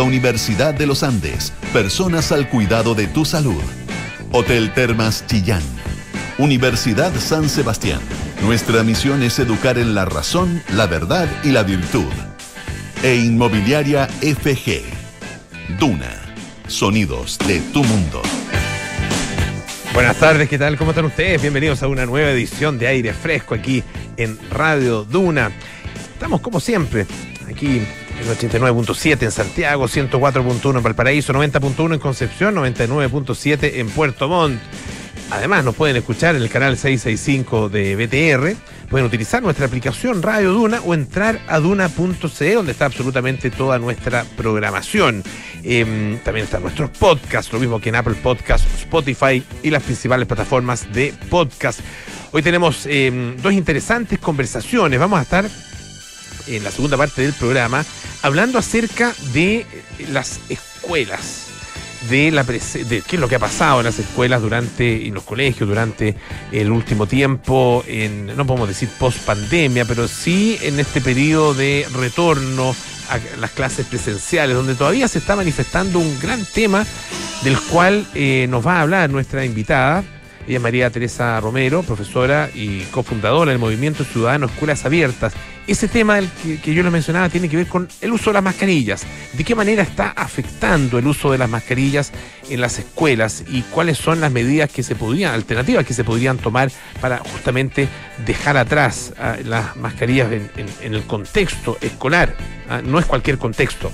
Universidad 0.00 0.72
de 0.72 0.86
los 0.86 1.02
Andes, 1.02 1.52
personas 1.70 2.32
al 2.32 2.48
cuidado 2.48 2.94
de 2.94 3.06
tu 3.08 3.26
salud. 3.26 3.62
Hotel 4.30 4.72
Termas 4.72 5.26
Chillán. 5.26 5.60
Universidad 6.38 7.14
San 7.16 7.46
Sebastián. 7.50 8.00
Nuestra 8.42 8.84
misión 8.84 9.22
es 9.22 9.38
educar 9.38 9.76
en 9.76 9.94
la 9.94 10.06
razón, 10.06 10.62
la 10.72 10.86
verdad 10.86 11.28
y 11.44 11.50
la 11.50 11.62
virtud. 11.62 12.10
E 13.02 13.16
Inmobiliaria 13.16 14.06
FG. 14.06 14.80
Duna. 15.78 16.10
Sonidos 16.68 17.36
de 17.46 17.60
tu 17.60 17.84
mundo. 17.84 18.22
Buenas 19.92 20.16
tardes, 20.16 20.48
¿qué 20.48 20.56
tal? 20.56 20.78
¿Cómo 20.78 20.92
están 20.92 21.04
ustedes? 21.04 21.42
Bienvenidos 21.42 21.82
a 21.82 21.88
una 21.88 22.06
nueva 22.06 22.30
edición 22.30 22.78
de 22.78 22.86
Aire 22.86 23.12
Fresco 23.12 23.54
aquí 23.54 23.84
en 24.16 24.38
Radio 24.52 25.04
Duna. 25.04 25.50
Estamos 26.14 26.40
como 26.40 26.60
siempre 26.60 27.04
aquí 27.46 27.82
89.7 28.26 29.22
en 29.22 29.30
Santiago, 29.30 29.88
104.1 29.88 30.76
en 30.76 30.82
Valparaíso, 30.82 31.32
90.1 31.32 31.94
en 31.94 32.00
Concepción, 32.00 32.54
99.7 32.54 33.72
en 33.74 33.90
Puerto 33.90 34.28
Montt. 34.28 34.60
Además, 35.30 35.64
nos 35.64 35.74
pueden 35.74 35.96
escuchar 35.96 36.36
en 36.36 36.42
el 36.42 36.50
canal 36.50 36.76
665 36.76 37.70
de 37.70 37.96
BTR. 37.96 38.54
Pueden 38.90 39.06
utilizar 39.06 39.42
nuestra 39.42 39.64
aplicación 39.64 40.22
Radio 40.22 40.52
Duna 40.52 40.82
o 40.82 40.92
entrar 40.92 41.40
a 41.48 41.58
duna.cl, 41.58 42.54
donde 42.54 42.72
está 42.72 42.84
absolutamente 42.84 43.50
toda 43.50 43.78
nuestra 43.78 44.24
programación. 44.36 45.22
Em, 45.62 46.18
también 46.18 46.44
están 46.44 46.60
nuestros 46.60 46.90
podcasts, 46.90 47.50
lo 47.50 47.58
mismo 47.58 47.80
que 47.80 47.88
en 47.88 47.94
Apple 47.94 48.16
Podcasts, 48.22 48.82
Spotify 48.82 49.42
y 49.62 49.70
las 49.70 49.82
principales 49.82 50.28
plataformas 50.28 50.92
de 50.92 51.14
podcast. 51.30 51.80
Hoy 52.32 52.42
tenemos 52.42 52.84
em, 52.84 53.34
dos 53.38 53.54
interesantes 53.54 54.18
conversaciones. 54.18 55.00
Vamos 55.00 55.18
a 55.18 55.22
estar 55.22 55.48
en 56.46 56.64
la 56.64 56.70
segunda 56.70 56.96
parte 56.96 57.22
del 57.22 57.32
programa 57.32 57.84
hablando 58.22 58.58
acerca 58.58 59.12
de 59.32 59.66
las 60.10 60.40
escuelas, 60.48 61.46
de, 62.08 62.30
la 62.30 62.44
de 62.44 63.02
qué 63.06 63.16
es 63.16 63.20
lo 63.20 63.28
que 63.28 63.36
ha 63.36 63.40
pasado 63.40 63.80
en 63.80 63.86
las 63.86 63.98
escuelas 63.98 64.42
durante, 64.42 65.06
en 65.06 65.14
los 65.14 65.24
colegios 65.24 65.68
durante 65.68 66.16
el 66.50 66.70
último 66.70 67.06
tiempo, 67.06 67.84
en, 67.86 68.26
no 68.36 68.46
podemos 68.46 68.68
decir 68.68 68.88
post 68.98 69.18
pandemia, 69.18 69.84
pero 69.84 70.08
sí 70.08 70.58
en 70.62 70.80
este 70.80 71.00
periodo 71.00 71.54
de 71.54 71.86
retorno 71.94 72.74
a 73.08 73.18
las 73.38 73.50
clases 73.50 73.86
presenciales, 73.86 74.56
donde 74.56 74.74
todavía 74.74 75.08
se 75.08 75.18
está 75.18 75.36
manifestando 75.36 75.98
un 75.98 76.18
gran 76.20 76.44
tema 76.44 76.86
del 77.42 77.58
cual 77.60 78.06
eh, 78.14 78.46
nos 78.48 78.66
va 78.66 78.76
a 78.76 78.80
hablar 78.82 79.10
nuestra 79.10 79.44
invitada, 79.44 80.04
ella 80.46 80.56
es 80.56 80.62
María 80.62 80.90
Teresa 80.90 81.38
Romero, 81.40 81.82
profesora 81.82 82.50
y 82.54 82.80
cofundadora 82.90 83.50
del 83.50 83.60
Movimiento 83.60 84.04
Ciudadano 84.04 84.46
Escuelas 84.46 84.84
Abiertas. 84.84 85.34
Ese 85.68 85.86
tema 85.86 86.18
que, 86.42 86.74
yo 86.74 86.82
les 86.82 86.90
mencionaba 86.90 87.28
tiene 87.28 87.48
que 87.48 87.56
ver 87.56 87.68
con 87.68 87.88
el 88.00 88.12
uso 88.12 88.30
de 88.30 88.34
las 88.34 88.42
mascarillas. 88.42 89.06
¿De 89.34 89.44
qué 89.44 89.54
manera 89.54 89.84
está 89.84 90.10
afectando 90.10 90.98
el 90.98 91.06
uso 91.06 91.30
de 91.30 91.38
las 91.38 91.48
mascarillas 91.48 92.10
en 92.50 92.60
las 92.60 92.80
escuelas 92.80 93.44
y 93.48 93.62
cuáles 93.62 93.98
son 93.98 94.20
las 94.20 94.32
medidas 94.32 94.70
que 94.70 94.82
se 94.82 94.96
podrían, 94.96 95.32
alternativas 95.32 95.86
que 95.86 95.94
se 95.94 96.02
podrían 96.02 96.38
tomar 96.38 96.72
para 97.00 97.18
justamente 97.18 97.88
dejar 98.26 98.56
atrás 98.56 99.12
ah, 99.18 99.36
las 99.44 99.76
mascarillas 99.76 100.32
en, 100.32 100.94
el 100.94 101.02
contexto 101.04 101.78
escolar? 101.80 102.34
Ah, 102.68 102.82
no 102.84 102.98
es 102.98 103.06
cualquier 103.06 103.38
contexto. 103.38 103.92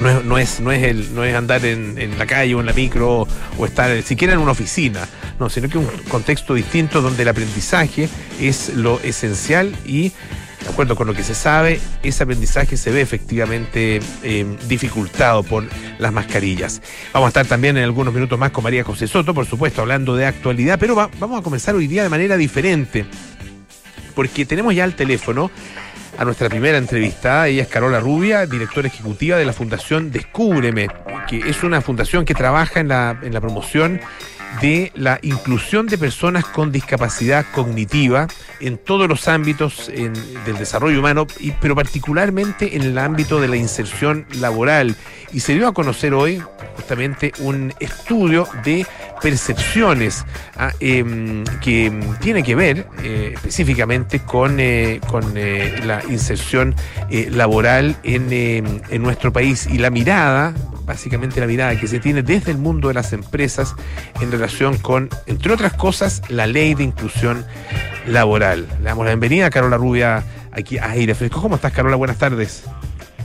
No 0.00 0.38
es, 0.38 0.60
no 0.60 0.72
es, 0.72 0.82
el, 0.82 1.14
no 1.14 1.24
es 1.24 1.34
andar 1.34 1.62
en, 1.66 2.18
la 2.18 2.24
calle 2.24 2.54
o 2.54 2.60
en 2.60 2.66
la 2.66 2.72
micro 2.72 3.28
o 3.58 3.66
estar 3.66 4.02
siquiera 4.02 4.32
en 4.32 4.40
una 4.40 4.52
oficina, 4.52 5.06
no, 5.38 5.50
sino 5.50 5.68
que 5.68 5.76
un 5.76 5.86
contexto 6.08 6.54
distinto 6.54 7.02
donde 7.02 7.22
el 7.22 7.28
aprendizaje 7.28 8.08
es 8.40 8.74
lo 8.74 8.98
esencial 9.00 9.76
y, 9.84 10.08
de 10.62 10.68
acuerdo 10.70 10.96
con 10.96 11.06
lo 11.06 11.12
que 11.12 11.22
se 11.22 11.34
sabe, 11.34 11.80
ese 12.02 12.22
aprendizaje 12.22 12.78
se 12.78 12.90
ve 12.90 13.02
efectivamente 13.02 14.00
eh, 14.22 14.56
dificultado 14.66 15.42
por 15.42 15.64
las 15.98 16.12
mascarillas. 16.14 16.80
Vamos 17.12 17.26
a 17.26 17.28
estar 17.28 17.46
también 17.46 17.76
en 17.76 17.84
algunos 17.84 18.14
minutos 18.14 18.38
más 18.38 18.52
con 18.52 18.64
María 18.64 18.84
José 18.84 19.06
Soto, 19.06 19.34
por 19.34 19.44
supuesto, 19.44 19.82
hablando 19.82 20.16
de 20.16 20.24
actualidad, 20.24 20.78
pero 20.78 20.94
vamos 20.94 21.38
a 21.38 21.42
comenzar 21.42 21.74
hoy 21.74 21.86
día 21.86 22.02
de 22.02 22.08
manera 22.08 22.38
diferente, 22.38 23.04
porque 24.14 24.46
tenemos 24.46 24.74
ya 24.74 24.84
el 24.84 24.94
teléfono 24.94 25.50
a 26.18 26.24
nuestra 26.24 26.48
primera 26.48 26.78
entrevistada. 26.78 27.48
Ella 27.48 27.62
es 27.62 27.68
Carola 27.68 28.00
Rubia, 28.00 28.46
directora 28.46 28.88
ejecutiva 28.88 29.36
de 29.36 29.44
la 29.44 29.52
Fundación 29.52 30.10
Descúbreme, 30.10 30.88
que 31.28 31.38
es 31.38 31.62
una 31.62 31.80
fundación 31.80 32.24
que 32.24 32.34
trabaja 32.34 32.80
en 32.80 32.88
la, 32.88 33.18
en 33.22 33.32
la 33.32 33.40
promoción 33.40 34.00
de 34.60 34.92
la 34.94 35.18
inclusión 35.22 35.86
de 35.86 35.96
personas 35.96 36.44
con 36.44 36.72
discapacidad 36.72 37.46
cognitiva 37.52 38.26
en 38.60 38.78
todos 38.78 39.08
los 39.08 39.28
ámbitos 39.28 39.88
del 39.88 40.58
desarrollo 40.58 40.98
humano, 40.98 41.26
y, 41.38 41.52
pero 41.52 41.74
particularmente 41.74 42.76
en 42.76 42.82
el 42.82 42.98
ámbito 42.98 43.40
de 43.40 43.48
la 43.48 43.56
inserción 43.56 44.26
laboral. 44.38 44.96
Y 45.32 45.40
se 45.40 45.54
dio 45.54 45.68
a 45.68 45.72
conocer 45.72 46.12
hoy 46.14 46.42
justamente 46.76 47.32
un 47.38 47.72
estudio 47.80 48.46
de 48.64 48.86
percepciones 49.22 50.24
ah, 50.56 50.72
em, 50.80 51.44
que 51.60 51.92
tiene 52.20 52.42
que 52.42 52.54
ver 52.54 52.86
eh, 53.02 53.32
específicamente 53.34 54.20
con, 54.20 54.58
eh, 54.58 55.00
con 55.08 55.36
eh, 55.36 55.80
la 55.84 56.02
inserción 56.08 56.74
laboral 57.10 57.96
en, 58.02 58.32
em, 58.32 58.80
en 58.88 59.02
nuestro 59.02 59.32
país 59.32 59.66
y 59.66 59.78
la 59.78 59.90
mirada 59.90 60.54
básicamente 60.90 61.38
la 61.38 61.46
mirada 61.46 61.78
que 61.78 61.86
se 61.86 62.00
tiene 62.00 62.22
desde 62.22 62.50
el 62.50 62.58
mundo 62.58 62.88
de 62.88 62.94
las 62.94 63.12
empresas 63.12 63.76
en 64.20 64.32
relación 64.32 64.39
con, 64.82 65.10
entre 65.26 65.52
otras 65.52 65.74
cosas, 65.74 66.22
la 66.30 66.46
ley 66.46 66.74
de 66.74 66.84
inclusión 66.84 67.44
laboral. 68.06 68.66
Le 68.78 68.84
damos 68.84 69.04
la 69.04 69.10
bienvenida 69.10 69.46
a 69.46 69.50
Carola 69.50 69.76
Rubia 69.76 70.24
aquí 70.50 70.78
a 70.78 70.90
Aire 70.92 71.14
Fresco. 71.14 71.42
¿Cómo 71.42 71.56
estás, 71.56 71.72
Carola? 71.72 71.96
Buenas 71.96 72.18
tardes. 72.18 72.64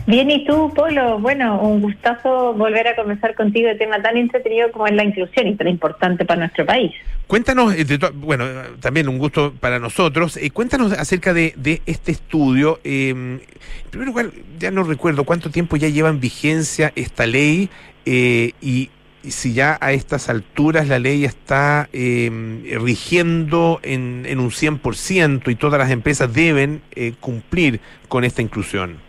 Bien, 0.07 0.29
¿y 0.29 0.45
tú, 0.45 0.71
Polo? 0.75 1.17
Bueno, 1.19 1.59
un 1.61 1.81
gustazo 1.81 2.53
volver 2.53 2.87
a 2.89 2.95
conversar 2.95 3.33
contigo 3.33 3.67
de 3.69 3.75
tema 3.75 4.01
tan 4.01 4.17
entretenido 4.17 4.71
como 4.71 4.85
es 4.87 4.93
la 4.93 5.03
inclusión 5.03 5.47
y 5.47 5.55
tan 5.55 5.67
importante 5.67 6.25
para 6.25 6.41
nuestro 6.41 6.65
país. 6.65 6.91
Cuéntanos, 7.27 7.73
eh, 7.73 7.85
bueno, 8.13 8.45
también 8.81 9.07
un 9.07 9.17
gusto 9.17 9.53
para 9.59 9.79
nosotros, 9.79 10.37
eh, 10.37 10.51
cuéntanos 10.51 10.91
acerca 10.91 11.33
de, 11.33 11.81
este 11.85 12.11
estudio. 12.11 12.79
Eh, 12.83 13.09
en 13.09 13.41
primer 13.89 14.07
lugar, 14.09 14.31
ya 14.59 14.69
no 14.69 14.83
recuerdo 14.83 15.23
cuánto 15.23 15.49
tiempo 15.49 15.77
ya 15.77 15.87
lleva 15.87 16.09
en 16.09 16.19
vigencia 16.19 16.91
esta 16.95 17.25
ley 17.25 17.69
eh, 18.05 18.51
y 18.61 18.89
si 19.31 19.53
ya 19.53 19.77
a 19.81 19.91
estas 19.91 20.29
alturas 20.29 20.87
la 20.87 20.99
ley 20.99 21.25
está 21.25 21.89
rigiendo 21.91 23.79
en, 23.83 24.25
en 24.27 24.39
un 24.39 24.49
100% 24.49 25.49
y 25.51 25.55
todas 25.55 25.79
las 25.79 25.91
empresas 25.91 26.33
deben 26.33 26.81
cumplir 27.19 27.79
con 28.07 28.23
esta 28.23 28.41
inclusión. 28.41 29.05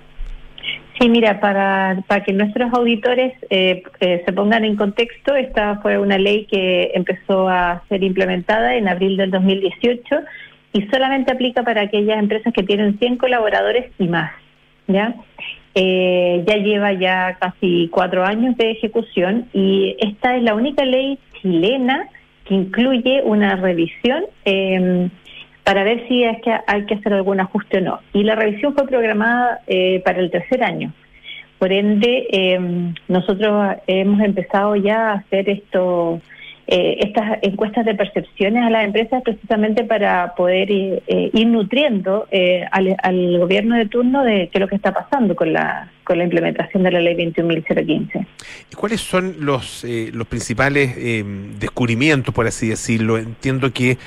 Sí, 0.99 1.11
mira, 1.11 1.41
para, 1.41 2.03
para 2.07 2.25
que 2.25 2.33
nuestros 2.33 2.73
auditores 2.73 3.35
eh, 3.51 3.83
eh, 4.01 4.23
se 4.25 4.33
pongan 4.33 4.65
en 4.65 4.77
contexto, 4.77 5.35
esta 5.35 5.79
fue 5.81 5.99
una 5.99 6.17
ley 6.17 6.47
que 6.47 6.93
empezó 6.95 7.49
a 7.49 7.83
ser 7.91 8.03
implementada 8.03 8.77
en 8.77 8.89
abril 8.89 9.19
del 9.19 9.31
2018 9.31 10.03
y 10.73 10.83
solamente 10.87 11.33
aplica 11.33 11.63
para 11.65 11.83
aquellas 11.83 12.19
empresas 12.19 12.53
que 12.55 12.63
tienen 12.63 12.99
100 12.99 13.19
colaboradores 13.19 13.91
y 13.99 14.09
más. 14.09 14.33
¿ya? 14.87 15.15
Eh, 15.79 16.43
ya 16.47 16.57
lleva 16.57 16.95
ya 16.95 17.37
casi 17.39 17.91
cuatro 17.93 18.25
años 18.25 18.57
de 18.57 18.71
ejecución 18.71 19.47
y 19.53 19.95
esta 20.01 20.35
es 20.35 20.43
la 20.43 20.55
única 20.55 20.87
ley 20.87 21.19
chilena 21.35 22.09
que 22.47 22.55
incluye 22.55 23.21
una 23.23 23.57
revisión 23.57 24.25
eh, 24.47 25.11
para 25.65 25.85
ver 25.85 26.09
si 26.09 26.25
es 26.25 26.41
que 26.43 26.57
hay 26.67 26.87
que 26.87 26.95
hacer 26.95 27.13
algún 27.13 27.41
ajuste 27.41 27.79
o 27.79 27.81
no. 27.83 28.01
Y 28.15 28.23
la 28.23 28.37
revisión 28.37 28.73
fue 28.75 28.87
programada 28.87 29.61
eh, 29.67 30.01
para 30.03 30.21
el 30.21 30.31
tercer 30.31 30.65
año. 30.65 30.95
Por 31.59 31.73
ende, 31.73 32.27
eh, 32.31 32.59
nosotros 33.09 33.77
hemos 33.87 34.21
empezado 34.21 34.77
ya 34.77 35.11
a 35.11 35.15
hacer 35.15 35.51
esto 35.51 36.23
eh, 36.69 36.97
estas 36.99 37.39
encuestas 37.43 37.87
de 37.87 37.95
percepciones 37.95 38.65
a 38.65 38.71
las 38.71 38.85
empresas 38.85 39.23
precisamente 39.23 39.85
para 39.85 40.35
poder 40.35 40.69
eh, 40.71 41.31
ir 41.33 41.47
nutriendo 41.47 42.27
eh, 42.33 42.65
al, 42.73 43.39
gobierno 43.39 43.77
de 43.77 43.87
turno 43.87 44.25
de 44.25 44.49
qué 44.49 44.59
es 44.59 44.61
lo 44.61 44.67
que 44.67 44.75
está 44.75 44.93
pasando 44.93 45.37
con 45.37 45.53
la 45.53 45.93
con 46.03 46.19
la 46.19 46.25
implementación 46.25 46.85
de 46.85 46.91
la 46.93 47.01
ley 47.01 47.15
21.015. 47.17 48.27
¿Y 48.73 48.75
cuáles 48.77 49.01
son 49.01 49.37
los 49.41 49.85
los 50.13 50.27
principales 50.29 50.95
descubrimientos, 51.59 52.33
por 52.33 52.47
así 52.47 52.69
decirlo? 52.69 53.19
Entiendo 53.19 53.73
que 53.73 53.99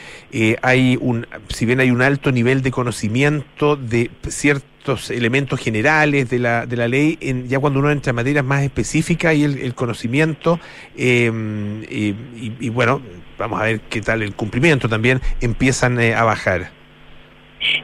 hay 0.62 0.98
un, 1.01 1.28
si 1.50 1.66
bien 1.66 1.81
hay 1.81 1.92
un 1.92 2.01
alto 2.01 2.31
nivel 2.31 2.62
de 2.62 2.72
conocimiento 2.72 3.75
de 3.75 4.10
ciertos 4.30 4.69
elementos 5.10 5.60
generales 5.60 6.30
de 6.30 6.40
la, 6.40 6.66
de 6.66 6.78
la 6.78 6.88
ley, 6.88 7.18
en, 7.22 7.48
ya 7.48 7.60
cuando 7.60 7.80
uno 7.80 7.92
entra 7.92 8.12
en 8.12 8.16
materias 8.16 8.44
más 8.44 8.64
específicas 8.64 9.36
y 9.36 9.44
el, 9.44 9.74
conocimiento, 9.76 10.60
em, 10.98 11.84
y, 11.90 12.70
bueno, 12.70 13.02
vamos 13.38 13.62
a 13.62 13.66
ver 13.66 13.81
qué 13.81 14.02
tal 14.02 14.22
el 14.22 14.34
cumplimiento 14.36 14.90
también, 14.90 15.20
empiezan 15.42 16.00
eh, 16.00 16.16
a 16.16 16.24
bajar. 16.24 16.70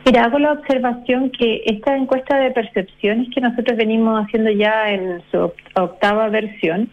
Mira, 0.06 0.24
hago 0.24 0.40
la 0.40 0.54
observación 0.54 1.32
que 1.32 1.62
esta 1.66 1.96
encuesta 1.96 2.38
de 2.38 2.52
percepciones 2.52 3.28
que 3.34 3.42
nosotros 3.42 3.78
venimos 3.78 4.26
haciendo 4.26 4.50
ya 4.52 4.90
en 4.92 5.22
su 5.32 5.52
octava 5.76 6.30
versión, 6.30 6.90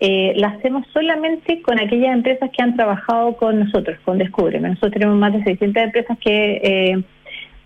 eh, 0.00 0.32
la 0.36 0.48
hacemos 0.48 0.86
solamente 0.92 1.62
con 1.62 1.78
aquellas 1.78 2.14
empresas 2.14 2.50
que 2.50 2.62
han 2.62 2.74
trabajado 2.74 3.36
con 3.36 3.60
nosotros, 3.60 3.98
con 4.04 4.18
Descubre. 4.18 4.58
Nosotros 4.58 4.92
tenemos 4.92 5.16
más 5.16 5.32
de 5.32 5.44
600 5.44 5.82
empresas 5.82 6.18
que 6.18 7.04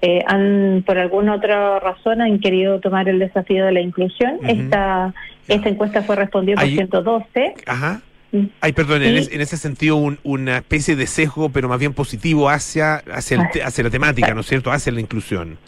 eh, 0.03 0.23
han 0.27 0.83
por 0.87 0.99
alguna 0.99 1.35
otra 1.35 1.81
razón 1.81 2.21
han 2.21 2.39
querido 2.39 2.81
tomar 2.81 3.09
el 3.09 3.19
desafío 3.19 3.65
de 3.65 3.73
la 3.73 3.81
inclusión. 3.81 4.39
Esta 4.47 5.15
esta 5.49 5.69
encuesta 5.69 6.03
fue 6.03 6.17
respondida 6.17 6.57
por 6.57 6.69
112. 6.69 7.55
Ajá. 7.67 8.01
Mm. 8.33 8.47
Ay, 8.61 8.73
perdón, 8.73 9.03
en, 9.03 9.41
ese 9.41 9.57
sentido 9.57 9.97
una 10.25 10.59
especie 10.59 10.97
de 10.97 11.07
sesgo, 11.07 11.49
pero 11.51 11.69
más 11.69 11.79
bien 11.79 11.95
positivo 11.95 12.49
hacia, 12.49 12.97
hacia, 13.13 13.51
hacia 13.65 13.85
la 13.85 13.91
temática, 13.91 14.35
¿no 14.35 14.41
es 14.41 14.47
cierto? 14.47 14.73
Hacia 14.73 14.93
la 14.93 15.01
inclusión. 15.01 15.59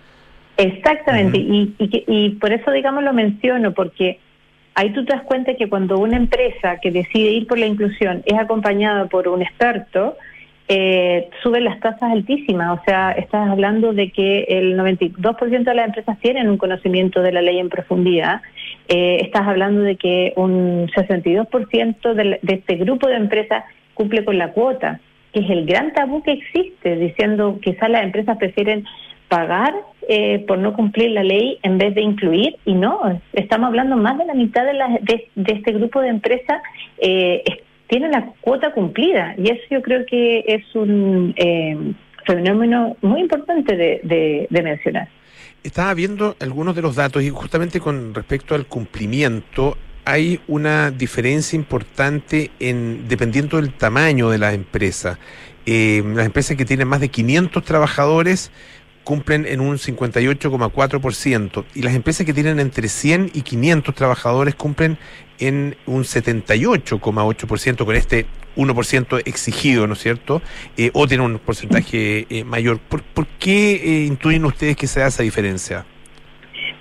Exactamente, 0.57 1.39
y, 1.39 1.73
y, 1.79 2.05
y, 2.09 2.31
por 2.31 2.53
eso, 2.53 2.73
digamos, 2.73 3.05
lo 3.05 3.13
menciono, 3.13 3.75
porque 3.75 4.19
ahí 4.75 4.93
tú 4.93 5.05
te 5.05 5.13
das 5.13 5.23
cuenta 5.23 5.55
que 5.55 5.69
cuando 5.69 5.99
una 5.99 6.17
empresa 6.17 6.79
que 6.83 6.91
decide 6.91 7.31
ir 7.31 7.47
por 7.47 7.59
la 7.59 7.67
inclusión 7.67 8.25
es 8.27 8.37
acompañada 8.37 9.07
por 9.07 9.29
un 9.29 9.41
experto, 9.41 10.17
eh, 10.69 11.31
suben 11.43 11.65
las 11.65 11.81
tasas 11.81 12.13
altísimas. 12.13 12.79
O 12.79 12.85
sea, 12.85 13.13
estás 13.13 13.49
hablando 13.49 13.93
de 13.93 14.11
que 14.11 14.45
el 14.49 14.79
92% 14.79 15.65
de 15.65 15.75
las 15.75 15.87
empresas 15.87 16.19
tienen 16.21 16.49
un 16.49 16.59
conocimiento 16.59 17.23
de 17.23 17.33
la 17.33 17.43
ley 17.43 17.59
en 17.59 17.71
profundidad. 17.71 18.43
Eh, 18.89 19.19
estás 19.23 19.47
hablando 19.47 19.81
de 19.83 19.97
que 19.97 20.33
un 20.37 20.89
62% 20.89 22.15
de, 22.15 22.39
de 22.43 22.55
este 22.55 22.77
grupo 22.77 23.09
de 23.09 23.17
empresas 23.17 23.65
cumple 23.95 24.25
con 24.25 24.39
la 24.39 24.53
cuota, 24.53 25.01
que 25.33 25.41
es 25.41 25.51
el 25.51 25.67
gran 25.67 25.93
tabú 25.93 26.23
que 26.23 26.33
existe, 26.33 26.97
diciendo 26.97 27.59
quizás 27.63 27.91
las 27.91 28.05
empresas 28.05 28.37
prefieren 28.39 28.85
pagar 29.29 29.75
eh, 30.09 30.45
por 30.47 30.59
no 30.59 30.73
cumplir 30.73 31.11
la 31.11 31.23
ley 31.23 31.59
en 31.63 31.77
vez 31.79 31.95
de 31.95 32.01
incluir 32.01 32.57
y 32.65 32.75
no, 32.75 33.21
estamos 33.35 33.69
hablando 33.69 33.97
más 33.97 34.17
de 34.17 34.25
la 34.25 34.35
mitad 34.35 34.65
de, 34.65 35.29
de, 35.35 35.53
este 35.53 35.73
grupo 35.73 36.01
de 36.01 36.09
empresas 36.09 36.63
eh, 36.99 37.43
tienen 37.89 38.13
la 38.13 38.33
cuota 38.41 38.73
cumplida 38.73 39.35
y 39.37 39.51
eso 39.51 39.63
yo 39.71 39.83
creo 39.83 40.05
que 40.07 40.45
es 40.47 40.65
un 40.75 41.35
eh, 41.37 41.95
fenómeno 42.27 42.97
muy 43.03 43.21
importante 43.21 43.77
de, 43.77 44.47
de 44.49 44.63
mencionar. 44.63 45.09
Estaba 45.63 45.93
viendo 45.95 46.37
algunos 46.41 46.77
de 46.77 46.83
los 46.83 46.97
datos 46.97 47.23
y 47.23 47.31
justamente 47.31 47.81
con 47.81 48.15
respecto 48.15 48.55
al 48.55 48.67
cumplimiento 48.67 49.77
hay 50.09 50.41
una 50.49 50.91
diferencia 50.91 51.55
importante 51.55 52.51
en 52.61 53.07
dependiendo 53.09 53.59
del 53.59 53.75
tamaño 53.75 54.31
de 54.31 54.39
la 54.39 54.55
empresa. 54.55 55.19
Eh, 55.67 56.03
las 56.15 56.25
empresas 56.25 56.57
que 56.57 56.65
tienen 56.65 56.89
más 56.89 57.01
de 57.01 57.11
500 57.11 57.63
trabajadores 57.63 58.51
cumplen 59.05 59.45
en 59.45 59.61
un 59.61 59.77
58,4% 59.77 61.65
y 61.75 61.83
las 61.83 61.95
empresas 61.95 62.25
que 62.25 62.33
tienen 62.33 62.59
entre 62.59 62.89
100 62.89 63.33
y 63.35 63.43
500 63.43 63.95
trabajadores 63.95 64.55
cumplen 64.55 64.97
en 65.39 65.77
un 65.87 66.03
78,8% 66.03 67.85
con 67.85 67.97
este 67.97 68.27
1% 68.57 69.23
exigido, 69.27 69.87
¿no 69.87 69.93
es 69.95 70.01
cierto? 70.01 70.43
Eh, 70.77 70.91
o 70.95 71.07
tienen 71.07 71.27
un 71.27 71.39
porcentaje 71.39 72.27
eh, 72.29 72.45
mayor. 72.45 72.79
¿Por, 72.81 73.27
qué 73.39 73.75
eh, 73.75 74.05
intuyen 74.07 74.45
ustedes 74.45 74.77
que 74.77 74.87
se 74.87 75.01
da 75.01 75.07
esa 75.07 75.23
diferencia? 75.23 75.85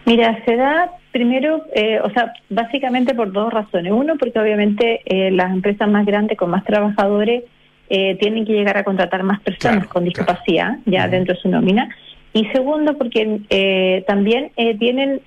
Mira, 0.06 0.44
se 0.46 0.56
da 0.56 0.92
primero, 1.12 1.66
o 2.04 2.10
sea, 2.12 2.34
básicamente 2.50 3.14
por 3.14 3.32
dos 3.32 3.52
razones. 3.52 3.92
Uno, 3.92 4.16
porque 4.18 4.40
obviamente 4.40 5.02
las 5.32 5.52
empresas 5.52 5.90
más 5.90 6.06
grandes 6.06 6.38
con 6.38 6.50
más 6.50 6.64
trabajadores 6.64 7.44
tienen 7.90 8.46
que 8.46 8.54
llegar 8.54 8.78
a 8.78 8.84
contratar 8.84 9.24
más 9.24 9.42
personas 9.42 9.88
con 9.88 10.06
discapacidad 10.06 10.78
ya 10.86 11.08
dentro 11.08 11.34
de 11.34 11.42
su 11.42 11.50
nómina. 11.50 11.90
Y 12.38 12.46
segundo, 12.48 12.96
porque 12.98 13.40
eh, 13.50 14.04
también 14.06 14.52
eh, 14.58 14.78
tienen 14.78 15.22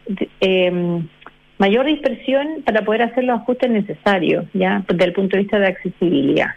mayor 1.60 1.86
dispersión 1.86 2.62
para 2.64 2.82
poder 2.82 3.02
hacer 3.02 3.22
los 3.22 3.40
ajustes 3.40 3.70
necesarios, 3.70 4.46
ya 4.52 4.82
desde 4.88 5.04
el 5.04 5.12
punto 5.12 5.36
de 5.36 5.42
vista 5.42 5.60
de 5.60 5.68
accesibilidad. 5.68 6.48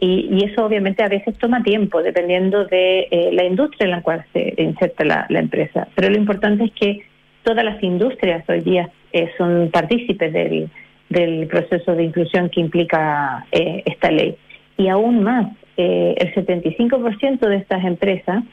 Y, 0.00 0.44
eso 0.44 0.64
obviamente 0.64 1.04
a 1.04 1.08
veces 1.08 1.36
toma 1.38 1.62
tiempo, 1.62 2.02
dependiendo 2.02 2.64
de 2.64 3.08
eh, 3.10 3.30
la 3.32 3.44
industria 3.44 3.84
en 3.84 3.90
la 3.90 4.02
cual 4.02 4.24
se 4.32 4.54
inserta 4.56 5.04
la, 5.04 5.26
empresa. 5.30 5.86
Pero 5.94 6.10
lo 6.10 6.16
importante 6.16 6.64
es 6.64 6.72
que 6.72 7.02
todas 7.42 7.64
las 7.64 7.80
industrias 7.82 8.44
hoy 8.48 8.60
día 8.60 8.90
son 9.36 9.70
partícipes 9.70 10.32
del, 10.32 10.68
del 11.08 11.46
proceso 11.46 11.94
de 11.94 12.04
inclusión 12.04 12.50
que 12.50 12.60
implica 12.60 13.46
esta 13.50 14.10
ley. 14.10 14.36
Y 14.76 14.88
aún 14.88 15.22
más, 15.24 15.48
el 15.76 16.34
75% 16.34 17.38
de 17.40 17.56
estas 17.56 17.84
empresas 17.84 18.44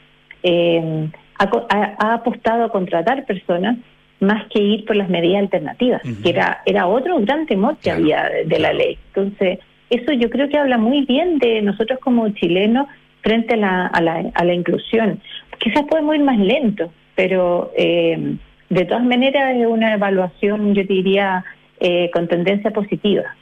eh, 0.42 1.08
ha, 1.38 2.14
apostado 2.14 2.64
a 2.64 2.68
contratar 2.70 3.24
personas 3.26 3.78
más 4.20 4.46
que 4.48 4.62
ir 4.62 4.84
por 4.84 4.96
las 4.96 5.08
medidas 5.08 5.42
alternativas, 5.42 6.02
que 6.22 6.30
era, 6.30 6.62
era 6.64 6.86
otro 6.86 7.18
gran 7.20 7.46
temor 7.46 7.76
que 7.78 7.90
había 7.90 8.30
de, 8.46 8.58
la 8.58 8.72
ley. 8.72 8.98
Entonces, 9.08 9.58
eso 9.90 10.12
yo 10.12 10.30
creo 10.30 10.48
que 10.48 10.58
habla 10.58 10.78
muy 10.78 11.04
bien 11.04 11.38
de 11.38 11.62
nosotros 11.62 11.98
como 12.00 12.28
chilenos 12.30 12.86
frente 13.20 13.54
a 13.54 13.56
la, 13.56 13.86
a 13.86 14.00
la, 14.00 14.30
a 14.34 14.44
la 14.44 14.54
inclusión. 14.54 15.20
Quizás 15.58 15.84
podemos 15.84 16.14
ir 16.14 16.22
más 16.22 16.38
lento, 16.38 16.90
pero 17.14 17.72
eh, 17.76 18.36
de 18.68 18.84
todas 18.84 19.04
maneras 19.04 19.56
es 19.56 19.66
una 19.66 19.94
evaluación, 19.94 20.74
yo 20.74 20.82
diría, 20.84 21.44
eh, 21.80 22.10
con 22.12 22.26
tendencia 22.28 22.70
positiva. 22.70 23.36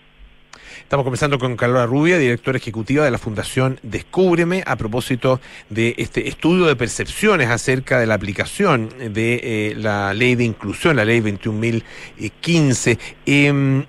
Estamos 0.84 1.04
conversando 1.04 1.38
con 1.38 1.56
Carla 1.56 1.86
Rubia, 1.86 2.18
directora 2.18 2.58
ejecutiva 2.58 3.06
de 3.06 3.10
la 3.10 3.16
Fundación 3.16 3.80
Descúbreme, 3.82 4.62
a 4.66 4.76
propósito 4.76 5.40
de 5.70 5.94
este 5.96 6.28
estudio 6.28 6.66
de 6.66 6.76
percepciones 6.76 7.48
acerca 7.48 7.98
de 7.98 8.06
la 8.06 8.14
aplicación 8.14 8.90
de 8.98 9.40
eh, 9.42 9.74
la 9.76 10.12
ley 10.12 10.34
de 10.34 10.44
inclusión, 10.44 10.96
la 10.96 11.06
ley 11.06 11.20
21.015. 11.20 12.98
Em, 13.24 13.86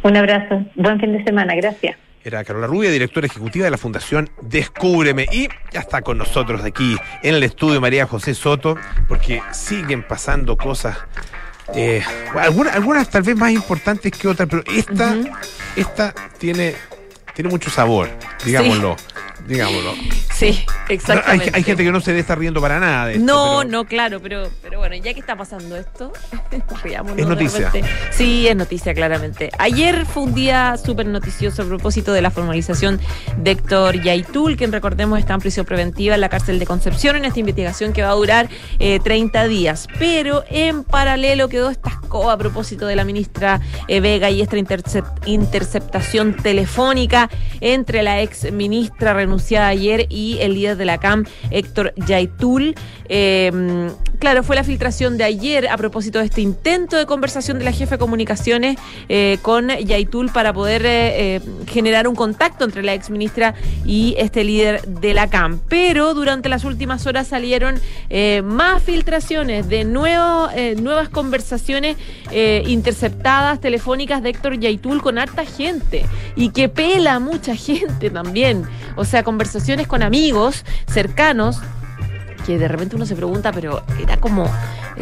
Un 0.04 0.16
abrazo. 0.16 0.64
Buen 0.76 1.02
fin 1.02 1.12
de 1.12 1.22
semana. 1.26 1.54
Gracias. 1.56 1.98
Era 2.26 2.44
Carola 2.44 2.66
Rubia, 2.66 2.90
directora 2.90 3.28
ejecutiva 3.28 3.66
de 3.66 3.72
la 3.72 3.78
Fundación 3.78 4.32
Descúbreme. 4.42 5.28
Y 5.32 5.48
ya 5.72 5.82
está 5.82 6.02
con 6.02 6.18
nosotros 6.18 6.64
aquí 6.64 6.98
en 7.22 7.36
el 7.36 7.44
estudio 7.44 7.80
María 7.80 8.08
José 8.08 8.34
Soto, 8.34 8.76
porque 9.08 9.44
siguen 9.52 10.02
pasando 10.02 10.58
cosas 10.58 10.98
eh, 11.76 12.02
algunas, 12.36 12.74
algunas 12.74 13.10
tal 13.12 13.22
vez 13.22 13.38
más 13.38 13.52
importantes 13.52 14.12
que 14.12 14.28
otras, 14.28 14.50
pero 14.50 14.64
esta, 14.74 15.16
esta 15.76 16.16
tiene, 16.40 16.74
tiene 17.36 17.52
mucho 17.52 17.70
sabor, 17.70 18.10
digámoslo. 18.44 18.96
Digámoslo. 19.48 19.94
Sí, 20.34 20.66
exactamente. 20.90 21.52
hay, 21.54 21.64
gente 21.64 21.84
que 21.84 21.92
no 21.92 22.02
se 22.02 22.12
debe 22.12 22.22
estar 22.22 22.38
riendo 22.38 22.60
para 22.60 22.80
nada 22.80 23.08
de 23.08 23.14
esto, 23.14 23.26
No, 23.26 23.64
no, 23.64 23.86
claro, 23.86 24.20
pero, 24.20 24.50
pero 24.62 24.80
bueno. 24.80 24.96
Ya 24.96 25.14
que 25.14 25.20
está 25.20 25.36
pasando 25.36 25.76
esto, 25.76 26.12
es 27.18 27.28
noticia. 27.28 27.72
Sí, 28.12 28.48
es 28.48 28.56
noticia, 28.56 28.94
claramente. 28.94 29.52
Ayer 29.60 30.06
fue 30.06 30.24
un 30.24 30.34
día 30.34 30.78
súper 30.84 31.06
noticioso 31.06 31.62
a 31.62 31.66
propósito 31.66 32.12
de 32.12 32.22
la 32.22 32.32
formalización 32.32 33.00
de 33.38 33.52
Héctor 33.52 34.02
Yaitul, 34.02 34.58
quien 34.58 34.72
recordemos 34.72 35.20
está 35.20 35.34
en 35.34 35.42
prisión 35.42 35.66
preventiva 35.66 36.16
en 36.16 36.22
la 36.22 36.30
cárcel 36.30 36.60
de 36.60 36.66
Concepción 36.66 37.16
en 37.16 37.26
esta 37.26 37.40
investigación 37.40 37.94
que 37.94 38.02
va 38.02 38.10
a 38.10 38.14
durar 38.14 38.50
30 38.80 39.46
eh, 39.46 39.48
días. 39.48 39.88
Pero 40.00 40.44
en 40.50 40.84
paralelo 40.84 41.50
quedó 41.50 41.70
esta 41.70 41.90
escoba 41.90 42.34
a 42.34 42.38
propósito 42.38 42.88
de 42.88 42.96
la 42.96 43.06
ministra 43.06 43.62
eh, 43.88 44.00
Vega 44.00 44.30
y 44.30 44.42
esta 44.42 44.58
interceptación 45.26 46.36
telefónica 46.36 47.30
entre 47.62 48.02
la 48.02 48.22
ex 48.22 48.52
ministra 48.52 49.14
renunciada 49.14 49.35
ayer 49.68 50.08
y 50.10 50.38
el 50.40 50.54
líder 50.54 50.78
de 50.78 50.86
la 50.86 50.98
CAM, 50.98 51.26
Héctor 51.52 51.94
Yaitul. 51.96 52.76
Eh, 53.08 53.92
claro, 54.20 54.44
fue 54.44 54.56
la 54.56 54.64
filtración 54.64 55.18
de 55.18 55.24
ayer 55.24 55.68
a 55.68 55.78
propósito 55.78 56.20
de 56.20 56.26
este 56.26 56.42
intento 56.42 56.98
de 56.98 57.06
conversación 57.06 57.60
de 57.60 57.66
la 57.66 57.72
jefa 57.72 57.96
de 57.96 58.00
comunicaciones 58.00 58.78
eh, 59.10 59.38
con 59.42 59.70
Yaitul 59.70 60.32
para 60.32 60.54
poder 60.54 60.82
eh, 60.86 61.42
generar 61.68 62.08
un 62.08 62.16
contacto 62.16 62.66
entre 62.66 62.82
la 62.82 62.94
ex 62.94 63.10
ministra 63.10 63.54
y 63.86 64.16
este 64.18 64.44
líder 64.44 64.82
de 64.88 65.14
la 65.14 65.30
CAM. 65.30 65.60
Pero 65.70 66.14
durante 66.14 66.50
las 66.50 66.64
últimas 66.66 67.06
horas 67.06 67.28
salieron 67.28 67.80
más 68.44 68.82
filtraciones 68.82 69.68
de 69.68 69.84
nuevo, 69.84 70.50
nuevas 70.78 71.10
conversaciones 71.10 71.98
interceptadas 72.68 73.60
telefónicas 73.60 74.24
de 74.24 74.30
Héctor 74.30 74.60
Yaitul 74.60 75.02
con 75.02 75.18
harta 75.18 75.46
gente 75.46 76.06
y 76.36 76.50
que 76.50 76.70
pela 76.70 77.20
mucha 77.20 77.56
gente 77.66 78.10
también. 78.10 78.64
O 78.96 79.06
sea, 79.06 79.24
conversaciones 79.26 79.88
con 79.88 80.04
amigos 80.04 80.64
cercanos 80.88 81.60
que 82.46 82.58
de 82.58 82.68
repente 82.70 82.96
uno 82.96 83.06
se 83.06 83.16
pregunta, 83.16 83.52
pero 83.52 83.84
era 84.02 84.18
como 84.18 84.50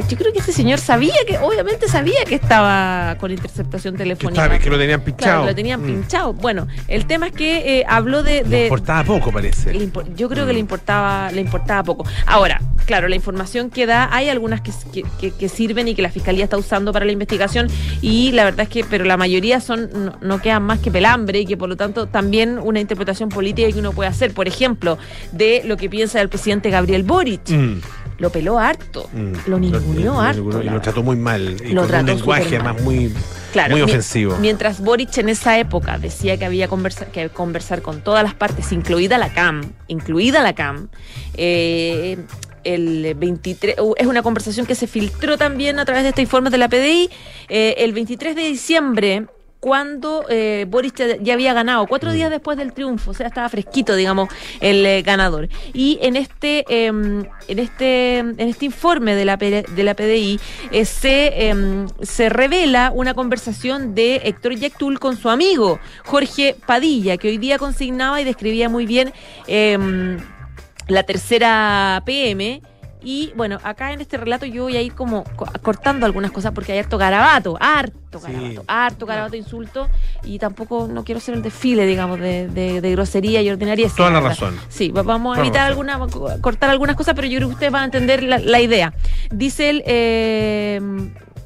yo 0.09 0.17
creo 0.17 0.33
que 0.33 0.39
ese 0.39 0.51
señor 0.51 0.79
sabía 0.79 1.13
que, 1.27 1.38
obviamente 1.38 1.88
sabía 1.88 2.23
que 2.25 2.35
estaba 2.35 3.15
con 3.19 3.31
interceptación 3.31 3.95
telefónica. 3.95 4.50
Que, 4.50 4.59
que 4.59 4.69
lo 4.69 4.77
tenían 4.77 5.01
pinchado. 5.01 5.45
lo 5.45 5.55
tenían 5.55 5.81
mm. 5.81 5.85
pinchado. 5.85 6.33
Bueno, 6.33 6.67
el 6.88 7.05
tema 7.05 7.27
es 7.27 7.33
que 7.33 7.79
eh, 7.79 7.85
habló 7.88 8.23
de, 8.23 8.43
Le 8.43 8.63
importaba 8.63 9.03
poco, 9.03 9.31
parece. 9.31 9.91
yo 10.15 10.29
creo 10.29 10.45
que 10.45 10.53
le 10.53 10.59
mm. 10.59 10.62
importaba, 10.62 11.31
le 11.31 11.41
importaba 11.41 11.83
poco. 11.83 12.05
Ahora, 12.25 12.62
claro, 12.85 13.07
la 13.07 13.15
información 13.15 13.69
que 13.69 13.85
da, 13.85 14.09
hay 14.12 14.29
algunas 14.29 14.62
que, 14.62 15.31
que, 15.31 15.50
sirven 15.50 15.88
y 15.88 15.95
que 15.95 16.01
la 16.01 16.09
fiscalía 16.09 16.45
está 16.45 16.57
usando 16.57 16.91
para 16.91 17.05
la 17.05 17.12
investigación, 17.12 17.67
y 18.01 18.31
la 18.31 18.45
verdad 18.45 18.62
es 18.62 18.69
que, 18.69 18.83
pero 18.83 19.05
la 19.05 19.17
mayoría 19.17 19.59
son, 19.59 20.15
no, 20.21 20.41
quedan 20.41 20.63
más 20.63 20.79
que 20.79 20.89
pelambre, 20.89 21.41
y 21.41 21.45
que 21.45 21.57
por 21.57 21.69
lo 21.69 21.77
tanto 21.77 22.07
también 22.07 22.57
una 22.57 22.79
interpretación 22.79 23.29
política 23.29 23.71
que 23.71 23.79
uno 23.79 23.91
puede 23.91 24.09
hacer, 24.09 24.33
por 24.33 24.47
ejemplo, 24.47 24.97
de 25.31 25.62
lo 25.65 25.77
que 25.77 25.89
piensa 25.89 26.19
el 26.21 26.29
presidente 26.29 26.69
Gabriel 26.69 27.03
Boric. 27.03 27.50
Mm 27.50 27.81
lo 28.17 28.32
peló 28.32 28.60
harto, 28.60 29.10
mm. 29.13 29.50
lo 29.50 29.60
ninguneó 29.60 30.20
harto. 30.20 30.62
Y 30.62 30.70
lo 30.70 30.82
trató 30.82 31.03
muy 31.03 31.15
mal, 31.15 31.58
y 31.63 31.74
con 31.75 31.93
un 31.93 32.05
lenguaje 32.05 32.55
además 32.58 32.82
muy, 32.82 33.13
muy 33.70 33.82
ofensivo. 33.82 34.38
Mientras 34.39 34.79
Boric 34.79 35.17
en 35.17 35.29
esa 35.29 35.58
época 35.58 35.98
decía 35.98 36.38
que 36.38 36.46
había 36.46 36.67
que 37.12 37.29
conversar 37.29 37.82
con 37.82 38.01
todas 38.01 38.24
las 38.24 38.34
partes, 38.34 38.72
incluida 38.72 39.17
la 39.17 39.34
CAM, 39.34 39.63
incluida 39.88 40.41
la 40.41 40.53
CAM, 40.53 40.89
eh, 41.36 42.17
el 42.63 43.13
23, 43.15 43.75
es 43.98 44.08
una 44.08 44.24
conversación 44.24 44.65
que 44.65 44.75
se 44.75 44.88
filtró 44.88 45.38
también 45.38 45.79
a 45.79 45.86
través 45.86 46.03
de 46.03 46.10
este 46.10 46.22
informe 46.22 46.50
de 46.50 46.58
la 46.58 46.70
PDI, 46.70 47.10
eh, 47.50 47.75
el 47.79 47.93
23 47.93 48.36
de 48.36 48.41
diciembre 48.43 49.27
cuando 49.63 50.25
eh, 50.27 50.65
Boris 50.67 50.91
ya 51.22 51.34
había 51.34 51.53
ganado, 51.53 51.88
cuatro 51.88 52.12
días 52.12 52.29
después 52.29 52.58
del 52.58 52.74
triunfo, 52.74 53.12
o 53.12 53.13
sea, 53.13 53.27
estaba 53.27 53.48
fresquito, 53.48 53.96
digamos, 53.96 54.27
el 54.60 54.86
eh, 54.86 55.01
ganador. 55.03 55.48
Y 55.72 56.00
en 56.01 56.17
este, 56.17 56.65
em, 56.67 57.24
en 57.48 57.60
este, 57.60 58.17
en 58.17 58.41
este 58.41 58.65
informe 58.65 59.15
de 59.15 59.24
la, 59.24 59.38
de 59.38 59.84
la 59.86 59.93
PDI 59.93 60.38
eh, 60.74 60.84
se, 60.84 61.48
em, 61.48 61.88
se 62.01 62.27
revela 62.27 62.91
una 62.93 63.13
conversación 63.13 63.96
de 63.96 64.17
Héctor 64.25 64.55
Yactul 64.55 65.00
con 65.00 65.15
su 65.15 65.29
amigo 65.29 65.79
Jorge 66.03 66.58
Padilla, 66.67 67.15
que 67.15 67.29
hoy 67.29 67.38
día 67.38 67.58
consignaba 67.58 68.20
y 68.20 68.25
describía 68.25 68.67
muy 68.67 68.86
bien 68.86 69.13
em, 69.48 70.17
la 70.89 71.03
tercera 71.03 72.03
PM 72.05 72.62
y 73.03 73.33
bueno, 73.36 73.60
acá 73.63 73.91
en 73.91 74.00
este 74.00 74.17
relato 74.17 74.45
yo 74.45 74.63
voy 74.63 74.77
a 74.77 74.81
ir 74.81 74.93
como 74.93 75.25
cortando 75.62 76.05
algunas 76.05 76.31
cosas 76.31 76.53
porque 76.53 76.72
hay 76.72 76.79
harto 76.79 76.98
garabato, 76.98 77.57
harto 77.60 78.19
garabato, 78.19 78.63
harto 78.67 79.05
garabato, 79.05 79.36
insulto. 79.36 79.89
Y 80.24 80.39
tampoco 80.39 80.88
no 80.88 81.03
quiero 81.03 81.19
ser 81.19 81.36
el 81.36 81.41
desfile, 81.41 81.86
digamos, 81.86 82.19
de, 82.19 82.48
de, 82.48 82.91
grosería 82.91 83.41
y 83.41 83.50
ordinaria. 83.50 83.89
Toda 83.95 84.10
la 84.10 84.22
razón. 84.22 84.57
Sí, 84.69 84.91
vamos 84.91 85.38
a 85.38 85.41
evitar 85.41 85.67
alguna, 85.67 86.00
cortar 86.39 86.69
algunas 86.69 86.95
cosas, 86.95 87.13
pero 87.13 87.27
yo 87.27 87.38
creo 87.38 87.50
que 87.50 87.53
ustedes 87.55 87.72
van 87.72 87.81
a 87.83 87.86
entender 87.86 88.24
la, 88.24 88.62
idea. 88.62 88.93
Dice 89.31 89.69
él, 89.69 89.83
eh, 89.86 90.79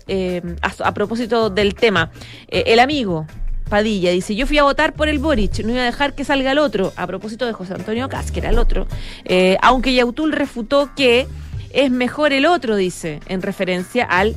eh, 0.07 0.41
a, 0.61 0.93
propósito 0.93 1.49
del 1.49 1.73
tema, 1.73 2.11
eh, 2.47 2.65
el 2.67 2.79
amigo. 2.79 3.25
Padilla 3.67 4.11
dice, 4.11 4.33
yo 4.33 4.47
fui 4.47 4.57
a 4.59 4.63
votar 4.63 4.93
por 4.93 5.09
el 5.09 5.19
Boric, 5.19 5.59
no 5.65 5.71
iba 5.71 5.81
a 5.81 5.85
dejar 5.85 6.13
que 6.13 6.23
salga 6.23 6.53
el 6.53 6.57
otro, 6.57 6.93
a 6.95 7.05
propósito 7.05 7.45
de 7.45 7.51
José 7.51 7.73
Antonio 7.73 8.07
Cas, 8.07 8.31
que 8.31 8.39
era 8.39 8.49
el 8.49 8.59
otro, 8.59 8.87
aunque 9.61 9.93
Yautul 9.93 10.31
refutó 10.31 10.91
que 10.95 11.27
es 11.74 11.91
mejor 11.91 12.33
el 12.33 12.45
otro, 12.45 12.75
dice, 12.75 13.19
en 13.27 13.41
referencia 13.41 14.05
al 14.05 14.36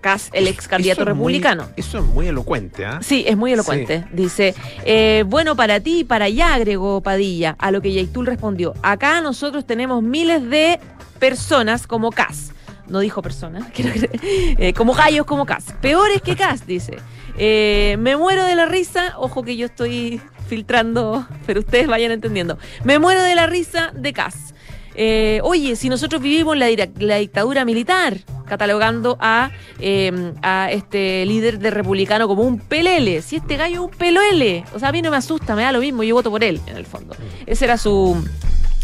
Cas, 0.00 0.28
el 0.34 0.46
ex 0.46 0.68
candidato 0.68 1.04
republicano. 1.04 1.66
eso 1.76 1.98
es 1.98 2.04
muy 2.04 2.28
elocuente, 2.28 2.84
¿ah? 2.84 3.00
Sí, 3.02 3.24
es 3.26 3.36
muy 3.36 3.52
elocuente. 3.52 4.04
Dice, 4.12 4.54
eh, 4.84 5.24
bueno, 5.26 5.56
para 5.56 5.80
ti 5.80 6.00
y 6.00 6.04
para 6.04 6.26
allá, 6.26 6.54
agregó 6.54 7.00
Padilla, 7.00 7.56
a 7.58 7.70
lo 7.70 7.80
que 7.80 7.92
Yaitul 7.92 8.26
respondió, 8.26 8.74
acá 8.82 9.20
nosotros 9.22 9.66
tenemos 9.66 10.02
miles 10.02 10.48
de 10.48 10.78
personas 11.18 11.86
como 11.86 12.10
Cas. 12.10 12.52
No 12.88 12.98
dijo 12.98 13.22
personas, 13.22 13.64
eh, 13.76 14.74
como 14.76 14.94
gallos 14.94 15.24
como 15.24 15.46
Cas. 15.46 15.66
Peores 15.80 16.20
que 16.20 16.36
Cas, 16.36 16.66
dice. 16.66 16.96
Eh, 17.38 17.96
me 18.00 18.16
muero 18.16 18.44
de 18.44 18.56
la 18.56 18.66
risa, 18.66 19.14
ojo 19.16 19.42
que 19.42 19.56
yo 19.56 19.66
estoy 19.66 20.20
filtrando, 20.48 21.26
pero 21.46 21.60
ustedes 21.60 21.86
vayan 21.86 22.10
entendiendo. 22.10 22.58
Me 22.84 22.98
muero 22.98 23.22
de 23.22 23.34
la 23.34 23.46
risa 23.46 23.92
de 23.94 24.12
Cas. 24.12 24.54
Eh, 25.02 25.40
oye, 25.44 25.76
si 25.76 25.88
nosotros 25.88 26.20
vivimos 26.20 26.58
la, 26.58 26.66
la 26.98 27.16
dictadura 27.16 27.64
militar, 27.64 28.18
catalogando 28.46 29.16
a, 29.18 29.50
em, 29.78 30.34
a 30.42 30.70
este 30.70 31.24
líder 31.24 31.58
de 31.58 31.70
republicano 31.70 32.28
como 32.28 32.42
un 32.42 32.58
pelele, 32.58 33.22
si 33.22 33.36
este 33.36 33.56
gallo 33.56 33.76
es 33.76 33.80
un 33.80 33.90
pelele, 33.98 34.62
o 34.74 34.78
sea, 34.78 34.90
a 34.90 34.92
mí 34.92 35.00
no 35.00 35.10
me 35.10 35.16
asusta, 35.16 35.56
me 35.56 35.62
da 35.62 35.72
lo 35.72 35.80
mismo, 35.80 36.02
yo 36.02 36.16
voto 36.16 36.30
por 36.30 36.44
él, 36.44 36.60
en 36.66 36.76
el 36.76 36.84
fondo. 36.84 37.16
Esa 37.46 37.64
era 37.64 37.78
su... 37.78 38.22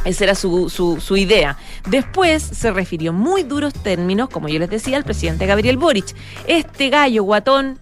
Esa 0.07 0.25
era 0.25 0.35
su, 0.35 0.71
su, 0.71 1.01
su, 1.03 1.17
idea. 1.19 1.59
Después 1.87 2.43
se 2.43 2.71
refirió 2.71 3.11
en 3.11 3.17
muy 3.17 3.43
duros 3.43 3.75
términos, 3.75 4.31
como 4.31 4.49
yo 4.49 4.59
les 4.59 4.71
decía, 4.71 4.97
al 4.97 5.05
presidente 5.05 5.45
Gabriel 5.45 5.77
Boric. 5.77 6.15
Este 6.47 6.89
gallo 6.89 7.25
guatón, 7.25 7.79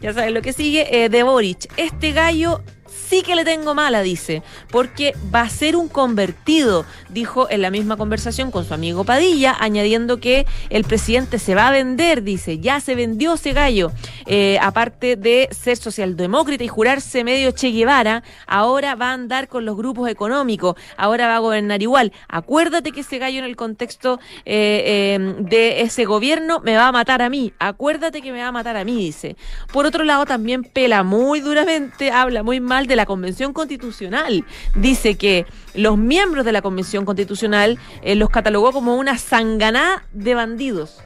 ya 0.00 0.12
saben 0.14 0.34
lo 0.34 0.42
que 0.42 0.52
sigue, 0.52 1.04
eh, 1.04 1.08
de 1.10 1.22
Boric. 1.22 1.70
Este 1.76 2.12
gallo 2.12 2.62
sí 3.08 3.22
que 3.22 3.34
le 3.34 3.44
tengo 3.44 3.74
mala, 3.74 4.02
dice, 4.02 4.42
porque 4.70 5.14
va 5.34 5.42
a 5.42 5.48
ser 5.48 5.76
un 5.76 5.88
convertido, 5.88 6.84
dijo 7.08 7.48
en 7.50 7.62
la 7.62 7.70
misma 7.70 7.96
conversación 7.96 8.50
con 8.50 8.64
su 8.64 8.74
amigo 8.74 9.04
Padilla, 9.04 9.56
añadiendo 9.58 10.20
que 10.20 10.46
el 10.68 10.84
presidente 10.84 11.38
se 11.38 11.54
va 11.54 11.68
a 11.68 11.70
vender, 11.70 12.22
dice, 12.22 12.58
ya 12.58 12.80
se 12.80 12.94
vendió 12.94 13.34
ese 13.34 13.52
gallo, 13.52 13.92
eh, 14.26 14.58
aparte 14.60 15.16
de 15.16 15.48
ser 15.50 15.76
socialdemócrata 15.76 16.62
y 16.64 16.68
jurarse 16.68 17.24
medio 17.24 17.52
Che 17.52 17.70
Guevara, 17.70 18.22
ahora 18.46 18.94
va 18.94 19.10
a 19.10 19.14
andar 19.14 19.48
con 19.48 19.64
los 19.64 19.76
grupos 19.76 20.10
económicos, 20.10 20.76
ahora 20.96 21.28
va 21.28 21.36
a 21.36 21.40
gobernar 21.40 21.80
igual. 21.80 22.12
Acuérdate 22.28 22.92
que 22.92 23.00
ese 23.00 23.18
gallo 23.18 23.38
en 23.38 23.44
el 23.44 23.56
contexto 23.56 24.20
eh, 24.44 25.14
em, 25.14 25.44
de 25.44 25.80
ese 25.80 26.04
gobierno 26.04 26.60
me 26.60 26.76
va 26.76 26.88
a 26.88 26.92
matar 26.92 27.22
a 27.22 27.30
mí, 27.30 27.52
acuérdate 27.58 28.20
que 28.20 28.32
me 28.32 28.42
va 28.42 28.48
a 28.48 28.52
matar 28.52 28.76
a 28.76 28.84
mí, 28.84 28.96
dice. 28.96 29.36
Por 29.72 29.86
otro 29.86 30.04
lado, 30.04 30.26
también 30.26 30.62
pela 30.62 31.02
muy 31.02 31.40
duramente, 31.40 32.10
habla 32.10 32.42
muy 32.42 32.60
mal 32.60 32.86
de 32.86 32.97
la 32.98 33.06
Convención 33.06 33.54
Constitucional. 33.54 34.44
Dice 34.74 35.16
que 35.16 35.46
los 35.74 35.96
miembros 35.96 36.44
de 36.44 36.52
la 36.52 36.60
Convención 36.60 37.06
Constitucional 37.06 37.78
eh, 38.02 38.14
los 38.14 38.28
catalogó 38.28 38.72
como 38.72 38.96
una 38.96 39.16
sanganá 39.16 40.04
de 40.12 40.34
bandidos. 40.34 41.00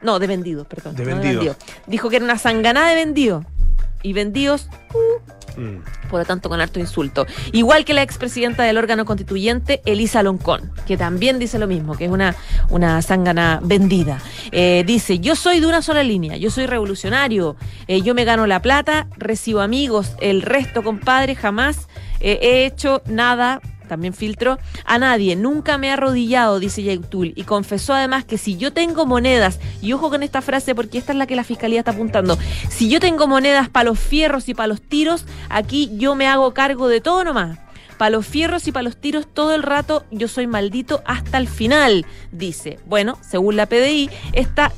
No, 0.00 0.20
de 0.20 0.28
vendidos, 0.28 0.66
perdón. 0.68 0.94
De 0.94 1.04
vendidos. 1.04 1.56
Dijo 1.88 2.08
que 2.08 2.16
era 2.16 2.24
una 2.24 2.38
sanganá 2.38 2.88
de 2.88 2.94
vendidos. 2.94 3.44
Y 4.02 4.12
vendidos, 4.12 4.68
uh, 4.94 5.60
mm. 5.60 5.82
por 6.08 6.20
lo 6.20 6.26
tanto, 6.26 6.48
con 6.48 6.60
harto 6.60 6.78
insulto. 6.78 7.26
Igual 7.52 7.84
que 7.84 7.94
la 7.94 8.02
expresidenta 8.02 8.62
del 8.62 8.78
órgano 8.78 9.04
constituyente, 9.04 9.82
Elisa 9.84 10.22
Loncón, 10.22 10.72
que 10.86 10.96
también 10.96 11.38
dice 11.38 11.58
lo 11.58 11.66
mismo, 11.66 11.96
que 11.96 12.04
es 12.06 12.10
una, 12.10 12.36
una 12.70 13.02
zángana 13.02 13.60
vendida. 13.62 14.20
Eh, 14.52 14.84
dice, 14.86 15.18
yo 15.18 15.36
soy 15.36 15.60
de 15.60 15.66
una 15.66 15.82
sola 15.82 16.02
línea, 16.02 16.36
yo 16.36 16.50
soy 16.50 16.66
revolucionario, 16.66 17.56
eh, 17.86 18.02
yo 18.02 18.14
me 18.14 18.24
gano 18.24 18.46
la 18.46 18.62
plata, 18.62 19.08
recibo 19.16 19.60
amigos, 19.60 20.12
el 20.20 20.42
resto, 20.42 20.82
compadre, 20.82 21.34
jamás 21.34 21.88
he 22.20 22.66
hecho 22.66 23.00
nada 23.06 23.60
también 23.88 24.14
filtro, 24.14 24.58
a 24.84 24.98
nadie, 24.98 25.34
nunca 25.36 25.78
me 25.78 25.90
ha 25.90 25.94
arrodillado, 25.94 26.60
dice 26.60 26.82
Yautul, 26.82 27.32
y 27.34 27.44
confesó 27.44 27.94
además 27.94 28.24
que 28.24 28.38
si 28.38 28.56
yo 28.56 28.72
tengo 28.72 29.06
monedas, 29.06 29.58
y 29.82 29.92
ojo 29.92 30.10
con 30.10 30.22
esta 30.22 30.42
frase 30.42 30.74
porque 30.74 30.98
esta 30.98 31.12
es 31.12 31.18
la 31.18 31.26
que 31.26 31.36
la 31.36 31.44
fiscalía 31.44 31.80
está 31.80 31.92
apuntando, 31.92 32.38
si 32.68 32.88
yo 32.88 33.00
tengo 33.00 33.26
monedas 33.26 33.68
para 33.68 33.90
los 33.90 33.98
fierros 33.98 34.48
y 34.48 34.54
para 34.54 34.68
los 34.68 34.80
tiros, 34.80 35.24
aquí 35.48 35.90
yo 35.96 36.14
me 36.14 36.26
hago 36.26 36.54
cargo 36.54 36.88
de 36.88 37.00
todo 37.00 37.24
nomás 37.24 37.58
Para 37.98 38.10
los 38.10 38.26
fierros 38.26 38.66
y 38.68 38.72
para 38.72 38.84
los 38.84 38.96
tiros 38.96 39.26
todo 39.32 39.54
el 39.54 39.62
rato 39.62 40.04
yo 40.10 40.28
soy 40.28 40.46
maldito 40.46 41.02
hasta 41.04 41.38
el 41.38 41.48
final, 41.48 42.06
dice. 42.32 42.78
Bueno, 42.86 43.18
según 43.20 43.56
la 43.56 43.66
PDI, 43.66 44.10
esta 44.32 44.72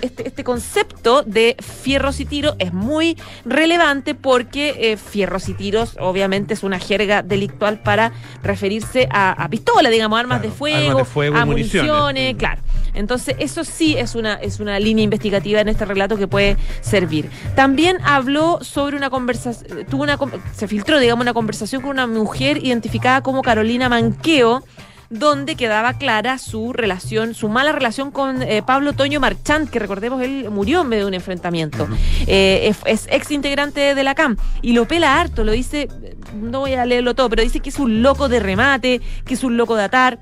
este, 0.00 0.28
este, 0.28 0.44
concepto 0.44 1.22
de 1.22 1.56
fierros 1.60 2.20
y 2.20 2.24
tiros 2.26 2.54
es 2.58 2.72
muy 2.72 3.16
relevante 3.44 4.14
porque 4.14 4.92
eh, 4.92 4.96
fierros 4.96 5.48
y 5.48 5.54
tiros 5.54 5.96
obviamente 5.98 6.54
es 6.54 6.62
una 6.62 6.78
jerga 6.78 7.22
delictual 7.22 7.80
para 7.82 8.12
referirse 8.42 9.08
a, 9.10 9.46
pistola, 9.50 9.90
digamos, 9.90 10.18
armas, 10.18 10.42
de 10.42 10.50
fuego, 10.50 11.06
a 11.34 11.44
municiones, 11.44 12.34
mm. 12.34 12.38
claro. 12.38 12.62
Entonces, 12.94 13.36
eso 13.38 13.62
sí 13.62 13.96
es 13.96 14.14
una, 14.14 14.34
es 14.34 14.58
una 14.58 14.80
línea 14.80 15.04
investigativa 15.04 15.60
en 15.60 15.68
este 15.68 15.84
relato 15.84 16.16
que 16.16 16.26
puede 16.26 16.56
servir. 16.80 17.28
También 17.54 17.98
habló 18.02 18.58
sobre 18.62 18.96
una 18.96 19.10
conversación, 19.10 19.84
tuvo 19.86 20.02
una, 20.02 20.18
se 20.54 20.66
filtró, 20.66 20.98
digamos, 20.98 21.22
una 21.22 21.34
conversación 21.34 21.82
con 21.82 21.90
una 21.92 22.06
mujer 22.06 22.65
identificada 22.66 23.22
como 23.22 23.42
Carolina 23.42 23.88
Manqueo 23.88 24.62
donde 25.10 25.54
quedaba 25.54 25.94
clara 25.94 26.38
su 26.38 26.72
relación, 26.72 27.34
su 27.34 27.48
mala 27.48 27.72
relación 27.72 28.10
con 28.10 28.42
eh, 28.42 28.62
Pablo 28.62 28.92
Toño 28.92 29.20
Marchant, 29.20 29.70
que 29.70 29.78
recordemos 29.78 30.22
él 30.22 30.48
murió 30.50 30.82
en 30.82 30.88
medio 30.88 31.04
de 31.04 31.08
un 31.08 31.14
enfrentamiento. 31.14 31.88
Eh, 32.26 32.74
es, 32.86 33.06
ex 33.10 33.30
integrante 33.30 33.94
de 33.94 34.04
la 34.04 34.14
CAM 34.14 34.36
y 34.62 34.72
lo 34.72 34.86
pela 34.86 35.20
harto, 35.20 35.44
lo 35.44 35.52
dice, 35.52 35.88
no 36.34 36.60
voy 36.60 36.74
a 36.74 36.84
leerlo 36.84 37.14
todo, 37.14 37.30
pero 37.30 37.42
dice 37.42 37.60
que 37.60 37.68
es 37.68 37.78
un 37.78 38.02
loco 38.02 38.28
de 38.28 38.40
remate, 38.40 39.00
que 39.24 39.34
es 39.34 39.44
un 39.44 39.56
loco 39.56 39.76
de 39.76 39.84
atar 39.84 40.18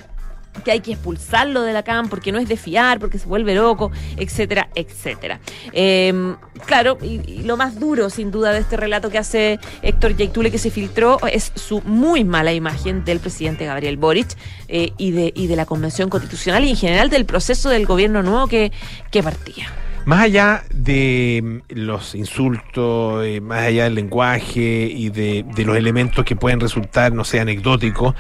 que 0.63 0.71
hay 0.71 0.81
que 0.81 0.93
expulsarlo 0.93 1.63
de 1.63 1.73
la 1.73 1.83
CAM 1.83 2.09
porque 2.09 2.33
no 2.33 2.39
es 2.39 2.49
de 2.49 2.57
fiar, 2.57 2.99
porque 2.99 3.19
se 3.19 3.27
vuelve 3.27 3.55
loco, 3.55 3.91
etcétera, 4.17 4.69
etcétera. 4.75 5.41
Em, 5.73 6.37
claro, 6.67 6.99
y, 7.03 7.43
lo 7.43 7.57
más 7.57 7.79
duro, 7.79 8.11
sin 8.11 8.31
duda, 8.31 8.53
de 8.53 8.61
este 8.61 8.77
relato 8.77 9.11
que 9.11 9.19
hace 9.19 9.59
Héctor 9.83 10.17
Yaitule 10.17 10.51
que 10.51 10.59
se 10.59 10.71
filtró 10.71 11.19
es 11.27 11.53
su 11.55 11.81
muy 11.83 12.25
mala 12.25 12.53
imagen 12.53 13.05
del 13.05 13.21
presidente 13.21 13.67
Gabriel 13.67 13.97
Boric 13.97 14.37
eh, 14.69 14.93
y, 14.97 15.11
de, 15.11 15.33
y 15.35 15.47
de 15.47 15.57
la 15.57 15.67
Convención 15.67 16.09
Constitucional 16.09 16.65
y 16.65 16.71
en 16.71 16.77
general 16.77 17.11
del 17.11 17.25
proceso 17.25 17.69
del 17.69 17.87
gobierno 17.87 18.23
nuevo 18.23 18.47
que, 18.47 18.73
que 19.11 19.23
partía. 19.23 19.69
Más 20.05 20.21
allá 20.21 20.65
de 20.71 21.41
mm, 21.43 21.79
los 21.79 22.15
insultos, 22.15 23.25
eh, 23.25 23.41
más 23.41 23.61
allá 23.61 23.85
del 23.85 23.95
lenguaje 23.95 24.87
y 24.91 25.09
de, 25.09 25.45
los 25.65 25.77
elementos 25.77 26.25
que 26.25 26.37
pueden 26.37 26.61
resultar, 26.61 27.13
no 27.13 27.25
sé, 27.25 27.41
anecdóticos, 27.41 28.15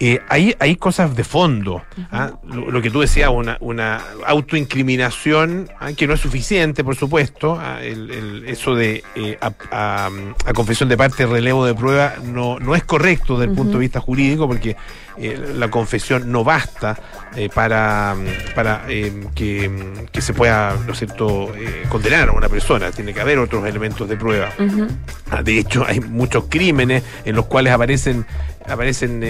eh, 0.00 0.20
hay, 0.28 0.54
hay 0.58 0.76
cosas 0.76 1.16
de 1.16 1.24
fondo. 1.24 1.82
¿ah? 2.12 2.32
lo, 2.44 2.82
que 2.82 2.90
tú 2.90 3.00
decías, 3.00 3.30
una, 3.32 3.56
una 3.60 4.02
autoincriminación 4.26 5.70
¿ah? 5.78 5.92
que 5.92 6.06
no 6.06 6.14
es 6.14 6.20
suficiente, 6.20 6.84
por 6.84 6.96
supuesto. 6.96 7.58
¿ah? 7.58 7.82
El, 7.82 8.44
eso 8.46 8.74
de 8.74 9.02
eh, 9.14 9.38
a, 9.40 10.10
confesión 10.54 10.88
de 10.88 10.96
parte, 10.96 11.26
relevo 11.26 11.64
de 11.64 11.74
prueba, 11.74 12.14
no, 12.22 12.58
no 12.58 12.74
es 12.74 12.84
correcto 12.84 13.38
desde 13.38 13.50
el 13.50 13.56
punto 13.56 13.74
de 13.74 13.80
vista 13.80 14.00
jurídico, 14.00 14.46
porque 14.46 14.76
eh, 15.22 15.52
la 15.54 15.68
confesión 15.68 16.32
no 16.32 16.44
basta 16.44 16.96
eh, 17.36 17.50
para, 17.52 18.16
para 18.54 18.84
eh, 18.88 19.26
que, 19.34 19.70
se 20.20 20.32
pueda, 20.32 20.76
¿no 20.86 20.92
es 20.92 20.98
cierto?, 20.98 21.52
condenar 21.88 22.30
a 22.30 22.32
una 22.32 22.48
persona. 22.48 22.90
Tiene 22.90 23.12
que 23.12 23.20
haber 23.20 23.38
otros 23.38 23.66
elementos 23.66 24.08
de 24.08 24.16
prueba. 24.16 24.50
Ah, 25.30 25.42
de 25.42 25.58
hecho, 25.58 25.84
hay 25.86 26.00
muchos 26.00 26.44
crímenes 26.48 27.02
en 27.24 27.36
los 27.36 27.46
cuales 27.46 27.72
aparecen 27.72 28.26
aparecen 28.66 29.24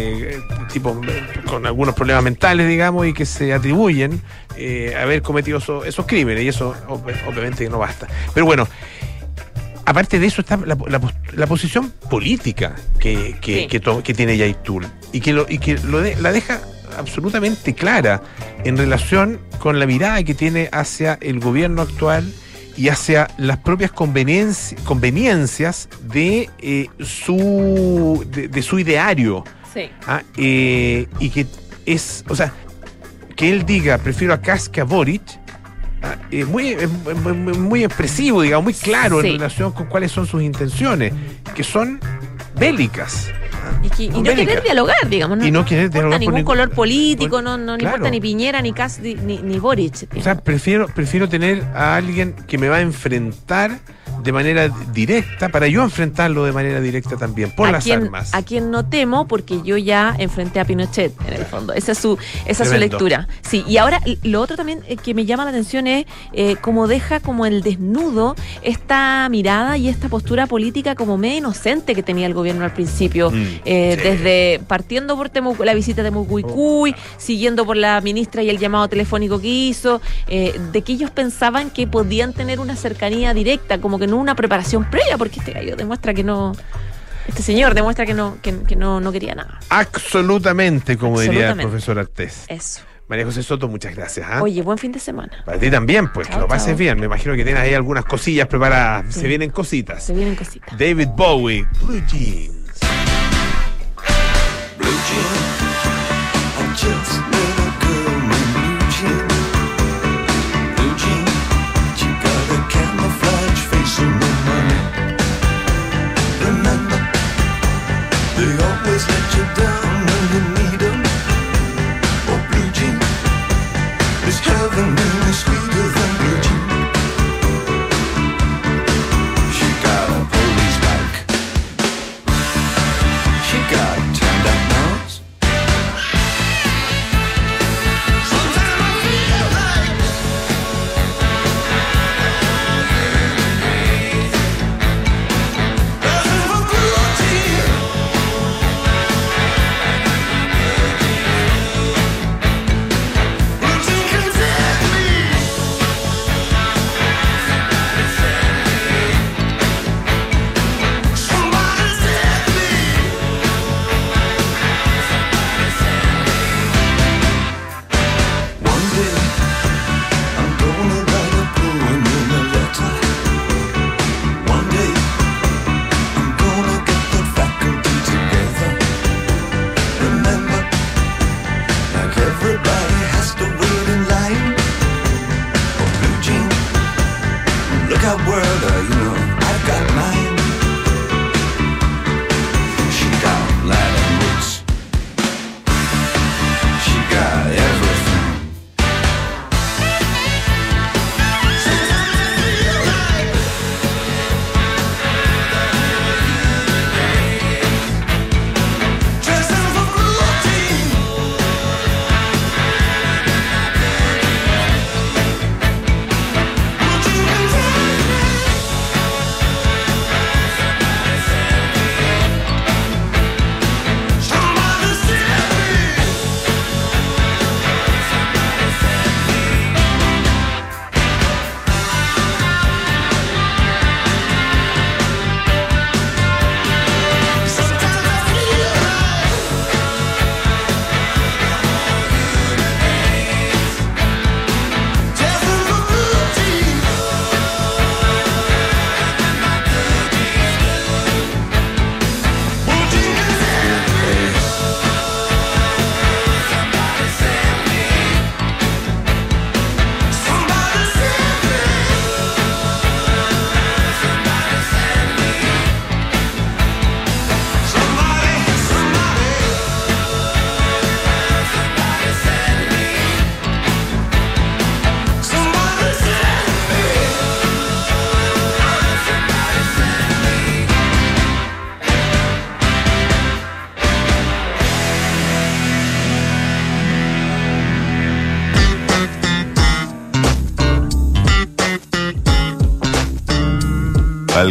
tipos 0.71 0.99
con 1.47 1.65
algunos 1.65 1.95
problemas 1.95 2.23
mentales, 2.23 2.69
digamos, 2.69 3.07
y 3.07 3.15
que 3.15 3.25
se 3.25 3.55
atribuyen 3.55 4.21
haber 5.01 5.23
cometido 5.23 5.59
esos, 5.85 6.07
crímenes, 6.07 6.45
y 6.45 6.49
eso 6.49 6.75
obviamente 7.27 7.69
no 7.71 7.79
basta. 7.79 8.07
Pero 8.35 8.45
bueno, 8.45 8.69
aparte 9.91 10.21
de 10.21 10.27
eso 10.29 10.41
está 10.43 10.57
la, 10.57 11.47
posición 11.49 11.93
política 12.09 12.77
que, 13.01 13.37
que, 13.41 14.15
tiene 14.15 14.37
Yaitul 14.37 14.87
y 15.13 15.21
que, 15.21 15.33
lo, 15.33 15.47
y 15.49 15.59
que 15.59 15.79
lo 15.79 16.01
la 16.01 16.31
deja 16.31 16.61
absolutamente 16.97 17.75
clara 17.75 18.23
en 18.65 18.77
relación 18.77 19.41
con 19.59 19.81
la 19.81 19.87
mirada 19.87 20.23
que 20.23 20.35
tiene 20.35 20.69
hacia 20.71 21.19
el 21.21 21.41
gobierno 21.41 21.83
actual 21.83 22.33
y 22.77 22.89
hacia 22.89 23.27
las 23.37 23.59
propias 23.59 23.91
conveniencias 23.91 25.89
de 26.03 26.49
eh, 26.61 26.87
su 27.01 28.25
de, 28.31 28.63
su 28.63 28.79
ideario 28.79 29.43
¿ah? 30.07 30.23
eh, 30.37 31.09
y 31.19 31.31
que 31.31 31.47
es 31.85 32.25
o 32.29 32.37
sea 32.37 32.53
que 33.35 33.51
él 33.51 33.67
diga 33.67 33.99
prefiero 33.99 34.35
a 34.35 34.41
Kass 34.41 34.69
que 34.69 34.81
a 34.81 34.85
Boric 34.85 35.41
es 36.31 36.47
muy, 36.47 36.77
muy 37.59 37.85
expresivo, 37.85 38.43
digamos, 38.43 38.65
muy 38.65 38.75
claro 38.75 39.21
en 39.21 39.33
relación 39.33 39.73
con 39.73 39.87
cuáles 39.87 40.13
son 40.13 40.27
sus 40.27 40.43
intenciones, 40.43 41.13
que 41.55 41.65
son 41.65 42.01
bélicas. 42.59 43.31
Y, 43.99 44.09
no 44.09 44.23
querer 44.23 44.63
dialogar, 44.63 45.09
digamos. 45.09 45.39
No, 45.39 45.47
y 45.47 45.51
no 45.51 45.65
querer 45.65 45.91
dialogar. 45.91 46.21
ningún 46.21 46.45
color 46.45 46.71
político, 46.71 47.43
no, 47.43 47.57
no 47.57 47.75
importa 47.75 48.11
ni 48.11 48.21
Piñera, 48.21 48.63
ni 48.63 48.73
Kass, 48.73 49.01
ni, 49.01 49.15
ni 49.15 49.59
Boric. 49.59 50.09
O 50.17 50.23
sea, 50.23 50.37
prefiero, 50.37 50.87
prefiero 50.89 51.29
tener 51.29 51.65
a 51.75 51.97
alguien 51.97 52.35
que 52.47 52.59
me 52.59 52.69
va 52.69 52.77
a 52.77 52.81
enfrentar 52.81 53.81
de 54.23 54.33
manera 54.33 54.69
directa 54.93 55.49
para 55.49 55.69
yo 55.69 55.83
enfrentarlo 55.83 56.45
de 56.45 56.53
manera 56.53 56.81
directa 56.81 57.17
también 57.17 57.51
por 57.51 57.71
las 57.71 57.89
armas. 57.89 58.35
A 58.35 58.43
quien 58.43 58.71
no 58.71 58.87
temo 58.87 59.27
porque 59.27 59.61
yo 59.63 59.77
ya 59.77 60.15
enfrenté 60.19 60.61
a 60.61 60.65
Pinochet 60.65 61.13
en 61.27 61.35
el 61.35 61.45
fondo. 61.45 61.73
Esa 61.73 61.93
es 61.93 61.99
su 61.99 62.19
esa 62.47 62.65
su 62.65 62.77
lectura. 62.77 63.29
Sí, 63.43 63.65
y 63.67 63.79
ahora 63.79 64.01
lo 64.23 64.41
otro 64.41 64.57
también 64.57 64.81
eh, 64.87 64.97
que 64.97 65.15
me 65.15 65.25
llama 65.25 65.45
la 65.45 65.51
atención 65.51 65.87
es 65.87 66.07
eh, 66.33 66.57
cómo 66.61 66.87
deja 66.87 67.21
como 67.21 67.47
el 67.47 67.63
desnudo 67.63 68.37
esta 68.63 69.29
mirada 69.31 69.77
y 69.77 69.89
esta 69.89 70.09
postura 70.09 70.47
política 70.47 70.95
como 70.95 71.17
medio 71.17 71.39
inocente 71.39 71.95
que 71.95 72.03
tenía 72.03 72.27
el 72.27 72.35
gobierno 72.35 72.65
al 72.65 72.73
principio, 72.73 73.31
mm, 73.31 73.50
eh, 73.65 73.97
desde 74.03 74.61
partiendo 74.67 75.17
por 75.17 75.31
la 75.65 75.75
visita 75.75 76.03
de 76.03 76.11
Mucuicuy, 76.11 76.95
siguiendo 77.17 77.65
por 77.65 77.77
la 77.77 78.01
ministra 78.01 78.43
y 78.43 78.51
el 78.51 78.59
llamado 78.59 78.89
telefónico 78.89 79.41
que 79.41 79.49
hizo, 79.49 80.01
de 80.29 80.83
que 80.83 80.93
ellos 80.93 81.11
pensaban 81.11 81.71
que 81.71 81.87
podían 81.87 82.33
tener 82.33 82.61
una 82.61 82.77
cercanía 82.77 83.35
directa, 83.35 83.81
como 83.81 83.99
que 83.99 84.07
no 84.07 84.17
una 84.17 84.35
preparación 84.35 84.89
previa, 84.91 85.19
porque 85.19 85.41
este 85.41 85.53
gallo 85.53 85.77
demuestra 85.77 86.15
que 86.15 86.25
no. 86.25 86.53
Este 87.29 87.43
señor 87.43 87.75
demuestra 87.75 88.07
que 88.07 88.15
no, 88.15 88.39
que, 88.43 88.53
no, 88.77 89.01
no, 89.01 89.13
quería 89.13 89.35
nada. 89.35 89.61
Absolutamente, 89.69 90.97
como 90.97 91.21
diría 91.21 91.51
el 91.51 91.59
profesor 91.59 91.99
Artés. 91.99 92.45
Eso. 92.49 92.83
María 93.11 93.25
José 93.25 93.43
Soto, 93.43 93.67
muchas 93.67 93.97
gracias. 93.97 94.27
¿ah? 94.31 94.41
Oye, 94.41 94.63
buen 94.63 94.79
fin 94.79 94.93
de 94.93 95.01
semana. 95.01 95.43
Para 95.45 95.59
ti 95.59 95.69
también, 95.69 96.13
pues, 96.13 96.29
que 96.29 96.37
lo 96.37 96.47
pases 96.47 96.79
bien. 96.79 96.99
Me 97.01 97.07
imagino 97.07 97.35
que 97.35 97.43
tienes 97.43 97.61
ahí 97.61 97.75
algunas 97.75 98.05
cosillas 98.05 98.47
preparadas. 98.47 99.13
Se 99.13 99.27
vienen 99.27 99.51
cositas. 99.51 100.05
Se 100.05 100.15
vienen 100.15 100.37
cositas. 100.37 100.79
David 100.79 101.09
Bowie, 101.17 101.67
Blue 101.83 102.01
Jeans. 102.07 102.60
Blue 105.11 105.70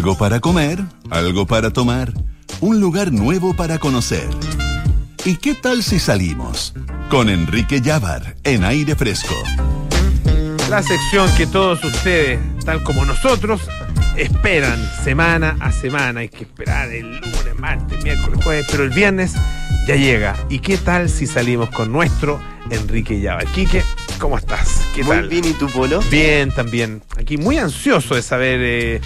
Algo 0.09 0.17
para 0.17 0.39
comer, 0.39 0.83
algo 1.11 1.45
para 1.45 1.69
tomar, 1.69 2.11
un 2.61 2.81
lugar 2.81 3.11
nuevo 3.11 3.55
para 3.55 3.77
conocer. 3.77 4.27
¿Y 5.23 5.35
qué 5.35 5.53
tal 5.53 5.83
si 5.83 5.99
salimos? 5.99 6.73
Con 7.11 7.29
Enrique 7.29 7.79
Llávar 7.79 8.35
en 8.43 8.63
aire 8.63 8.95
fresco. 8.95 9.35
La 10.67 10.81
sección 10.81 11.29
que 11.37 11.45
todos 11.45 11.83
ustedes, 11.83 12.39
tal 12.65 12.81
como 12.81 13.05
nosotros, 13.05 13.61
esperan 14.17 14.83
semana 15.03 15.55
a 15.59 15.71
semana. 15.71 16.21
Hay 16.21 16.29
que 16.29 16.45
esperar 16.45 16.89
el 16.89 17.17
lunes, 17.17 17.59
martes, 17.59 18.03
miércoles, 18.03 18.43
jueves, 18.43 18.65
pero 18.71 18.85
el 18.85 18.89
viernes 18.89 19.35
ya 19.87 19.95
llega. 19.95 20.35
¿Y 20.49 20.57
qué 20.57 20.77
tal 20.79 21.07
si 21.07 21.27
salimos 21.27 21.69
con 21.69 21.91
nuestro 21.91 22.41
Enrique 22.71 23.21
Llava? 23.21 23.43
Quique, 23.45 23.83
¿cómo 24.17 24.39
estás? 24.39 24.78
¿Qué 24.99 25.05
Muy 25.05 25.15
tal? 25.15 25.29
bien, 25.29 25.45
¿y 25.45 25.53
tú, 25.53 25.67
Polo? 25.67 26.01
Bien, 26.11 26.51
también. 26.51 27.01
Aquí 27.17 27.37
muy 27.37 27.57
ansioso 27.57 28.15
de 28.15 28.21
saber. 28.21 28.59
eh, 28.61 29.01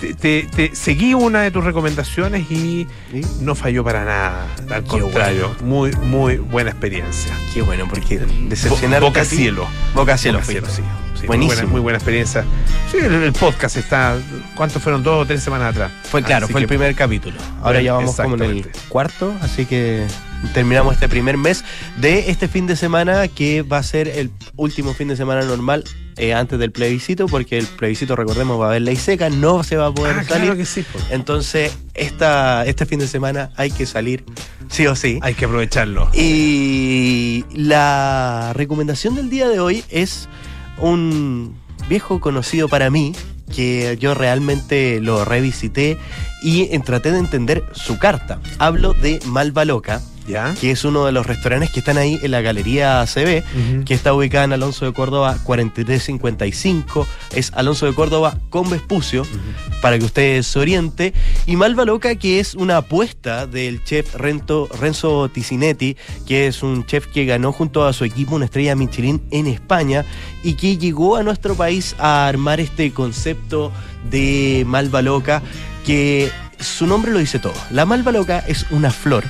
te, 0.00 0.14
te- 0.14 0.42
te- 0.44 0.74
seguí 0.74 1.12
una 1.12 1.42
de 1.42 1.50
tus 1.50 1.62
recomendaciones 1.62 2.50
y 2.50 2.86
¿Sí? 3.12 3.20
no 3.42 3.54
falló 3.54 3.84
para 3.84 4.06
nada. 4.06 4.46
Al 4.70 4.82
Qué 4.84 4.88
contrario, 4.98 5.54
muy, 5.60 5.92
muy 5.92 6.38
buena 6.38 6.70
experiencia. 6.70 7.34
Qué 7.52 7.60
bueno, 7.60 7.86
porque 7.86 8.16
Bo- 8.16 8.24
decepcionar 8.48 9.02
Boca 9.02 9.26
cielo. 9.26 9.66
Boca 9.94 10.16
cielo, 10.16 10.38
Boca 10.38 10.44
fui. 10.46 10.54
cielo, 10.54 10.68
sí. 10.74 10.82
Sí, 11.20 11.26
Buenísimo. 11.26 11.36
Muy 11.54 11.56
buena, 11.56 11.72
muy 11.72 11.80
buena 11.82 11.96
experiencia. 11.98 12.44
Sí, 12.90 12.96
el, 12.98 13.12
el 13.12 13.32
podcast 13.34 13.76
está. 13.76 14.16
¿Cuántos 14.54 14.82
fueron? 14.82 15.02
¿Dos 15.02 15.22
o 15.22 15.26
tres 15.26 15.42
semanas 15.42 15.72
atrás? 15.74 15.90
Fue 16.10 16.22
claro, 16.22 16.44
Así 16.46 16.52
fue 16.52 16.62
el 16.62 16.66
primer 16.66 16.94
capítulo. 16.94 17.36
Ahora 17.62 17.82
ya 17.82 17.92
vamos 17.92 18.16
como 18.16 18.36
en 18.36 18.42
el 18.42 18.70
cuarto, 18.88 19.34
así 19.42 19.66
que 19.66 20.06
terminamos 20.54 20.94
este 20.94 21.08
primer 21.08 21.36
mes 21.36 21.64
de 21.98 22.30
este 22.30 22.48
fin 22.48 22.66
de 22.66 22.76
semana 22.76 23.28
que 23.28 23.62
va 23.62 23.78
a 23.78 23.82
ser 23.82 24.08
el 24.08 24.30
último 24.56 24.94
fin 24.94 25.08
de 25.08 25.16
semana 25.16 25.42
normal 25.42 25.84
eh, 26.16 26.32
antes 26.34 26.58
del 26.58 26.72
plebiscito, 26.72 27.26
porque 27.26 27.58
el 27.58 27.66
plebiscito, 27.66 28.16
recordemos, 28.16 28.58
va 28.60 28.66
a 28.66 28.68
haber 28.70 28.82
ley 28.82 28.96
seca, 28.96 29.28
no 29.28 29.62
se 29.62 29.76
va 29.76 29.86
a 29.88 29.92
poder 29.92 30.16
Ah, 30.18 30.24
salir. 30.24 30.44
claro 30.44 30.56
que 30.56 30.64
sí. 30.64 30.84
pues. 30.90 31.04
Entonces, 31.10 31.76
esta, 31.94 32.64
este 32.64 32.86
fin 32.86 32.98
de 32.98 33.06
semana 33.06 33.50
hay 33.56 33.70
que 33.70 33.84
salir, 33.84 34.24
sí 34.68 34.86
o 34.86 34.96
sí. 34.96 35.18
Hay 35.22 35.34
que 35.34 35.44
aprovecharlo. 35.44 36.08
Y 36.14 37.44
la 37.52 38.52
recomendación 38.54 39.14
del 39.14 39.28
día 39.28 39.48
de 39.48 39.60
hoy 39.60 39.84
es 39.90 40.28
un 40.78 41.54
viejo 41.88 42.18
conocido 42.20 42.68
para 42.68 42.88
mí 42.90 43.12
que 43.54 43.96
yo 44.00 44.14
realmente 44.14 45.00
lo 45.00 45.24
revisité 45.24 45.98
y 46.42 46.66
traté 46.80 47.12
de 47.12 47.18
entender 47.18 47.62
su 47.72 47.98
carta. 47.98 48.40
Hablo 48.58 48.92
de 48.94 49.20
Malva 49.26 49.64
Loca, 49.64 50.00
¿Ya? 50.26 50.54
que 50.60 50.70
es 50.72 50.84
uno 50.84 51.06
de 51.06 51.12
los 51.12 51.26
restaurantes 51.26 51.70
que 51.70 51.78
están 51.78 51.98
ahí 51.98 52.18
en 52.22 52.30
la 52.30 52.40
Galería 52.40 53.04
CB, 53.06 53.84
que 53.84 53.94
está 53.94 54.12
ubicada 54.12 54.44
en 54.44 54.52
Alonso 54.52 54.84
de 54.84 54.92
Córdoba 54.92 55.38
4355. 55.44 57.06
Es 57.34 57.52
Alonso 57.54 57.86
de 57.86 57.94
Córdoba 57.94 58.38
con 58.50 58.68
Vespucio, 58.70 59.24
para 59.80 59.98
que 59.98 60.04
usted 60.04 60.42
se 60.42 60.58
oriente. 60.58 61.14
Y 61.46 61.56
Malva 61.56 61.84
Loca, 61.84 62.14
que 62.16 62.40
es 62.40 62.54
una 62.54 62.78
apuesta 62.78 63.46
del 63.46 63.84
chef 63.84 64.14
Rento, 64.14 64.68
Renzo 64.80 65.28
Ticinetti, 65.28 65.96
que 66.26 66.46
es 66.46 66.62
un 66.62 66.84
chef 66.86 67.06
que 67.06 67.24
ganó 67.24 67.52
junto 67.52 67.84
a 67.84 67.92
su 67.92 68.04
equipo 68.04 68.34
una 68.34 68.46
estrella 68.46 68.74
Michelin 68.74 69.22
en 69.30 69.46
España 69.46 70.04
y 70.42 70.54
que 70.54 70.76
llegó 70.76 71.16
a 71.16 71.22
nuestro 71.22 71.54
país 71.54 71.94
a 71.98 72.26
armar 72.26 72.60
este 72.60 72.92
concepto 72.92 73.72
de 74.10 74.64
Malva 74.66 75.02
Loca, 75.02 75.42
que 75.84 76.30
su 76.58 76.86
nombre 76.86 77.12
lo 77.12 77.18
dice 77.18 77.38
todo. 77.38 77.54
La 77.70 77.84
Malva 77.86 78.12
Loca 78.12 78.44
es 78.46 78.66
una 78.70 78.90
flor, 78.90 79.24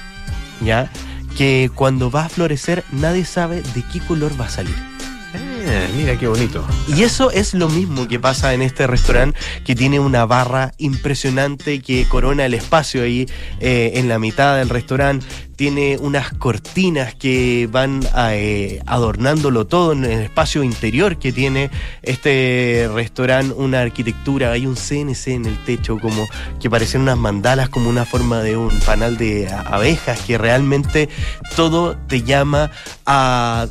¿ya? 0.61 0.91
Que 1.37 1.71
cuando 1.75 2.11
va 2.11 2.25
a 2.27 2.29
florecer 2.29 2.85
nadie 2.93 3.25
sabe 3.25 3.63
de 3.63 3.83
qué 3.93 4.01
color 4.01 4.39
va 4.41 4.47
a 4.47 4.51
salir. 4.51 4.96
Eh, 5.39 5.89
mira 5.97 6.19
qué 6.19 6.29
bonito. 6.29 6.65
Y 6.89 7.03
eso 7.03 7.31
es 7.31 7.55
lo 7.55 7.69
mismo 7.69 8.07
que 8.07 8.19
pasa 8.19 8.55
en 8.55 8.63
este 8.63 8.87
restaurante 8.87 9.39
que 9.65 9.75
tiene 9.75 9.99
una 9.99 10.25
barra 10.25 10.73
impresionante 10.79 11.81
que 11.81 12.07
corona 12.09 12.47
el 12.47 12.55
espacio 12.55 13.03
ahí 13.03 13.27
eh, 13.61 13.93
en 13.95 14.09
la 14.09 14.19
mitad 14.19 14.57
del 14.57 14.69
restaurante. 14.69 15.27
Tiene 15.57 15.97
unas 15.99 16.33
cortinas 16.35 17.15
que 17.15 17.69
van 17.71 18.01
eh, 18.17 18.81
adornándolo 18.87 19.67
todo 19.67 19.93
en 19.93 20.05
el 20.05 20.21
espacio 20.21 20.63
interior 20.63 21.19
que 21.19 21.33
tiene 21.33 21.71
este 22.03 22.89
restaurante, 22.93 23.55
una 23.55 23.81
arquitectura, 23.81 24.53
hay 24.53 24.67
un 24.67 24.75
CNC 24.75 25.29
en 25.29 25.47
el 25.47 25.65
techo 25.65 25.99
como 25.99 26.29
que 26.61 26.69
parecen 26.69 27.01
unas 27.01 27.17
mandalas 27.17 27.71
como 27.71 27.89
una 27.89 28.05
forma 28.05 28.43
de 28.43 28.57
un 28.57 28.71
panal 28.81 29.17
de 29.17 29.49
abejas 29.49 30.21
que 30.21 30.37
realmente 30.37 31.09
todo 31.57 31.97
te 32.07 32.23
llama 32.23 32.71
a 33.07 33.67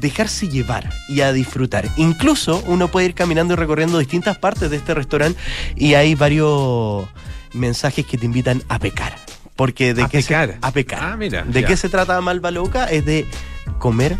dejarse 0.00 0.48
llevar 0.48 0.90
y 1.08 1.20
a 1.20 1.32
disfrutar. 1.32 1.88
Incluso 1.96 2.62
uno 2.66 2.88
puede 2.88 3.06
ir 3.06 3.14
caminando 3.14 3.54
y 3.54 3.56
recorriendo 3.56 3.98
distintas 3.98 4.38
partes 4.38 4.70
de 4.70 4.76
este 4.76 4.94
restaurante 4.94 5.38
y 5.76 5.94
hay 5.94 6.14
varios 6.14 7.06
mensajes 7.52 8.06
que 8.06 8.18
te 8.18 8.26
invitan 8.26 8.62
a 8.68 8.78
pecar. 8.78 9.16
Porque 9.56 9.94
de 9.94 10.04
A 10.04 10.08
qué 10.08 10.22
se- 10.22 10.28
pecar. 10.28 10.58
a 10.62 10.70
pecar. 10.72 10.98
Ah, 11.02 11.16
mira, 11.16 11.42
¿De 11.42 11.62
ya. 11.62 11.66
qué 11.66 11.76
se 11.76 11.88
trata 11.88 12.20
Malva 12.20 12.50
Loca? 12.50 12.84
Es 12.86 13.04
de 13.04 13.26
comer, 13.78 14.16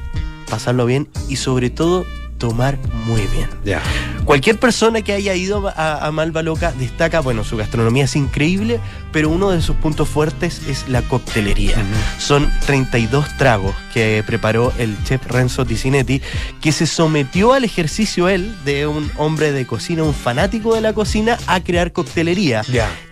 pasarlo 0.50 0.84
bien 0.86 1.08
y 1.28 1.36
sobre 1.36 1.70
todo 1.70 2.04
tomar 2.38 2.78
muy 3.06 3.20
bien. 3.34 3.48
Ya. 3.64 3.80
Cualquier 4.24 4.58
persona 4.58 5.02
que 5.02 5.12
haya 5.12 5.34
ido 5.34 5.68
a, 5.68 6.06
a 6.06 6.10
Malva 6.12 6.42
Loca 6.42 6.72
destaca, 6.72 7.20
bueno, 7.20 7.44
su 7.44 7.56
gastronomía 7.56 8.04
es 8.04 8.14
increíble, 8.16 8.78
pero 9.12 9.30
uno 9.30 9.50
de 9.50 9.62
sus 9.62 9.76
puntos 9.76 10.08
fuertes 10.08 10.62
es 10.68 10.88
la 10.88 11.02
coctelería. 11.02 11.76
Son 12.18 12.50
32 12.66 13.36
tragos 13.36 13.74
que 13.92 14.22
preparó 14.26 14.72
el 14.78 14.96
chef 15.04 15.26
Renzo 15.26 15.64
Ticinetti, 15.64 16.20
que 16.60 16.72
se 16.72 16.86
sometió 16.86 17.52
al 17.52 17.64
ejercicio 17.64 18.28
él 18.28 18.54
de 18.64 18.86
un 18.86 19.10
hombre 19.16 19.52
de 19.52 19.66
cocina, 19.66 20.02
un 20.02 20.14
fanático 20.14 20.74
de 20.74 20.80
la 20.80 20.92
cocina, 20.92 21.38
a 21.46 21.60
crear 21.60 21.92
coctelería. 21.92 22.62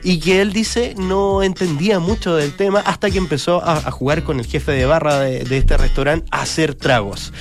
Y 0.03 0.21
que 0.21 0.41
él 0.41 0.53
dice 0.53 0.95
no 0.97 1.43
entendía 1.43 1.99
mucho 1.99 2.37
del 2.37 2.53
tema 2.53 2.81
hasta 2.81 3.11
que 3.11 3.19
empezó 3.19 3.65
a, 3.65 3.77
a 3.77 3.91
jugar 3.91 4.23
con 4.23 4.39
el 4.39 4.47
jefe 4.47 4.73
de 4.73 4.87
barra 4.87 5.19
de, 5.21 5.45
de 5.45 5.59
este 5.59 5.77
restaurante 5.77 6.27
a 6.31 6.43
hacer 6.43 6.75
tragos. 6.75 7.33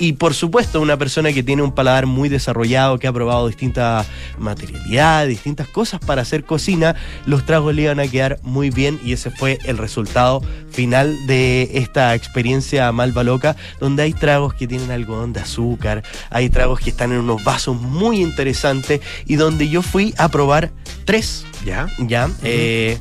Y 0.00 0.14
por 0.14 0.34
supuesto, 0.34 0.80
una 0.80 0.96
persona 0.96 1.32
que 1.32 1.42
tiene 1.42 1.62
un 1.62 1.72
paladar 1.72 2.06
muy 2.06 2.28
desarrollado, 2.28 2.98
que 2.98 3.06
ha 3.06 3.12
probado 3.12 3.48
distintas 3.48 4.06
materialidades, 4.38 5.28
distintas 5.28 5.68
cosas 5.68 6.00
para 6.00 6.22
hacer 6.22 6.44
cocina, 6.44 6.94
los 7.26 7.44
tragos 7.44 7.74
le 7.74 7.82
iban 7.82 8.00
a 8.00 8.07
quedar 8.08 8.38
muy 8.42 8.70
bien 8.70 8.98
y 9.04 9.12
ese 9.12 9.30
fue 9.30 9.58
el 9.64 9.78
resultado 9.78 10.42
final 10.70 11.26
de 11.26 11.70
esta 11.74 12.14
experiencia 12.14 12.90
Malva 12.92 13.22
Loca, 13.24 13.56
donde 13.80 14.02
hay 14.02 14.12
tragos 14.12 14.54
que 14.54 14.66
tienen 14.66 14.90
algodón 14.90 15.32
de 15.32 15.40
azúcar, 15.40 16.02
hay 16.30 16.50
tragos 16.50 16.80
que 16.80 16.90
están 16.90 17.12
en 17.12 17.18
unos 17.18 17.42
vasos 17.44 17.80
muy 17.80 18.20
interesantes 18.20 19.00
y 19.26 19.36
donde 19.36 19.68
yo 19.68 19.82
fui 19.82 20.14
a 20.18 20.28
probar 20.28 20.70
tres 21.04 21.44
Ya. 21.64 21.86
ya. 21.98 22.28
eh, 22.42 22.98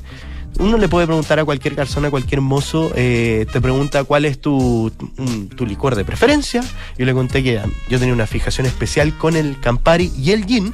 uno 0.60 0.78
le 0.78 0.90
puede 0.90 1.06
preguntar 1.06 1.40
a 1.40 1.46
cualquier 1.46 1.76
persona, 1.76 2.08
a 2.08 2.12
cualquier 2.12 2.42
mozo, 2.42 2.92
eh, 2.96 3.46
te 3.52 3.62
pregunta 3.62 4.04
cuál 4.06 4.26
es 4.26 4.40
tu, 4.42 4.92
mm, 5.18 5.56
tu 5.56 5.66
licor 5.68 5.96
de 5.96 6.04
preferencia. 6.04 6.64
Yo 6.98 7.06
le 7.06 7.14
conté 7.14 7.44
que 7.44 7.58
um, 7.58 7.72
yo 7.90 8.00
tenía 8.00 8.14
una 8.14 8.26
fijación 8.26 8.66
especial 8.66 9.16
con 9.18 9.36
el 9.36 9.60
Campari 9.60 10.12
y 10.18 10.32
el 10.32 10.46
Gin. 10.46 10.74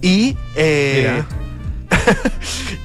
Y, 0.00 0.36
eh, 0.54 1.24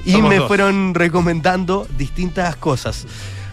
y 0.04 0.12
Somos 0.12 0.28
me 0.30 0.36
dos. 0.36 0.48
fueron 0.48 0.94
recomendando 0.94 1.86
distintas 1.98 2.56
cosas. 2.56 3.06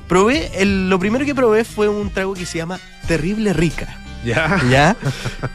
Probé, 0.07 0.51
el- 0.61 0.89
lo 0.89 0.99
primero 0.99 1.25
que 1.25 1.33
probé 1.35 1.63
fue 1.63 1.87
un 1.87 2.09
trago 2.09 2.33
que 2.33 2.45
se 2.45 2.57
llama 2.57 2.79
Terrible 3.07 3.53
Rica. 3.53 3.97
Ya. 4.23 4.61
¿ya? 4.69 4.95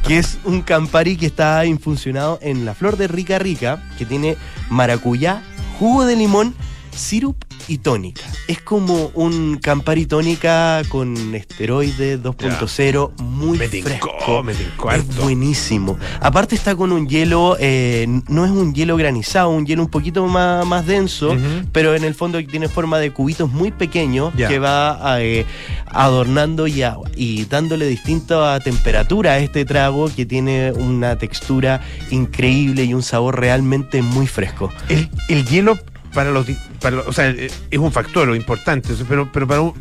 que 0.08 0.18
es 0.18 0.38
un 0.44 0.60
Campari 0.62 1.16
que 1.16 1.26
está 1.26 1.64
infusionado 1.66 2.38
en 2.42 2.64
la 2.64 2.74
flor 2.74 2.96
de 2.96 3.06
rica 3.06 3.38
rica, 3.38 3.80
que 3.96 4.04
tiene 4.04 4.36
maracuyá, 4.70 5.40
jugo 5.78 6.04
de 6.04 6.16
limón, 6.16 6.52
sirup 6.96 7.36
y 7.68 7.78
tónica. 7.78 8.22
Es 8.48 8.60
como 8.60 9.10
un 9.14 9.58
Campari 9.58 10.06
tónica 10.06 10.82
con 10.88 11.34
esteroide 11.34 12.20
2.0, 12.20 13.16
muy 13.22 13.58
Me 13.58 13.68
tincó, 13.68 13.88
fresco. 13.88 14.42
me 14.42 14.54
tincó 14.54 14.90
Es 14.92 15.16
buenísimo. 15.16 15.98
Aparte 16.20 16.54
está 16.54 16.74
con 16.76 16.92
un 16.92 17.08
hielo, 17.08 17.56
eh, 17.60 18.06
no 18.28 18.44
es 18.44 18.50
un 18.50 18.74
hielo 18.74 18.96
granizado, 18.96 19.50
un 19.50 19.66
hielo 19.66 19.82
un 19.82 19.90
poquito 19.90 20.26
más, 20.26 20.64
más 20.66 20.86
denso, 20.86 21.36
pero 21.72 21.94
en 21.94 22.04
el 22.04 22.14
fondo 22.14 22.42
tiene 22.44 22.68
forma 22.68 22.98
de 22.98 23.10
cubitos 23.12 23.50
muy 23.50 23.70
pequeños 23.70 24.32
que 24.48 24.58
va 24.58 25.20
eh, 25.20 25.44
adornando 25.86 26.66
y, 26.66 26.82
a- 26.82 26.96
y 27.16 27.44
dándole 27.46 27.86
distinta 27.86 28.58
temperatura 28.60 29.32
a 29.32 29.38
este 29.38 29.64
trago 29.64 30.08
que 30.14 30.26
tiene 30.26 30.72
una 30.72 31.16
textura 31.18 31.80
increíble 32.10 32.84
y 32.84 32.94
un 32.94 33.02
sabor 33.02 33.38
realmente 33.40 34.02
muy 34.02 34.26
fresco. 34.26 34.70
El, 34.88 35.08
el 35.28 35.44
hielo 35.46 35.78
para 36.16 36.30
los, 36.30 36.46
para 36.80 37.00
o 37.02 37.12
sea, 37.12 37.28
eh, 37.28 37.50
es 37.70 37.78
un 37.78 37.92
factor 37.92 38.34
importante, 38.34 38.88
pero, 39.06 39.30
pero 39.30 39.46
para, 39.46 39.60
un- 39.60 39.74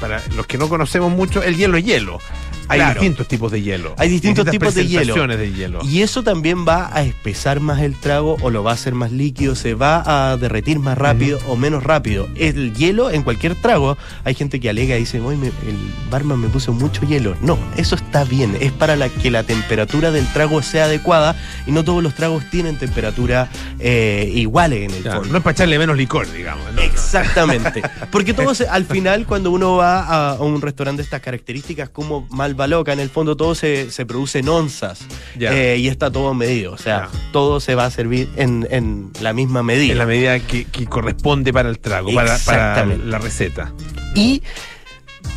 para 0.00 0.22
los 0.36 0.46
que 0.46 0.56
no 0.56 0.68
conocemos 0.68 1.10
mucho, 1.10 1.42
el 1.42 1.56
hielo 1.56 1.76
es 1.76 1.84
hielo. 1.84 2.18
Hay 2.70 2.78
Claro. 2.78 2.94
distintos 3.00 3.28
tipos 3.28 3.50
de 3.52 3.62
hielo. 3.62 3.94
Hay 3.98 4.08
distintos 4.08 4.46
tipos 4.50 4.74
de 4.74 4.86
hielo. 4.86 5.26
de 5.26 5.52
hielo. 5.52 5.80
Y 5.84 6.02
eso 6.02 6.22
también 6.22 6.66
va 6.66 6.90
a 6.96 7.02
espesar 7.02 7.60
más 7.60 7.80
el 7.82 7.94
trago 7.98 8.36
o 8.42 8.50
lo 8.50 8.62
va 8.62 8.70
a 8.70 8.74
hacer 8.74 8.94
más 8.94 9.12
líquido, 9.12 9.54
se 9.54 9.74
va 9.74 10.02
a 10.30 10.36
derretir 10.36 10.78
más 10.78 10.96
rápido 10.96 11.38
o 11.48 11.56
menos 11.56 11.82
rápido. 11.82 12.28
El 12.36 12.72
hielo 12.74 13.10
en 13.10 13.22
cualquier 13.22 13.54
trago, 13.56 13.98
hay 14.24 14.34
gente 14.34 14.60
que 14.60 14.70
alega 14.70 14.96
y 14.96 15.00
dice, 15.00 15.20
"Uy, 15.20 15.36
me- 15.36 15.48
el 15.48 15.76
barman 16.10 16.38
me 16.40 16.48
puso 16.48 16.72
mucho 16.72 17.02
hielo. 17.06 17.36
No, 17.42 17.58
eso 17.76 17.96
está 17.96 18.24
bien, 18.24 18.56
es 18.60 18.72
para 18.72 18.96
la, 18.96 19.08
que 19.08 19.30
la 19.30 19.42
temperatura 19.42 20.10
del 20.10 20.26
trago 20.32 20.62
sea 20.62 20.84
adecuada 20.84 21.34
y 21.66 21.72
no 21.72 21.84
todos 21.84 22.02
los 22.02 22.14
tragos 22.14 22.44
tienen 22.50 22.78
temperatura 22.78 23.48
eh, 23.78 24.30
iguales 24.34 24.88
en 24.90 24.96
el 24.96 25.02
Claro, 25.02 25.24
no 25.24 25.38
es 25.38 25.42
para 25.42 25.52
echarle 25.52 25.78
menos 25.78 25.96
licor, 25.96 26.30
digamos. 26.32 26.64
no, 26.66 26.72
no. 26.72 26.82
Exactamente. 26.82 27.82
Porque 28.12 28.32
todo 28.34 28.54
se- 28.54 28.68
al 28.68 28.84
final, 28.84 29.26
cuando 29.26 29.50
uno 29.50 29.76
va 29.76 30.00
a, 30.04 30.30
a 30.30 30.34
un 30.34 30.60
restaurante 30.62 30.98
de 31.02 31.04
estas 31.04 31.20
características, 31.20 31.88
como 31.90 32.26
Loca, 32.66 32.92
en 32.92 33.00
el 33.00 33.10
fondo 33.10 33.36
todo 33.36 33.54
se, 33.54 33.90
se 33.90 34.06
produce 34.06 34.40
en 34.40 34.48
onzas. 34.48 35.00
Eh, 35.38 35.76
y 35.78 35.88
está 35.88 36.10
todo 36.10 36.34
medido. 36.34 36.72
O 36.72 36.78
sea, 36.78 37.08
todo 37.32 37.60
se 37.60 37.74
va 37.74 37.86
a 37.86 37.90
servir 37.90 38.28
en, 38.36 38.66
en 38.70 39.10
la 39.20 39.32
misma 39.32 39.62
medida. 39.62 39.92
En 39.92 39.98
la 39.98 40.06
medida 40.06 40.38
que, 40.40 40.64
que 40.64 40.86
corresponde 40.86 41.52
para 41.52 41.68
el 41.68 41.78
trago, 41.78 42.12
para, 42.14 42.38
para 42.38 42.86
la 42.86 43.18
receta. 43.18 43.72
Y 44.14 44.42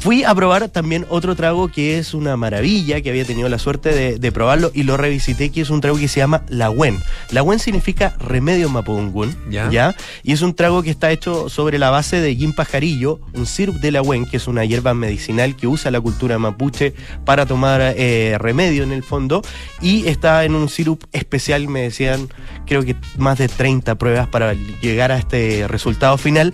fui 0.03 0.25
a 0.25 0.35
probar 0.35 0.67
también 0.67 1.05
otro 1.07 1.33
trago 1.33 1.69
que 1.69 1.97
es 1.97 2.13
una 2.13 2.35
maravilla, 2.35 2.99
que 2.99 3.09
había 3.09 3.23
tenido 3.23 3.47
la 3.47 3.57
suerte 3.57 3.93
de, 3.93 4.19
de 4.19 4.31
probarlo 4.33 4.69
y 4.73 4.83
lo 4.83 4.97
revisité, 4.97 5.49
que 5.49 5.61
es 5.61 5.69
un 5.69 5.79
trago 5.79 5.97
que 5.97 6.09
se 6.09 6.19
llama 6.19 6.43
Lagüen. 6.49 6.99
Lagüen 7.31 7.57
significa 7.57 8.13
remedio 8.19 8.67
mapudungún, 8.67 9.33
Ya. 9.49 9.95
Y 10.21 10.33
es 10.33 10.41
un 10.41 10.55
trago 10.55 10.83
que 10.83 10.89
está 10.89 11.09
hecho 11.09 11.47
sobre 11.47 11.79
la 11.79 11.89
base 11.89 12.19
de 12.19 12.35
gin 12.35 12.51
pajarillo, 12.51 13.21
un 13.31 13.45
sirup 13.45 13.77
de 13.77 13.91
Lagüen, 13.91 14.25
que 14.25 14.35
es 14.35 14.47
una 14.49 14.65
hierba 14.65 14.93
medicinal 14.93 15.55
que 15.55 15.67
usa 15.67 15.89
la 15.89 16.01
cultura 16.01 16.37
mapuche 16.37 16.93
para 17.23 17.45
tomar 17.45 17.79
eh, 17.81 18.35
remedio 18.39 18.83
en 18.83 18.91
el 18.91 19.03
fondo, 19.03 19.41
y 19.79 20.05
está 20.07 20.43
en 20.43 20.53
un 20.55 20.67
sirup 20.67 21.05
especial, 21.13 21.69
me 21.69 21.83
decían, 21.83 22.27
creo 22.65 22.83
que 22.83 22.97
más 23.17 23.37
de 23.37 23.47
30 23.47 23.95
pruebas 23.95 24.27
para 24.27 24.53
llegar 24.81 25.13
a 25.13 25.17
este 25.17 25.65
resultado 25.69 26.17
final 26.17 26.53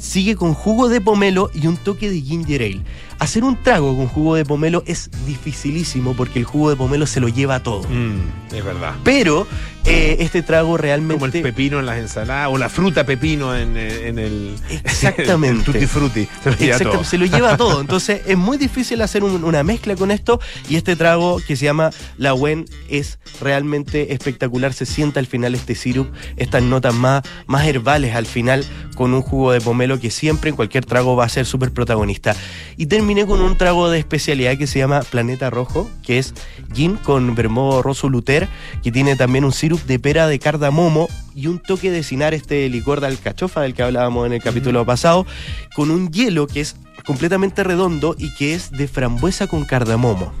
sigue 0.00 0.34
con 0.34 0.54
jugo 0.54 0.88
de 0.88 1.00
pomelo 1.00 1.50
y 1.54 1.66
un 1.66 1.76
toque 1.76 2.10
de 2.10 2.20
ginger 2.20 2.62
ale. 2.62 2.80
Hacer 3.20 3.44
un 3.44 3.62
trago 3.62 3.94
con 3.96 4.08
jugo 4.08 4.34
de 4.34 4.44
pomelo 4.46 4.82
es 4.86 5.10
dificilísimo 5.26 6.14
porque 6.14 6.38
el 6.38 6.44
jugo 6.46 6.70
de 6.70 6.76
pomelo 6.76 7.06
se 7.06 7.20
lo 7.20 7.28
lleva 7.28 7.62
todo. 7.62 7.82
Mm, 7.88 8.54
es 8.54 8.64
verdad. 8.64 8.94
Pero 9.04 9.46
eh, 9.84 10.16
este 10.20 10.40
trago 10.42 10.76
realmente... 10.78 11.20
Como 11.20 11.26
el 11.26 11.42
pepino 11.42 11.78
en 11.80 11.86
las 11.86 11.98
ensaladas 11.98 12.48
o 12.50 12.56
la 12.56 12.70
fruta 12.70 13.04
pepino 13.04 13.54
en, 13.54 13.76
eh, 13.76 14.08
en 14.08 14.18
el. 14.18 14.56
Exactamente. 14.70 15.58
el 15.58 15.64
tutti 15.64 15.86
frutti. 15.86 16.28
Se 16.42 16.50
lo 16.50 16.56
lleva 16.56 16.72
Exacto, 16.72 16.92
todo. 16.94 17.04
se 17.04 17.18
lo 17.18 17.26
lleva 17.26 17.56
todo. 17.58 17.80
Entonces 17.82 18.22
es 18.26 18.38
muy 18.38 18.56
difícil 18.56 19.02
hacer 19.02 19.22
un- 19.22 19.44
una 19.44 19.62
mezcla 19.62 19.94
con 19.96 20.10
esto 20.10 20.40
y 20.68 20.76
este 20.76 20.96
trago 20.96 21.40
que 21.46 21.56
se 21.56 21.66
llama 21.66 21.90
La 22.16 22.32
Wen 22.32 22.64
es 22.88 23.18
realmente 23.40 24.14
espectacular. 24.14 24.72
Se 24.72 24.86
sienta 24.86 25.20
al 25.20 25.26
final 25.26 25.54
este 25.54 25.74
sirup, 25.74 26.08
estas 26.38 26.62
notas 26.62 26.94
más, 26.94 27.22
más 27.46 27.66
herbales 27.66 28.14
al 28.14 28.24
final 28.26 28.64
con 28.96 29.12
un 29.14 29.22
jugo 29.22 29.52
de 29.52 29.60
pomelo 29.60 30.00
que 30.00 30.10
siempre 30.10 30.50
en 30.50 30.56
cualquier 30.56 30.84
trago 30.86 31.16
va 31.16 31.24
a 31.24 31.28
ser 31.28 31.44
súper 31.46 31.70
protagonista. 31.72 32.34
Y 32.76 32.86
terminé 33.10 33.26
con 33.26 33.40
un 33.40 33.56
trago 33.56 33.90
de 33.90 33.98
especialidad 33.98 34.56
que 34.56 34.68
se 34.68 34.78
llama 34.78 35.00
Planeta 35.00 35.50
Rojo, 35.50 35.90
que 36.04 36.20
es 36.20 36.32
gin 36.72 36.94
con 36.94 37.34
vermouth 37.34 37.82
rosso 37.82 38.08
luter, 38.08 38.46
que 38.84 38.92
tiene 38.92 39.16
también 39.16 39.44
un 39.44 39.50
sirup 39.50 39.82
de 39.82 39.98
pera 39.98 40.28
de 40.28 40.38
cardamomo 40.38 41.08
y 41.34 41.48
un 41.48 41.58
toque 41.58 41.90
de 41.90 42.04
cinar 42.04 42.34
este 42.34 42.68
licor 42.68 43.00
de 43.00 43.08
alcachofa 43.08 43.62
del 43.62 43.74
que 43.74 43.82
hablábamos 43.82 44.28
en 44.28 44.34
el 44.34 44.40
capítulo 44.40 44.86
pasado, 44.86 45.26
con 45.74 45.90
un 45.90 46.12
hielo 46.12 46.46
que 46.46 46.60
es 46.60 46.76
completamente 47.04 47.64
redondo 47.64 48.14
y 48.16 48.32
que 48.36 48.54
es 48.54 48.70
de 48.70 48.86
frambuesa 48.86 49.48
con 49.48 49.64
cardamomo. 49.64 50.32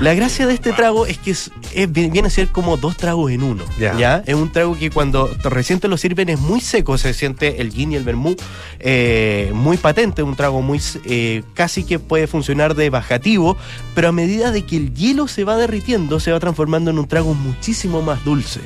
La 0.00 0.14
gracia 0.14 0.46
de 0.46 0.54
este 0.54 0.72
trago 0.72 1.06
es 1.06 1.18
que 1.18 1.32
es, 1.32 1.50
es- 1.74 1.90
viene 1.90 2.28
a 2.28 2.30
ser 2.30 2.48
como 2.48 2.76
dos 2.76 2.96
tragos 2.96 3.32
en 3.32 3.42
uno. 3.42 3.64
Ya. 3.80 3.96
¿ya? 3.98 4.22
Es 4.26 4.34
un 4.34 4.50
trago 4.52 4.78
que 4.78 4.90
cuando 4.90 5.28
recién 5.42 5.80
te 5.80 5.88
lo 5.88 5.96
sirven 5.96 6.28
es 6.28 6.38
muy 6.38 6.60
seco, 6.60 6.96
se 6.98 7.12
siente 7.14 7.60
el 7.60 7.72
gin 7.72 7.92
y 7.92 7.96
el 7.96 8.04
vermouth 8.04 8.40
eh, 8.78 9.50
muy 9.54 9.76
patente, 9.76 10.22
un 10.22 10.36
trago 10.36 10.62
muy 10.62 10.80
eh, 11.04 11.42
casi 11.54 11.82
que 11.84 11.98
puede 11.98 12.26
funcionar 12.28 12.74
de 12.76 12.90
bajativo, 12.90 13.56
pero 13.94 14.08
a 14.08 14.12
medida 14.12 14.52
de 14.52 14.64
que 14.64 14.76
el 14.76 14.94
hielo 14.94 15.26
se 15.26 15.42
va 15.44 15.56
derritiendo, 15.56 16.20
se 16.20 16.30
va 16.30 16.38
transformando 16.38 16.90
en 16.92 16.98
un 16.98 17.08
trago 17.08 17.34
muchísimo 17.34 18.00
más 18.02 18.24
dulce. 18.24 18.60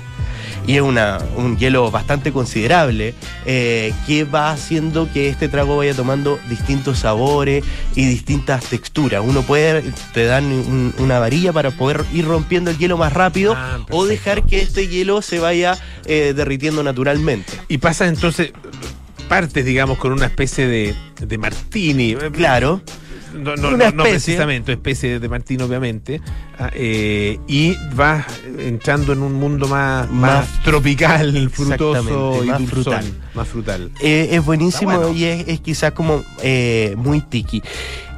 Y 0.66 0.77
es 0.77 0.83
una, 0.83 1.18
un 1.37 1.57
hielo 1.59 1.90
bastante 1.90 2.31
considerable 2.33 3.14
eh, 3.46 3.92
que 4.07 4.25
va 4.25 4.51
haciendo 4.53 5.11
que 5.12 5.29
este 5.29 5.48
trago 5.48 5.77
vaya 5.77 5.92
tomando 5.94 6.38
distintos 6.48 7.01
sabores 7.01 7.64
y 7.96 8.07
distintas 8.07 8.64
texturas. 8.66 9.22
Uno 9.27 9.42
puede, 9.42 9.83
te 10.14 10.25
dan 10.25 10.44
un- 10.44 10.94
una 10.98 11.18
varilla 11.18 11.53
para 11.53 11.70
poder 11.72 12.05
ir 12.12 12.27
rompiendo 12.27 12.70
el 12.70 12.79
hielo 12.79 12.96
más 12.96 13.12
rápido 13.12 13.55
Ah, 13.57 13.79
o 13.90 14.07
dejar 14.07 14.44
que 14.46 14.62
este 14.62 14.87
hielo 14.88 15.20
se 15.20 15.40
vaya 15.40 15.77
eh, 16.07 16.33
derritiendo 16.37 16.83
naturalmente. 16.83 17.53
Y 17.68 17.79
pasa 17.79 18.07
entonces, 18.07 18.53
partes, 19.29 19.64
digamos, 19.64 19.98
con 19.98 20.12
una 20.12 20.27
especie 20.27 20.66
de, 20.68 20.94
de 21.20 21.38
martini. 21.38 22.14
Claro. 22.33 22.83
No, 23.35 23.57
no, 23.57 23.68
Una 23.71 23.90
no, 23.90 24.03
precisamente, 24.05 24.73
especie 24.73 25.18
de 25.18 25.29
martini, 25.29 25.62
obviamente. 25.62 26.21
Ah, 26.59 26.71
eh, 26.75 27.38
y 27.49 27.75
vas 27.95 28.27
entrando 28.59 29.12
en 29.12 29.23
un 29.23 29.35
mundo 29.35 29.66
más, 29.68 30.11
más, 30.11 30.49
Más- 30.51 30.62
tropical, 30.62 31.51
frutoso 31.51 32.45
y 32.45 32.49
más 32.49 32.59
dulzón, 32.61 32.85
frutal. 32.85 33.05
Más 33.35 33.49
frutal. 33.49 33.90
Eh, 34.01 34.29
es 34.33 34.45
buenísimo 34.45 34.92
bueno. 34.99 35.12
y 35.16 35.25
es, 35.25 35.49
es 35.49 35.61
quizás 35.61 35.92
como 35.92 36.23
eh, 36.42 36.95
muy 36.99 37.21
tiki. 37.21 37.62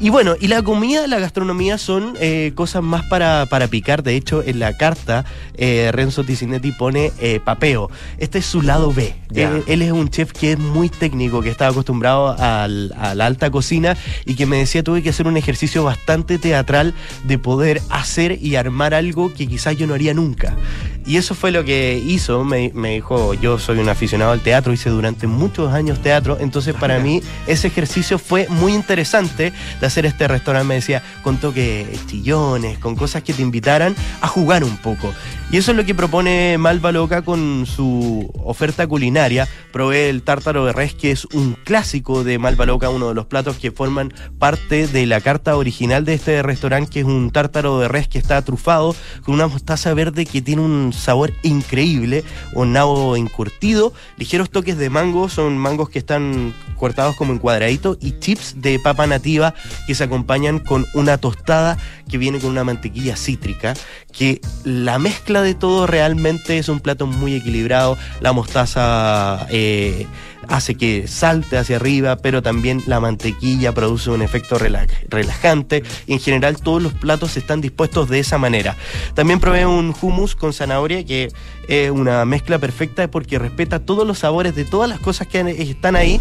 Y 0.00 0.10
bueno, 0.10 0.34
y 0.40 0.48
la 0.48 0.60
comida, 0.62 1.06
la 1.06 1.20
gastronomía 1.20 1.78
son 1.78 2.14
eh, 2.20 2.50
cosas 2.56 2.82
más 2.82 3.04
para, 3.06 3.46
para 3.46 3.68
picar. 3.68 4.02
De 4.02 4.16
hecho, 4.16 4.42
en 4.44 4.58
la 4.58 4.76
carta, 4.76 5.24
eh, 5.56 5.90
Renzo 5.92 6.24
Ticinetti 6.24 6.72
pone 6.72 7.12
eh, 7.20 7.38
papeo. 7.42 7.90
Este 8.18 8.38
es 8.38 8.44
su 8.46 8.60
lado 8.60 8.92
B. 8.92 9.14
Él, 9.54 9.62
él 9.68 9.82
es 9.82 9.92
un 9.92 10.10
chef 10.10 10.32
que 10.32 10.52
es 10.52 10.58
muy 10.58 10.88
técnico, 10.88 11.42
que 11.42 11.48
está 11.48 11.68
acostumbrado 11.68 12.36
al- 12.36 12.92
a 12.98 13.14
la 13.14 13.26
alta 13.26 13.50
cocina 13.52 13.96
y 14.26 14.34
que 14.34 14.46
me 14.46 14.56
decía 14.58 14.82
tuve 14.82 15.00
que 15.02 15.10
hacer 15.10 15.28
un 15.28 15.36
ejercicio 15.36 15.84
bastante 15.84 16.38
teatral 16.38 16.92
de 17.22 17.38
poder 17.38 17.80
hacer 17.88 18.36
y 18.42 18.56
armar 18.56 18.94
algo 18.94 19.32
que 19.32 19.46
quizás 19.46 19.76
yo 19.76 19.86
no 19.86 19.94
haría 19.94 20.12
nunca. 20.12 20.56
Y 21.06 21.18
eso 21.18 21.34
fue 21.34 21.50
lo 21.50 21.64
que 21.64 22.02
hizo, 22.04 22.44
me, 22.44 22.72
me 22.74 22.94
dijo, 22.94 23.34
yo 23.34 23.58
soy 23.58 23.78
un 23.78 23.88
aficionado 23.90 24.32
al 24.32 24.40
teatro, 24.40 24.72
hice 24.72 24.88
durante 24.88 25.26
muchos 25.26 25.72
años 25.72 26.00
teatro, 26.00 26.38
entonces 26.40 26.74
para 26.74 26.98
mí 26.98 27.22
ese 27.46 27.66
ejercicio 27.66 28.18
fue 28.18 28.46
muy 28.48 28.72
interesante 28.72 29.52
de 29.80 29.86
hacer 29.86 30.06
este 30.06 30.26
restaurante, 30.28 30.66
me 30.66 30.74
decía, 30.76 31.02
con 31.22 31.36
toques 31.36 32.06
chillones, 32.06 32.78
con 32.78 32.96
cosas 32.96 33.22
que 33.22 33.34
te 33.34 33.42
invitaran 33.42 33.94
a 34.22 34.28
jugar 34.28 34.64
un 34.64 34.78
poco. 34.78 35.12
Y 35.50 35.58
eso 35.58 35.70
es 35.70 35.76
lo 35.76 35.84
que 35.84 35.94
propone 35.94 36.56
Malva 36.58 36.90
Loca 36.90 37.22
con 37.22 37.64
su 37.66 38.28
oferta 38.42 38.86
culinaria. 38.86 39.46
Probé 39.72 40.08
el 40.08 40.22
tártaro 40.22 40.64
de 40.64 40.72
res, 40.72 40.94
que 40.94 41.10
es 41.10 41.26
un 41.26 41.56
clásico 41.64 42.24
de 42.24 42.38
Malva 42.38 42.66
Loca, 42.66 42.88
uno 42.88 43.08
de 43.08 43.14
los 43.14 43.26
platos 43.26 43.58
que 43.58 43.70
forman 43.70 44.12
parte 44.38 44.88
de 44.88 45.06
la 45.06 45.20
carta 45.20 45.56
original 45.56 46.04
de 46.04 46.14
este 46.14 46.42
restaurante, 46.42 46.90
que 46.90 47.00
es 47.00 47.06
un 47.06 47.30
tártaro 47.30 47.78
de 47.78 47.88
res 47.88 48.08
que 48.08 48.18
está 48.18 48.42
trufado 48.42 48.96
con 49.22 49.34
una 49.34 49.46
mostaza 49.46 49.94
verde 49.94 50.26
que 50.26 50.42
tiene 50.42 50.62
un 50.62 50.93
sabor 50.98 51.32
increíble, 51.42 52.24
un 52.52 52.72
nabo 52.72 53.16
encurtido, 53.16 53.92
ligeros 54.16 54.50
toques 54.50 54.78
de 54.78 54.90
mango, 54.90 55.28
son 55.28 55.58
mangos 55.58 55.88
que 55.90 55.98
están 55.98 56.54
cortados 56.76 57.16
como 57.16 57.32
en 57.32 57.38
cuadraditos 57.38 57.98
y 58.00 58.18
chips 58.18 58.60
de 58.60 58.78
papa 58.78 59.06
nativa 59.06 59.54
que 59.86 59.94
se 59.94 60.04
acompañan 60.04 60.58
con 60.58 60.86
una 60.94 61.18
tostada 61.18 61.78
que 62.08 62.18
viene 62.18 62.38
con 62.38 62.50
una 62.50 62.64
mantequilla 62.64 63.16
cítrica, 63.16 63.74
que 64.12 64.40
la 64.64 64.98
mezcla 64.98 65.42
de 65.42 65.54
todo 65.54 65.86
realmente 65.86 66.58
es 66.58 66.68
un 66.68 66.80
plato 66.80 67.06
muy 67.06 67.34
equilibrado, 67.34 67.96
la 68.20 68.32
mostaza 68.32 69.46
eh, 69.50 70.06
hace 70.48 70.74
que 70.74 71.06
salte 71.08 71.56
hacia 71.58 71.76
arriba, 71.76 72.16
pero 72.16 72.42
también 72.42 72.82
la 72.86 73.00
mantequilla 73.00 73.72
produce 73.72 74.10
un 74.10 74.22
efecto 74.22 74.58
rela- 74.58 74.86
relajante 75.08 75.82
y 76.06 76.14
en 76.14 76.20
general 76.20 76.56
todos 76.60 76.82
los 76.82 76.92
platos 76.94 77.36
están 77.36 77.60
dispuestos 77.60 78.08
de 78.08 78.20
esa 78.20 78.38
manera. 78.38 78.76
También 79.14 79.40
probé 79.40 79.66
un 79.66 79.94
hummus 80.00 80.34
con 80.34 80.52
zanahoria 80.52 81.04
que 81.04 81.30
es 81.68 81.90
una 81.90 82.24
mezcla 82.24 82.58
perfecta 82.58 83.08
porque 83.10 83.38
respeta 83.38 83.78
todos 83.78 84.06
los 84.06 84.18
sabores 84.18 84.54
de 84.54 84.64
todas 84.64 84.88
las 84.88 85.00
cosas 85.00 85.26
que 85.26 85.40
están 85.62 85.96
ahí 85.96 86.20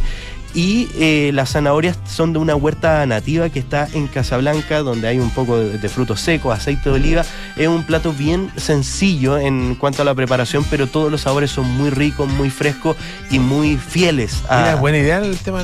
y 0.53 0.87
eh, 0.95 1.31
las 1.33 1.51
zanahorias 1.53 1.97
son 2.05 2.31
de 2.33 2.39
una 2.39 2.55
huerta 2.55 3.05
nativa 3.05 3.49
que 3.49 3.59
está 3.59 3.87
en 3.93 4.07
Casablanca, 4.07 4.79
donde 4.79 5.07
hay 5.07 5.19
un 5.19 5.29
poco 5.31 5.57
de, 5.59 5.77
de 5.77 5.89
frutos 5.89 6.19
secos, 6.21 6.55
aceite 6.55 6.89
de 6.89 6.95
oliva. 6.95 7.25
Es 7.55 7.67
un 7.67 7.83
plato 7.83 8.13
bien 8.13 8.51
sencillo 8.55 9.37
en 9.37 9.75
cuanto 9.75 10.01
a 10.01 10.05
la 10.05 10.13
preparación, 10.13 10.63
pero 10.69 10.87
todos 10.87 11.11
los 11.11 11.21
sabores 11.21 11.49
son 11.51 11.69
muy 11.71 11.89
ricos, 11.89 12.27
muy 12.29 12.49
frescos 12.49 12.95
y 13.31 13.39
muy 13.39 13.77
fieles 13.77 14.43
a, 14.47 14.57
Mira, 14.59 14.75
buena 14.75 14.97
idea 14.99 15.17
el 15.19 15.37
tema. 15.37 15.63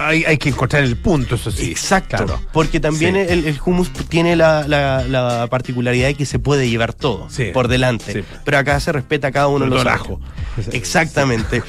Hay, 0.00 0.24
hay 0.24 0.36
que 0.38 0.48
encontrar 0.48 0.82
el 0.82 0.96
punto, 0.96 1.36
eso 1.36 1.50
sí. 1.50 1.70
Exacto, 1.70 2.16
Claro. 2.24 2.40
porque 2.52 2.80
también 2.80 3.14
Sí. 3.14 3.20
el, 3.28 3.44
el 3.46 3.58
hummus 3.64 3.90
tiene 4.08 4.34
la, 4.36 4.66
la- 4.66 5.04
la 5.04 5.46
particularidad 5.48 6.08
de 6.08 6.14
que 6.14 6.26
se 6.26 6.38
puede 6.40 6.68
llevar 6.68 6.92
todo 6.92 7.28
Sí. 7.30 7.50
por 7.54 7.68
delante, 7.68 8.12
Sí. 8.12 8.24
pero 8.44 8.58
acá 8.58 8.80
se 8.80 8.90
respeta 8.90 9.30
cada 9.30 9.46
uno 9.48 9.66
de 9.66 9.70
los 9.70 9.82
todo 9.84 9.92
el 9.92 9.98
sabores. 9.98 10.26
ajo. 10.58 10.70
Exactamente. 10.72 11.62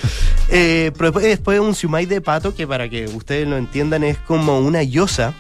Eh, 0.50 0.92
pero 0.98 1.06
después, 1.12 1.26
después 1.26 1.60
un 1.60 1.76
siumai 1.76 2.06
de 2.06 2.22
pato, 2.22 2.55
que 2.56 2.66
para 2.68 2.90
que 2.90 3.06
ustedes 3.06 3.48
lo 3.48 3.58
entiendan 3.58 4.04
es 4.04 4.18
como 4.18 4.60
una 4.60 4.82
yosa, 4.84 5.34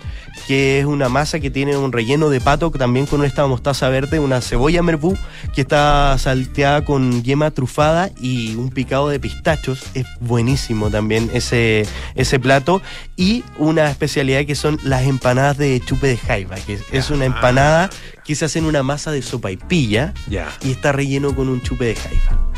que 0.48 0.80
es 0.80 0.86
una 0.86 1.10
masa 1.10 1.40
que 1.40 1.50
tiene 1.50 1.78
un 1.78 1.92
relleno 1.92 2.30
de 2.30 2.42
pato, 2.42 2.70
también 2.72 3.06
con 3.06 3.24
esta 3.26 3.48
mostaza 3.48 3.90
verde, 3.90 4.20
una 4.20 4.42
cebolla 4.42 4.84
merbú, 4.84 5.18
que 5.54 5.62
está 5.62 6.16
salteada 6.20 6.86
con 6.86 7.24
yema 7.24 7.52
trufada 7.52 8.12
y 8.20 8.56
un 8.56 8.70
picado 8.70 9.10
de 9.10 9.20
pistachos. 9.20 9.84
Es 9.94 10.06
buenísimo 10.20 10.90
también 10.90 11.30
ese, 11.34 11.86
ese 12.16 12.40
plato. 12.40 12.82
Y 13.16 13.44
una 13.58 13.90
especialidad 13.90 14.46
que 14.46 14.56
son 14.56 14.78
las 14.84 15.04
empanadas 15.04 15.58
de 15.58 15.80
chupe 15.80 16.08
de 16.08 16.18
jaiba, 16.18 16.56
que 16.58 16.80
es 16.92 17.10
una 17.10 17.26
empanada 17.26 17.90
que 18.26 18.36
se 18.36 18.46
hace 18.46 18.60
en 18.60 18.66
una 18.66 18.84
masa 18.84 19.12
de 19.12 19.22
sopa 19.22 19.52
y 19.52 19.58
pilla 19.58 20.14
y 20.62 20.72
está 20.72 20.92
relleno 20.92 21.36
con 21.36 21.48
un 21.48 21.62
chupe 21.62 21.86
de 21.86 21.96
jaiba. 21.96 22.55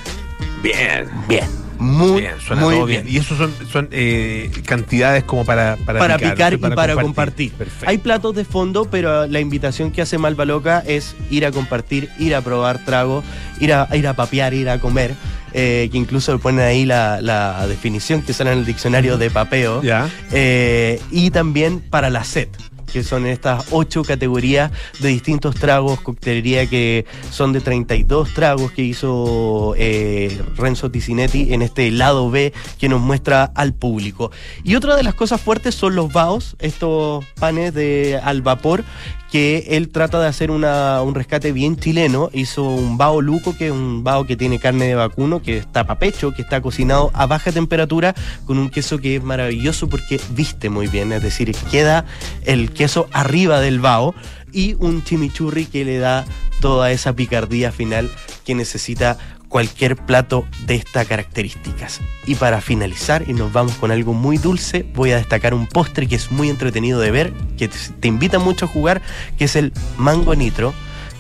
Bien. 0.63 1.05
Bien, 1.27 1.45
muy, 1.79 2.21
Bien, 2.21 2.33
suena 2.39 2.61
muy 2.63 2.75
todo 2.75 2.85
bien. 2.85 3.03
bien. 3.03 3.15
Y 3.15 3.19
eso 3.19 3.35
son, 3.37 3.53
son 3.71 3.87
eh, 3.91 4.49
cantidades 4.65 5.23
como 5.23 5.45
para, 5.45 5.77
para, 5.85 5.99
para 5.99 6.17
picar, 6.17 6.53
y 6.53 6.57
para 6.57 6.75
compartir. 6.95 7.01
compartir. 7.03 7.51
Perfecto. 7.53 7.85
Hay 7.89 7.97
platos 7.99 8.35
de 8.35 8.45
fondo, 8.45 8.85
pero 8.89 9.27
la 9.27 9.39
invitación 9.39 9.91
que 9.91 10.01
hace 10.01 10.17
Malva 10.17 10.45
Loca 10.45 10.83
es 10.87 11.15
ir 11.29 11.45
a 11.45 11.51
compartir, 11.51 12.09
ir 12.19 12.33
a 12.35 12.41
probar 12.41 12.83
trago, 12.83 13.23
ir 13.59 13.73
a, 13.73 13.87
ir 13.95 14.07
a 14.07 14.13
papear, 14.15 14.53
ir 14.53 14.69
a 14.69 14.79
comer. 14.79 15.13
eh, 15.53 15.87
que 15.91 15.97
incluso 15.97 16.37
ponen 16.39 16.59
ahí 16.65 16.85
la, 16.85 17.21
la 17.21 17.65
definición 17.67 18.21
que 18.21 18.33
sale 18.33 18.51
en 18.51 18.59
el 18.59 18.65
diccionario 18.65 19.17
de 19.17 19.29
papeo. 19.29 19.81
Ya. 19.81 20.09
Eh, 20.31 20.99
y 21.11 21.29
también 21.31 21.79
para 21.79 22.09
la 22.09 22.23
set 22.23 22.49
que 22.91 23.03
son 23.03 23.25
estas 23.25 23.67
ocho 23.71 24.03
categorías 24.03 24.71
de 24.99 25.09
distintos 25.09 25.55
tragos, 25.55 26.01
coctelería 26.01 26.67
que 26.67 27.05
son 27.31 27.53
de 27.53 27.61
32 27.61 28.33
tragos 28.33 28.71
que 28.71 28.81
hizo 28.81 29.73
eh, 29.77 30.41
Renzo 30.55 30.89
Ticinetti 30.91 31.53
en 31.53 31.61
este 31.61 31.91
lado 31.91 32.29
B 32.31 32.53
que 32.79 32.89
nos 32.89 33.01
muestra 33.01 33.43
al 33.43 33.73
público. 33.73 34.31
Y 34.63 34.75
otra 34.75 34.95
de 34.95 35.03
las 35.03 35.13
cosas 35.13 35.41
fuertes 35.41 35.75
son 35.75 35.95
los 35.95 36.11
baos, 36.11 36.55
estos 36.59 37.25
panes 37.39 37.73
de 37.73 38.19
al 38.23 38.41
vapor 38.41 38.83
que 39.31 39.65
él 39.71 39.89
trata 39.89 40.19
de 40.21 40.27
hacer 40.27 40.51
una- 40.51 41.01
un 41.01 41.13
rescate 41.13 41.51
bien 41.51 41.75
chileno. 41.75 42.29
Hizo 42.33 42.63
un 42.63 42.97
bao 42.97 43.21
luco, 43.21 43.55
que 43.57 43.67
es 43.67 43.71
un 43.71 44.03
bao 44.03 44.25
que 44.25 44.37
tiene 44.37 44.57
carne 44.59 44.85
de 44.87 44.95
vacuno, 44.95 45.41
que 45.41 45.57
está 45.57 45.85
papecho, 45.85 46.33
que 46.33 46.41
está 46.41 46.61
cocinado 46.61 47.11
a 47.13 47.25
baja 47.25 47.51
temperatura, 47.51 48.15
con 48.45 48.57
un 48.57 48.69
queso 48.69 48.99
que 48.99 49.17
es 49.17 49.23
maravilloso 49.23 49.89
porque 49.89 50.19
viste 50.29 50.69
muy 50.69 50.87
bien, 50.87 51.11
es 51.11 51.21
decir, 51.21 51.53
queda 51.71 52.05
el 52.45 52.71
queso 52.71 53.07
arriba 53.11 53.59
del 53.59 53.79
bao 53.79 54.15
y 54.53 54.75
un 54.79 55.03
chimichurri 55.03 55.65
que 55.65 55.83
le 55.83 55.97
da 55.97 56.25
toda 56.61 56.91
esa 56.91 57.13
picardía 57.13 57.71
final 57.71 58.09
que 58.45 58.55
necesita 58.55 59.17
cualquier 59.47 59.95
plato 59.95 60.45
de 60.65 60.75
estas 60.75 61.07
características. 61.07 62.01
Y 62.25 62.35
para 62.35 62.61
finalizar, 62.61 63.23
y 63.27 63.33
nos 63.33 63.51
vamos 63.53 63.73
con 63.75 63.91
algo 63.91 64.13
muy 64.13 64.37
dulce, 64.37 64.85
voy 64.93 65.11
a 65.11 65.17
destacar 65.17 65.53
un 65.53 65.67
postre 65.67 66.07
que 66.07 66.15
es 66.15 66.31
muy 66.31 66.49
entretenido 66.49 66.99
de 66.99 67.11
ver, 67.11 67.33
que 67.57 67.67
te, 67.67 68.07
invita 68.07 68.39
mucho 68.39 68.65
a 68.65 68.67
jugar, 68.67 69.01
que 69.37 69.45
es 69.45 69.55
el 69.55 69.73
mango 69.97 70.35
nitro 70.35 70.73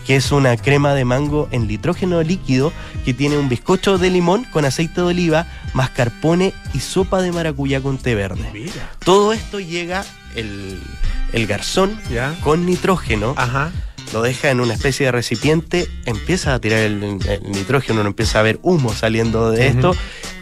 que 0.05 0.15
es 0.15 0.31
una 0.31 0.55
crema 0.55 0.93
de 0.93 1.03
mango 1.03 1.49
en 1.51 1.67
nitrógeno 1.67 2.23
líquido 2.23 2.71
que 3.03 3.13
tiene 3.13 3.37
un 3.37 3.49
bizcocho 3.49 3.97
de 3.97 4.09
limón 4.09 4.45
con 4.45 4.63
aceite 4.63 5.01
de 5.01 5.07
oliva, 5.07 5.47
mascarpone 5.73 6.53
y 6.73 6.79
sopa 6.79 7.21
de 7.21 7.33
maracuyá 7.33 7.81
con 7.81 7.97
té 7.97 8.15
verde. 8.15 8.49
Mira. 8.53 8.89
Todo 9.03 9.33
esto 9.33 9.59
llega 9.59 10.05
el, 10.33 10.79
el 11.33 11.45
garzón 11.45 11.99
Ya. 12.09 12.33
con 12.41 12.65
nitrógeno, 12.65 13.33
Ajá. 13.35 13.71
Lo 14.13 14.21
deja 14.21 14.49
en 14.49 14.59
una 14.59 14.73
especie 14.73 15.07
de 15.07 15.11
recipiente, 15.11 15.87
empieza 16.05 16.53
a 16.53 16.59
tirar 16.59 16.79
el, 16.79 17.03
el 17.03 17.51
nitrógeno, 17.51 18.01
uno 18.01 18.09
empieza 18.09 18.39
a 18.39 18.43
ver 18.43 18.59
humo 18.61 18.93
saliendo 18.93 19.51
de 19.51 19.67
esto 19.67 19.95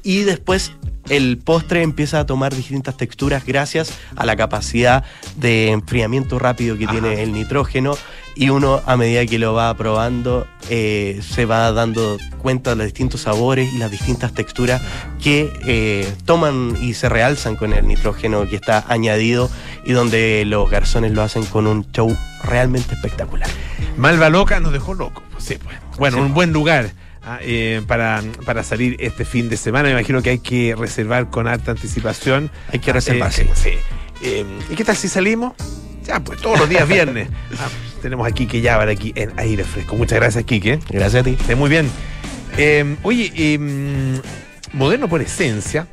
y 0.03 0.23
después 0.23 0.71
el 1.09 1.37
postre 1.37 1.83
empieza 1.83 2.19
a 2.19 2.25
tomar 2.25 2.55
distintas 2.55 2.97
texturas 2.97 3.45
gracias 3.45 3.93
a 4.15 4.25
la 4.25 4.35
capacidad 4.35 5.03
de 5.35 5.69
enfriamiento 5.69 6.39
rápido 6.39 6.77
que 6.77 6.85
Ajá. 6.85 6.93
tiene 6.93 7.21
el 7.21 7.33
nitrógeno 7.33 7.95
y 8.35 8.49
uno 8.49 8.81
a 8.85 8.97
medida 8.97 9.25
que 9.25 9.39
lo 9.39 9.53
va 9.53 9.73
probando 9.75 10.47
eh, 10.69 11.21
se 11.21 11.45
va 11.45 11.71
dando 11.71 12.17
cuenta 12.41 12.71
de 12.71 12.75
los 12.77 12.85
distintos 12.85 13.21
sabores 13.21 13.71
y 13.73 13.77
las 13.77 13.91
distintas 13.91 14.33
texturas 14.33 14.81
que 15.21 15.53
eh, 15.65 16.11
toman 16.25 16.75
y 16.81 16.95
se 16.95 17.07
realzan 17.07 17.55
con 17.55 17.73
el 17.73 17.87
nitrógeno 17.87 18.47
que 18.47 18.55
está 18.55 18.83
añadido 18.87 19.49
y 19.85 19.93
donde 19.93 20.43
los 20.45 20.69
garzones 20.69 21.13
lo 21.13 21.21
hacen 21.21 21.45
con 21.45 21.67
un 21.67 21.89
show 21.91 22.15
realmente 22.45 22.93
espectacular. 22.95 23.49
Malva 23.97 24.29
Loca 24.29 24.59
nos 24.59 24.71
dejó 24.73 24.93
locos. 24.93 25.23
pues, 25.31 25.43
sí, 25.43 25.57
pues. 25.63 25.75
Bueno, 25.97 26.17
Sí. 26.17 26.23
un 26.23 26.33
buen 26.33 26.51
lugar 26.53 26.91
ah, 27.23 27.39
eh, 27.41 27.81
para, 27.87 28.21
para 28.45 28.63
salir 28.63 28.97
este 28.99 29.25
fin 29.25 29.49
de 29.49 29.57
semana. 29.57 29.85
Me 29.85 29.91
imagino 29.91 30.21
que 30.21 30.31
hay 30.31 30.39
que 30.39 30.75
reservar 30.77 31.29
con 31.29 31.47
alta 31.47 31.71
anticipación. 31.71 32.51
Hay 32.71 32.79
que 32.79 32.91
reservar, 32.93 33.29
Eh, 33.31 33.33
sí. 33.33 33.49
sí. 33.53 33.69
Eh, 34.21 34.45
¿Y 34.69 34.75
qué 34.75 34.83
tal 34.83 34.95
si 34.95 35.07
salimos? 35.07 35.53
Ya, 36.05 36.19
pues 36.19 36.39
todos 36.41 36.59
los 36.59 36.69
días 36.69 36.87
viernes. 36.87 37.29
Ah, 37.59 37.67
tenemos 38.01 38.27
a 38.27 38.31
Quique 38.31 38.61
Yabar 38.61 38.87
aquí 38.89 39.11
en 39.15 39.31
Aire 39.37 39.63
Fresco. 39.63 39.95
Muchas 39.95 40.19
gracias, 40.19 40.43
Quique. 40.43 40.79
Gracias 40.89 41.21
a 41.21 41.23
ti. 41.23 41.31
Esté 41.39 41.55
muy 41.55 41.69
bien. 41.69 41.89
Eh, 42.57 42.95
oye, 43.01 43.31
eh, 43.35 44.19
moderno 44.73 45.07
por 45.09 45.21
esencia 45.21 45.87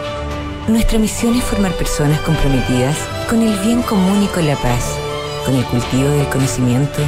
Nuestra 0.66 0.98
misión 0.98 1.34
es 1.34 1.44
formar 1.44 1.72
personas 1.72 2.18
comprometidas 2.20 2.96
con 3.28 3.42
el 3.42 3.58
bien 3.58 3.82
común 3.82 4.22
y 4.22 4.28
con 4.28 4.46
la 4.46 4.56
paz, 4.56 4.96
con 5.44 5.56
el 5.56 5.64
cultivo 5.64 6.08
del 6.08 6.26
conocimiento 6.30 7.02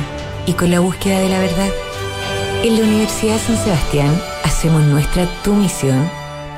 y 0.44 0.52
con 0.52 0.70
la 0.70 0.80
búsqueda 0.80 1.20
de 1.20 1.30
la 1.30 1.38
verdad. 1.38 1.70
En 2.62 2.76
la 2.76 2.82
Universidad 2.82 3.38
San 3.38 3.56
Sebastián 3.56 4.14
hacemos 4.44 4.82
nuestra 4.82 5.24
tu 5.42 5.54
misión 5.54 6.06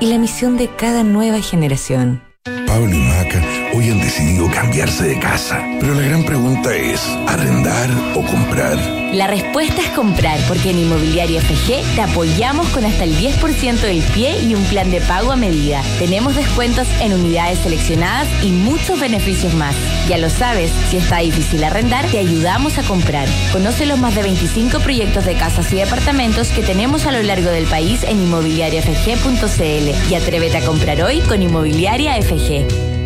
y 0.01 0.07
la 0.07 0.17
misión 0.17 0.57
de 0.57 0.67
cada 0.67 1.05
nueva 1.05 1.39
generación. 1.39 2.30
Pablo 2.71 2.95
y 2.95 2.99
Maca 2.99 3.41
hoy 3.73 3.89
han 3.89 3.99
decidido 3.99 4.49
cambiarse 4.49 5.05
de 5.05 5.19
casa. 5.19 5.61
Pero 5.81 5.93
la 5.93 6.03
gran 6.03 6.23
pregunta 6.23 6.73
es, 6.73 7.05
¿arrendar 7.27 7.89
o 8.15 8.25
comprar? 8.25 9.00
La 9.11 9.27
respuesta 9.27 9.81
es 9.81 9.89
comprar, 9.89 10.39
porque 10.47 10.69
en 10.69 10.79
Inmobiliaria 10.79 11.41
FG 11.41 11.95
te 11.95 12.01
apoyamos 12.01 12.69
con 12.69 12.85
hasta 12.85 13.03
el 13.03 13.13
10% 13.17 13.81
del 13.81 14.01
pie 14.01 14.39
y 14.41 14.55
un 14.55 14.63
plan 14.65 14.89
de 14.89 15.01
pago 15.01 15.33
a 15.33 15.35
medida. 15.35 15.81
Tenemos 15.99 16.33
descuentos 16.33 16.87
en 17.01 17.13
unidades 17.13 17.59
seleccionadas 17.59 18.29
y 18.41 18.51
muchos 18.51 19.01
beneficios 19.01 19.53
más. 19.53 19.75
Ya 20.07 20.17
lo 20.17 20.29
sabes, 20.29 20.71
si 20.89 20.95
está 20.95 21.17
difícil 21.17 21.61
arrendar, 21.65 22.05
te 22.05 22.19
ayudamos 22.19 22.77
a 22.77 22.83
comprar. 22.83 23.27
Conoce 23.51 23.85
los 23.85 23.99
más 23.99 24.15
de 24.15 24.23
25 24.23 24.79
proyectos 24.79 25.25
de 25.25 25.35
casas 25.35 25.73
y 25.73 25.75
departamentos 25.75 26.47
que 26.47 26.63
tenemos 26.63 27.05
a 27.05 27.11
lo 27.11 27.21
largo 27.21 27.49
del 27.49 27.65
país 27.65 28.03
en 28.03 28.17
inmobiliariafg.cl 28.21 30.09
y 30.09 30.15
atrévete 30.15 30.57
a 30.57 30.65
comprar 30.65 31.01
hoy 31.01 31.19
con 31.19 31.41
Inmobiliaria 31.41 32.13
FG. 32.21 33.00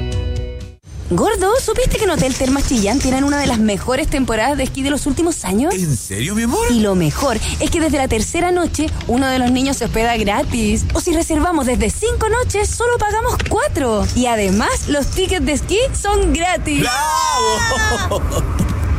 Gordo, 1.12 1.52
¿supiste 1.64 1.98
que 1.98 2.06
en 2.06 2.10
Hotel 2.10 2.34
Termas 2.34 2.68
Chillán 2.68 2.98
tienen 2.98 3.24
una 3.24 3.38
de 3.38 3.46
las 3.46 3.60
mejores 3.60 4.08
temporadas 4.08 4.58
de 4.58 4.64
esquí 4.64 4.82
de 4.82 4.90
los 4.90 5.06
últimos 5.06 5.46
años? 5.46 5.76
¿En 5.76 5.96
serio, 5.96 6.34
mi 6.34 6.44
amor? 6.44 6.66
Y 6.72 6.80
lo 6.80 6.96
mejor 6.96 7.38
es 7.60 7.70
que 7.70 7.80
desde 7.80 8.00
la 8.00 8.08
tercera 8.08 8.52
noche, 8.52 8.88
uno 9.08 9.28
de 9.28 9.38
los 9.38 9.52
niños 9.52 9.78
se 9.78 9.86
hospeda 9.86 10.18
gratis. 10.18 10.84
O 10.94 11.02
si 11.02 11.14
reservamos 11.14 11.68
desde 11.68 11.92
cinco 11.92 12.28
noches, 12.30 12.70
solo 12.70 12.98
pagamos 12.98 13.36
cuatro. 13.48 14.08
Y 14.16 14.26
además, 14.26 14.88
los 14.88 15.06
tickets 15.08 15.46
de 15.46 15.52
esquí 15.52 15.78
son 15.94 16.34
gratis. 16.34 16.82
¡Bravo! 16.82 18.22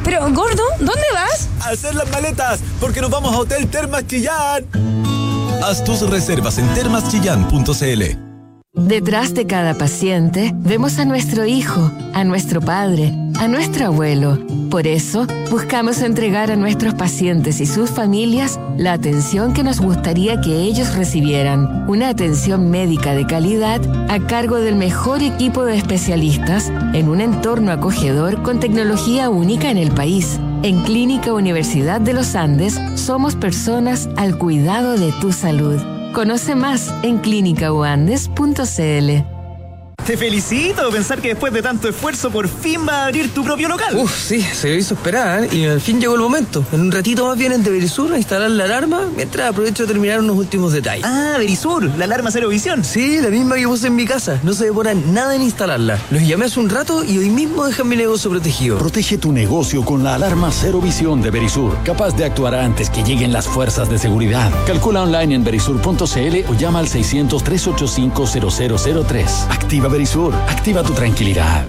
Pero, 0.05 0.33
Gordo, 0.33 0.63
¿dónde 0.79 1.07
vas? 1.13 1.49
A 1.61 1.71
hacer 1.71 1.97
las 1.97 2.09
maletas, 2.13 2.61
porque 2.81 3.01
nos 3.01 3.11
vamos 3.11 3.35
a 3.35 3.39
Hotel 3.39 3.67
Termas 3.67 4.07
Chillán. 4.07 4.65
Haz 5.61 5.83
tus 5.83 6.09
reservas 6.09 6.59
en 6.59 6.73
termaschillán.cl. 6.73 8.26
Detrás 8.77 9.33
de 9.33 9.47
cada 9.47 9.72
paciente 9.72 10.53
vemos 10.55 10.99
a 10.99 11.07
nuestro 11.07 11.47
hijo, 11.47 11.91
a 12.12 12.24
nuestro 12.24 12.61
padre, 12.61 13.11
a 13.41 13.49
nuestro 13.49 13.87
abuelo. 13.87 14.39
Por 14.70 14.87
eso, 14.87 15.27
buscamos 15.51 16.03
entregar 16.03 16.51
a 16.51 16.57
nuestros 16.57 16.93
pacientes 16.93 17.62
y 17.62 17.66
sus 17.66 17.89
familias 17.89 18.61
la 18.77 18.93
atención 18.93 19.55
que 19.55 19.62
nos 19.62 19.81
gustaría 19.81 20.43
que 20.43 20.61
ellos 20.61 20.95
recibieran. 20.95 21.89
Una 21.89 22.11
atención 22.11 22.68
médica 22.70 23.14
de 23.14 23.27
calidad 23.27 23.81
a 24.11 24.18
cargo 24.27 24.57
del 24.57 24.77
mejor 24.77 25.22
equipo 25.22 25.64
de 25.64 25.79
especialistas 25.79 26.70
en 26.93 27.09
un 27.09 27.22
entorno 27.22 27.72
acogedor 27.72 28.43
con 28.43 28.61
tecnología 28.61 29.31
única 29.31 29.70
en 29.70 29.79
el 29.79 29.91
país. 29.91 30.39
En 30.62 30.83
Clínica 30.83 31.33
Universidad 31.33 32.03
de 32.03 32.12
los 32.12 32.35
Andes 32.35 32.79
somos 32.95 33.37
personas 33.37 34.11
al 34.16 34.37
cuidado 34.37 34.99
de 34.99 35.12
tu 35.12 35.33
salud. 35.33 35.96
Conoce 36.13 36.55
más 36.55 36.93
en 37.03 37.19
clínicauandes.cl. 37.19 39.36
Te 40.07 40.17
felicito, 40.17 40.89
pensar 40.91 41.21
que 41.21 41.31
después 41.31 41.53
de 41.53 41.63
tanto 41.63 41.89
esfuerzo 41.89 42.31
por 42.31 42.47
fin 42.47 42.87
va 42.89 43.03
a 43.03 43.07
abrir 43.07 43.35
tu 43.35 43.43
propio 43.43 43.69
local. 43.69 43.97
Uf, 43.97 44.17
sí, 44.17 44.41
se 44.41 44.73
hizo 44.77 44.95
esperar 44.95 45.43
¿eh? 45.43 45.49
y 45.51 45.65
al 45.67 45.81
fin 45.81 46.01
llegó 46.01 46.15
el 46.15 46.21
momento. 46.21 46.65
En 46.71 46.83
un 46.83 46.93
ratito 46.93 47.27
más 47.27 47.37
vienen 47.37 47.65
de 47.65 47.73
Verisur 47.73 48.13
a 48.13 48.17
instalar 48.17 48.49
la 48.53 48.65
alarma 48.65 49.01
mientras 49.17 49.51
aprovecho 49.51 49.83
de 49.83 49.93
terminar 49.93 50.21
unos 50.21 50.37
últimos 50.37 50.73
detalles. 50.73 51.05
Ah, 51.05 51.35
Verisur, 51.39 51.91
la 51.99 52.05
alarma 52.05 52.31
cero 52.31 52.49
visión. 52.49 52.85
Sí, 52.85 53.21
la 53.21 53.31
misma 53.31 53.57
que 53.57 53.67
puse 53.67 53.89
en 53.89 53.97
mi 53.97 54.05
casa. 54.05 54.39
No 54.45 54.53
se 54.53 54.67
demora 54.67 54.95
nada 54.95 55.35
en 55.35 55.43
instalarla. 55.43 55.99
Los 56.13 56.23
llamé 56.23 56.45
hace 56.45 56.61
un 56.61 56.71
rato 56.71 57.03
y 57.03 57.19
hoy 57.19 57.31
mismo 57.31 57.67
dejan 57.67 57.89
mi 57.89 57.97
negocio 57.97 58.31
protegido. 58.31 58.79
Protege 58.79 59.19
tu 59.19 59.33
negocio 59.33 59.85
con 59.85 60.05
la 60.05 60.15
alarma 60.15 60.53
cero 60.53 60.81
visión 60.81 61.21
de 61.21 61.33
Verisur, 61.33 61.77
capaz 61.83 62.13
de 62.13 62.27
actuar 62.27 62.55
antes 62.55 62.91
que 62.91 63.03
lleguen 63.03 63.33
las 63.33 63.49
fuerzas 63.49 63.91
de 63.91 63.99
seguridad. 63.99 64.53
Calcula 64.69 65.03
online 65.03 65.35
en 65.35 65.43
verisur.cl 65.43 66.49
o 66.49 66.55
llama 66.55 66.79
al 66.79 66.87
600 66.87 67.43
385 67.43 69.05
0003. 69.05 69.47
Activa 69.51 69.96
Verisur. 69.97 70.35
Activa 70.47 70.83
tu 70.83 70.93
tranquilidad. 70.93 71.65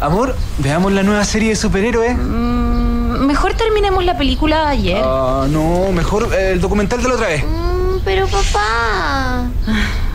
Amor, 0.00 0.34
veamos 0.56 0.90
la 0.90 1.02
nueva 1.02 1.22
serie 1.26 1.50
de 1.50 1.56
superhéroes. 1.56 2.16
Mm, 2.16 3.26
mejor 3.26 3.52
terminemos 3.52 4.02
la 4.06 4.16
película 4.16 4.60
de 4.60 4.66
ayer. 4.68 5.02
Ah, 5.04 5.46
no, 5.50 5.92
mejor 5.92 6.32
eh, 6.32 6.52
el 6.52 6.62
documental 6.62 7.02
de 7.02 7.08
la 7.08 7.14
otra 7.16 7.28
vez. 7.28 7.44
Mm, 7.44 7.98
pero 8.06 8.26
papá. 8.28 9.50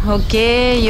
Ok, 0.06 0.34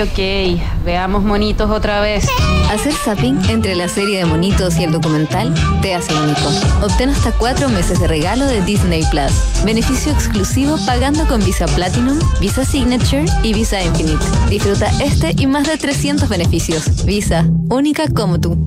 ok. 0.01 0.83
Veamos 0.83 1.23
monitos 1.23 1.69
otra 1.69 2.01
vez. 2.01 2.25
Hacer 2.71 2.93
zapping 2.93 3.39
entre 3.49 3.75
la 3.75 3.87
serie 3.87 4.17
de 4.17 4.25
monitos 4.25 4.77
y 4.79 4.85
el 4.85 4.91
documental 4.91 5.53
te 5.83 5.93
hace 5.93 6.15
único. 6.15 6.49
Obtén 6.81 7.09
hasta 7.09 7.31
cuatro 7.31 7.69
meses 7.69 7.99
de 7.99 8.07
regalo 8.07 8.45
de 8.45 8.61
Disney 8.61 9.03
Plus. 9.11 9.31
Beneficio 9.63 10.11
exclusivo 10.11 10.77
pagando 10.87 11.27
con 11.27 11.45
Visa 11.45 11.67
Platinum, 11.67 12.17
Visa 12.39 12.65
Signature 12.65 13.25
y 13.43 13.53
Visa 13.53 13.83
Infinite. 13.83 14.25
Disfruta 14.49 14.87
este 14.99 15.35
y 15.37 15.45
más 15.45 15.67
de 15.67 15.77
300 15.77 16.27
beneficios. 16.27 17.05
Visa, 17.05 17.45
única 17.69 18.07
como 18.07 18.39
tú. 18.39 18.57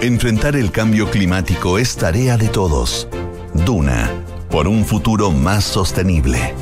Enfrentar 0.00 0.54
el 0.54 0.70
cambio 0.70 1.10
climático 1.10 1.78
es 1.78 1.96
tarea 1.96 2.36
de 2.36 2.46
todos. 2.46 3.08
Duna, 3.54 4.08
por 4.50 4.68
un 4.68 4.84
futuro 4.84 5.32
más 5.32 5.64
sostenible. 5.64 6.54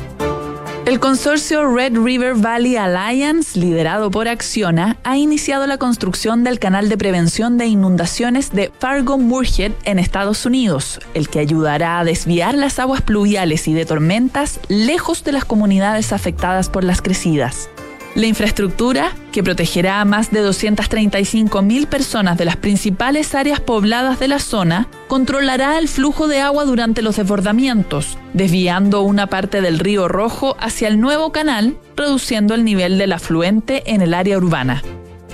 El 0.87 1.01
consorcio 1.01 1.67
Red 1.67 1.97
River 1.97 2.35
Valley 2.35 2.77
Alliance, 2.77 3.59
liderado 3.59 4.09
por 4.09 4.29
Acciona, 4.29 4.95
ha 5.03 5.17
iniciado 5.17 5.67
la 5.67 5.77
construcción 5.77 6.45
del 6.45 6.59
canal 6.59 6.87
de 6.87 6.97
prevención 6.97 7.57
de 7.57 7.65
inundaciones 7.65 8.53
de 8.53 8.71
Fargo-Moorhead 8.79 9.73
en 9.83 9.99
Estados 9.99 10.45
Unidos, 10.45 11.01
el 11.13 11.27
que 11.27 11.39
ayudará 11.39 11.99
a 11.99 12.05
desviar 12.05 12.53
las 12.53 12.79
aguas 12.79 13.01
pluviales 13.01 13.67
y 13.67 13.73
de 13.73 13.85
tormentas 13.85 14.61
lejos 14.69 15.25
de 15.25 15.33
las 15.33 15.43
comunidades 15.43 16.13
afectadas 16.13 16.69
por 16.69 16.85
las 16.85 17.01
crecidas. 17.01 17.69
La 18.17 18.25
infraestructura, 18.25 19.11
que 19.31 19.43
protegerá 19.43 20.01
a 20.01 20.05
más 20.05 20.31
de 20.31 20.39
235 20.39 21.61
mil 21.61 21.85
personas 21.85 22.35
de 22.39 22.45
las 22.45 22.55
principales 22.55 23.35
áreas 23.35 23.59
pobladas 23.59 24.19
de 24.19 24.27
la 24.27 24.39
zona, 24.39 24.87
controlará 25.07 25.77
el 25.77 25.87
flujo 25.87 26.27
de 26.27 26.39
agua 26.39 26.65
durante 26.65 27.03
los 27.03 27.17
desbordamientos, 27.17 28.17
desviando 28.33 29.03
una 29.03 29.27
parte 29.27 29.61
del 29.61 29.77
río 29.77 30.07
Rojo 30.07 30.57
hacia 30.59 30.87
el 30.87 30.99
nuevo 30.99 31.31
canal, 31.31 31.77
reduciendo 31.95 32.55
el 32.55 32.65
nivel 32.65 32.97
del 32.97 33.13
afluente 33.13 33.83
en 33.85 34.01
el 34.01 34.15
área 34.15 34.39
urbana. 34.39 34.81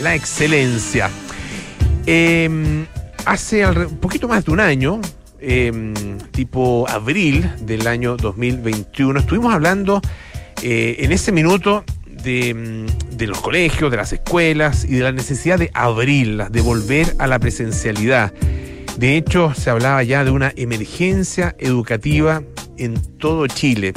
la 0.00 0.14
excelencia. 0.14 1.10
Eh, 2.06 2.48
hace 3.26 3.66
un 3.66 3.98
poquito 3.98 4.26
más 4.26 4.46
de 4.46 4.52
un 4.52 4.60
año, 4.60 5.02
eh, 5.38 5.92
tipo 6.30 6.88
abril 6.88 7.50
del 7.60 7.86
año 7.86 8.16
2021, 8.16 9.20
estuvimos 9.20 9.52
hablando 9.52 10.00
eh, 10.62 10.96
en 11.00 11.12
ese 11.12 11.30
minuto 11.30 11.84
de, 12.06 12.86
de, 13.10 13.26
los 13.26 13.42
colegios, 13.42 13.90
de 13.90 13.98
las 13.98 14.14
escuelas 14.14 14.86
y 14.86 14.94
de 14.94 15.02
la 15.02 15.12
necesidad 15.12 15.58
de 15.58 15.70
abrirlas, 15.74 16.50
de 16.50 16.62
volver 16.62 17.14
a 17.18 17.26
la 17.26 17.38
presencialidad. 17.38 18.32
De 18.98 19.18
hecho, 19.18 19.52
se 19.54 19.68
hablaba 19.68 20.02
ya 20.02 20.24
de 20.24 20.30
una 20.30 20.52
emergencia 20.56 21.54
educativa 21.58 22.42
en 22.78 23.00
todo 23.18 23.46
Chile. 23.46 23.92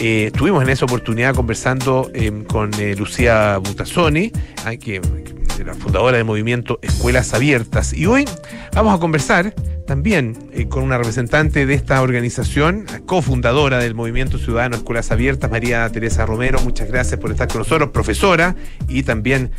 Eh, 0.00 0.26
estuvimos 0.32 0.62
en 0.64 0.70
esa 0.70 0.86
oportunidad 0.86 1.34
conversando 1.34 2.10
eh, 2.14 2.44
con 2.48 2.72
eh, 2.80 2.96
Lucía 2.96 3.58
Butazzoni, 3.58 4.32
que, 4.80 5.00
que 5.56 5.64
la 5.64 5.74
fundadora 5.74 6.16
del 6.16 6.26
movimiento 6.26 6.80
Escuelas 6.82 7.32
Abiertas. 7.32 7.92
Y 7.92 8.06
hoy 8.06 8.24
vamos 8.74 8.92
a 8.92 8.98
conversar 8.98 9.54
también 9.86 10.36
con 10.68 10.84
una 10.84 10.98
representante 10.98 11.66
de 11.66 11.74
esta 11.74 12.00
organización, 12.02 12.86
cofundadora 13.06 13.78
del 13.78 13.94
Movimiento 13.94 14.38
Ciudadano 14.38 14.76
Escuelas 14.76 15.10
Abiertas, 15.10 15.50
María 15.50 15.88
Teresa 15.90 16.26
Romero. 16.26 16.60
Muchas 16.60 16.88
gracias 16.88 17.20
por 17.20 17.30
estar 17.30 17.48
con 17.48 17.58
nosotros, 17.58 17.90
profesora 17.90 18.54
y 18.88 19.02
también 19.02 19.50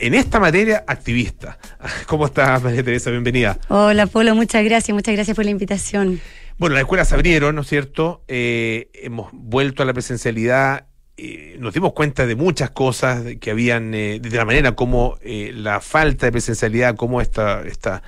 en 0.00 0.14
esta 0.14 0.40
materia 0.40 0.84
activista. 0.86 1.58
¿Cómo 2.06 2.26
estás, 2.26 2.62
María 2.62 2.82
Teresa? 2.82 3.10
Bienvenida. 3.10 3.58
Hola, 3.68 4.06
Polo, 4.06 4.34
muchas 4.34 4.64
gracias, 4.64 4.94
muchas 4.94 5.14
gracias 5.14 5.36
por 5.36 5.44
la 5.44 5.50
invitación. 5.50 6.20
Bueno, 6.58 6.74
las 6.74 6.82
escuelas 6.82 7.08
se 7.08 7.14
abrieron, 7.14 7.54
¿no 7.54 7.62
es 7.62 7.68
cierto? 7.68 8.22
Eh, 8.28 8.90
hemos 8.94 9.30
vuelto 9.32 9.82
a 9.82 9.86
la 9.86 9.92
presencialidad. 9.92 10.86
Eh, 11.16 11.56
nos 11.58 11.74
dimos 11.74 11.92
cuenta 11.92 12.26
de 12.26 12.34
muchas 12.34 12.70
cosas 12.70 13.24
que 13.40 13.50
habían, 13.50 13.92
eh, 13.94 14.20
de 14.20 14.36
la 14.36 14.44
manera 14.44 14.72
como 14.72 15.18
eh, 15.22 15.52
la 15.54 15.80
falta 15.80 16.26
de 16.26 16.32
presencialidad, 16.32 16.96
como 16.96 17.20
esta, 17.20 17.62
esta 17.62 18.02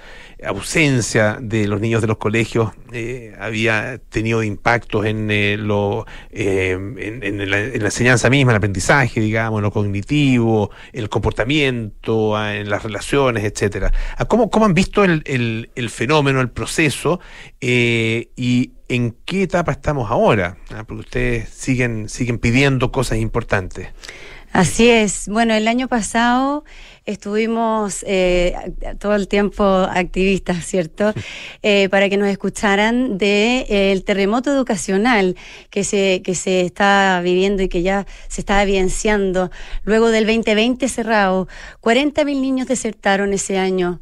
ausencia 0.46 1.38
de 1.40 1.66
los 1.66 1.80
niños 1.80 2.00
de 2.00 2.06
los 2.06 2.16
colegios 2.16 2.72
eh, 2.92 3.34
había 3.38 3.98
tenido 4.08 4.42
impactos 4.42 5.06
en, 5.06 5.30
eh, 5.30 5.56
lo, 5.58 6.06
eh, 6.30 6.72
en, 6.72 7.22
en 7.22 7.50
la, 7.50 7.60
en 7.60 7.78
la 7.78 7.86
enseñanza 7.86 8.28
misma, 8.28 8.52
el 8.52 8.56
aprendizaje, 8.56 9.20
digamos, 9.20 9.58
en 9.58 9.62
lo 9.62 9.70
cognitivo, 9.70 10.70
el 10.92 11.08
comportamiento, 11.08 12.36
ah, 12.36 12.54
en 12.56 12.68
las 12.68 12.82
relaciones, 12.82 13.44
etcétera. 13.44 13.92
Ah, 14.16 14.24
¿Cómo, 14.26 14.50
cómo 14.50 14.66
han 14.66 14.74
visto 14.74 15.04
el, 15.04 15.22
el, 15.26 15.70
el 15.74 15.90
fenómeno, 15.90 16.40
el 16.40 16.50
proceso 16.50 17.20
eh, 17.60 18.28
y 18.36 18.72
en 18.88 19.16
qué 19.24 19.44
etapa 19.44 19.72
estamos 19.72 20.10
ahora? 20.10 20.56
Ah, 20.70 20.84
Porque 20.84 21.00
ustedes 21.00 21.48
siguen, 21.48 22.08
siguen 22.08 22.38
pidiendo 22.38 22.92
cosas 22.92 23.18
importantes. 23.18 23.88
Así 24.52 24.90
es. 24.90 25.28
Bueno, 25.28 25.54
el 25.54 25.66
año 25.66 25.88
pasado 25.88 26.64
estuvimos 27.04 28.04
eh, 28.06 28.54
todo 28.98 29.14
el 29.14 29.28
tiempo 29.28 29.64
activistas, 29.64 30.64
¿cierto? 30.64 31.12
Eh, 31.62 31.88
para 31.88 32.08
que 32.08 32.16
nos 32.16 32.28
escucharan 32.28 33.18
de 33.18 33.66
eh, 33.68 33.92
el 33.92 34.04
terremoto 34.04 34.52
educacional 34.52 35.36
que 35.70 35.84
se, 35.84 36.22
que 36.22 36.34
se 36.34 36.62
está 36.62 37.20
viviendo 37.22 37.62
y 37.62 37.68
que 37.68 37.82
ya 37.82 38.06
se 38.28 38.40
está 38.40 38.62
evidenciando. 38.62 39.50
Luego 39.84 40.10
del 40.10 40.26
2020 40.26 40.88
cerrado, 40.88 41.48
40.000 41.80 42.40
niños 42.40 42.68
desertaron 42.68 43.32
ese 43.32 43.58
año. 43.58 44.00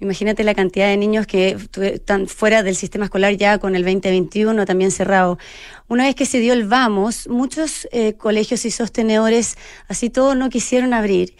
Imagínate 0.00 0.44
la 0.44 0.54
cantidad 0.54 0.86
de 0.86 0.96
niños 0.96 1.26
que 1.26 1.56
están 1.82 2.28
fuera 2.28 2.62
del 2.62 2.76
sistema 2.76 3.06
escolar 3.06 3.34
ya 3.34 3.58
con 3.58 3.74
el 3.74 3.82
2021 3.82 4.64
también 4.64 4.92
cerrado. 4.92 5.38
Una 5.90 6.04
vez 6.04 6.14
que 6.14 6.26
se 6.26 6.38
dio 6.38 6.52
el 6.52 6.64
vamos, 6.68 7.28
muchos 7.28 7.88
eh, 7.92 8.12
colegios 8.12 8.64
y 8.66 8.70
sostenedores, 8.70 9.56
así 9.88 10.10
todo, 10.10 10.34
no 10.34 10.50
quisieron 10.50 10.92
abrir. 10.92 11.34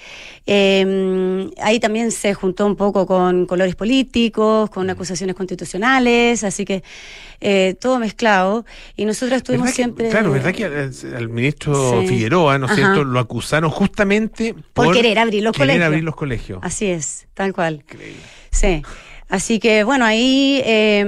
Eh, 0.47 1.51
ahí 1.61 1.79
también 1.81 2.11
se 2.11 2.33
juntó 2.35 2.65
un 2.67 2.75
poco 2.77 3.07
con 3.07 3.45
colores 3.47 3.77
políticos, 3.77 4.71
con 4.71 4.89
acusaciones 4.89 5.37
constitucionales, 5.37 6.45
así 6.45 6.65
que 6.65 6.83
eh, 7.41 7.77
todo 7.79 7.99
mezclado. 7.99 8.65
Y 8.97 9.05
nosotros 9.05 9.37
estuvimos 9.37 9.67
¿Verdad 9.67 9.77
que- 9.77 9.83
siempre... 9.83 10.09
claro, 10.09 10.31
¿verdad 10.33 10.55
que 10.55 10.65
al, 10.65 10.93
al 11.17 11.29
ministro 11.29 12.01
Sí. 12.01 12.09
Figueroa, 12.09 12.59
¿no 12.59 12.67
es 12.67 12.75
cierto?, 12.75 13.05
lo 13.05 13.21
acusaron 13.21 13.71
justamente 13.71 14.55
por, 14.73 14.87
Por 14.87 14.95
querer 14.95 15.19
abrir 15.19 15.43
los 15.43 15.53
querer 15.53 15.69
colegios. 15.69 15.87
abrir 15.87 16.05
los 16.05 16.17
colegios. 16.17 16.59
Así 16.63 16.87
es, 16.87 17.27
tal 17.35 17.53
cual. 17.53 17.85
Sí. 18.51 18.83
Así 19.29 19.59
que 19.59 19.85
bueno, 19.85 20.07
ahí 20.07 20.63
eh, 20.65 21.05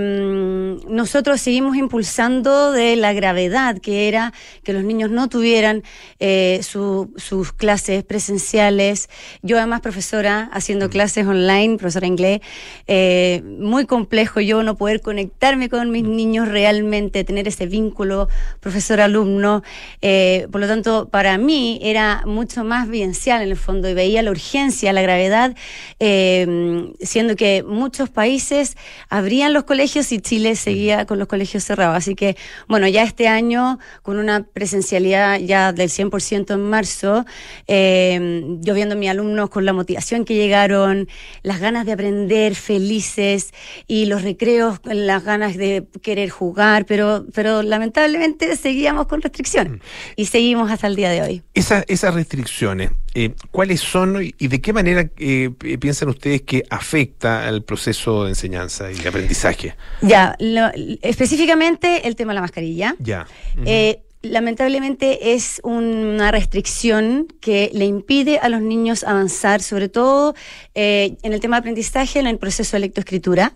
nosotros 0.88 1.40
seguimos 1.40 1.76
impulsando 1.76 2.70
de 2.70 2.96
la 2.96 3.14
gravedad 3.14 3.78
que 3.78 4.08
era 4.08 4.34
que 4.62 4.74
los 4.74 4.84
niños 4.84 5.10
no 5.10 5.28
tuvieran 5.28 5.82
eh, 6.18 6.60
su- 6.62 7.12
sus 7.16 7.52
clases 7.54 8.04
presenciales. 8.04 9.08
Yo 9.40 9.56
además 9.56 9.80
profesora 9.80 10.50
haciendo 10.52 10.90
clases 10.90 11.26
online, 11.26 11.78
profesora 11.78 12.06
inglés, 12.06 12.40
eh, 12.86 13.42
muy 13.58 13.86
complejo 13.86 14.40
yo 14.40 14.62
no 14.62 14.76
poder 14.76 15.00
conectarme 15.00 15.70
con 15.70 15.90
mis 15.90 16.04
niños 16.04 16.46
realmente, 16.48 17.24
tener 17.24 17.48
ese 17.48 17.66
vínculo 17.66 18.28
profesor-alumno. 18.60 19.62
Eh, 20.02 20.46
por 20.52 20.60
lo 20.60 20.66
tanto, 20.68 21.08
para 21.08 21.38
mí 21.38 21.80
era 21.82 22.22
mucho 22.26 22.64
más 22.64 22.86
vivencial 22.88 23.40
en 23.40 23.48
el 23.48 23.56
fondo 23.56 23.88
y 23.88 23.94
veía 23.94 24.22
la 24.22 24.30
urgencia, 24.30 24.92
la 24.92 25.00
gravedad, 25.00 25.56
eh, 26.00 26.90
siendo 27.00 27.34
que 27.34 27.62
muchos 27.62 28.09
países 28.10 28.76
abrían 29.08 29.52
los 29.52 29.64
colegios 29.64 30.12
y 30.12 30.20
Chile 30.20 30.56
seguía 30.56 31.06
con 31.06 31.18
los 31.18 31.28
colegios 31.28 31.64
cerrados. 31.64 31.96
Así 31.96 32.14
que, 32.14 32.36
bueno, 32.68 32.86
ya 32.88 33.02
este 33.02 33.28
año, 33.28 33.78
con 34.02 34.18
una 34.18 34.42
presencialidad 34.42 35.38
ya 35.40 35.72
del 35.72 35.88
100% 35.90 36.54
en 36.54 36.60
marzo, 36.62 37.24
eh, 37.66 38.44
yo 38.60 38.74
viendo 38.74 38.94
a 38.94 38.98
mis 38.98 39.10
alumnos 39.10 39.50
con 39.50 39.64
la 39.64 39.72
motivación 39.72 40.24
que 40.24 40.34
llegaron, 40.34 41.08
las 41.42 41.60
ganas 41.60 41.86
de 41.86 41.92
aprender 41.92 42.54
felices 42.54 43.52
y 43.86 44.06
los 44.06 44.22
recreos 44.22 44.80
las 44.84 45.24
ganas 45.24 45.56
de 45.56 45.86
querer 46.02 46.30
jugar, 46.30 46.86
pero, 46.86 47.24
pero 47.34 47.62
lamentablemente 47.62 48.56
seguíamos 48.56 49.06
con 49.06 49.22
restricción 49.22 49.80
y 50.16 50.26
seguimos 50.26 50.70
hasta 50.70 50.86
el 50.86 50.96
día 50.96 51.10
de 51.10 51.22
hoy. 51.22 51.42
Esa- 51.54 51.84
esas 51.88 52.14
restricciones, 52.14 52.90
eh, 53.14 53.34
¿cuáles 53.50 53.80
son 53.80 54.22
y 54.22 54.48
de 54.48 54.60
qué 54.60 54.72
manera 54.72 55.08
eh, 55.18 55.50
pi- 55.58 55.76
piensan 55.78 56.08
ustedes 56.08 56.42
que 56.42 56.64
afecta 56.70 57.46
al 57.48 57.62
proceso 57.62 58.24
de 58.24 58.30
enseñanza 58.30 58.90
y 58.90 58.94
de 58.94 59.08
aprendizaje? 59.08 59.74
Ya, 60.02 60.36
lo- 60.38 60.70
específicamente 61.02 62.06
el 62.06 62.16
tema 62.16 62.32
de 62.32 62.34
la 62.36 62.40
mascarilla. 62.42 62.96
Ya. 62.98 63.26
Eh, 63.64 64.00
lamentablemente 64.22 65.32
es 65.34 65.60
una 65.64 66.30
restricción 66.30 67.26
que 67.40 67.70
le 67.72 67.86
impide 67.86 68.38
a 68.38 68.48
los 68.48 68.60
niños 68.60 69.02
avanzar, 69.04 69.62
sobre 69.62 69.88
todo 69.88 70.34
eh, 70.74 71.16
en 71.22 71.32
el 71.32 71.40
tema 71.40 71.56
de 71.56 71.60
aprendizaje, 71.60 72.18
en 72.20 72.26
el 72.26 72.38
proceso 72.38 72.76
de 72.76 72.80
lectoescritura. 72.80 73.52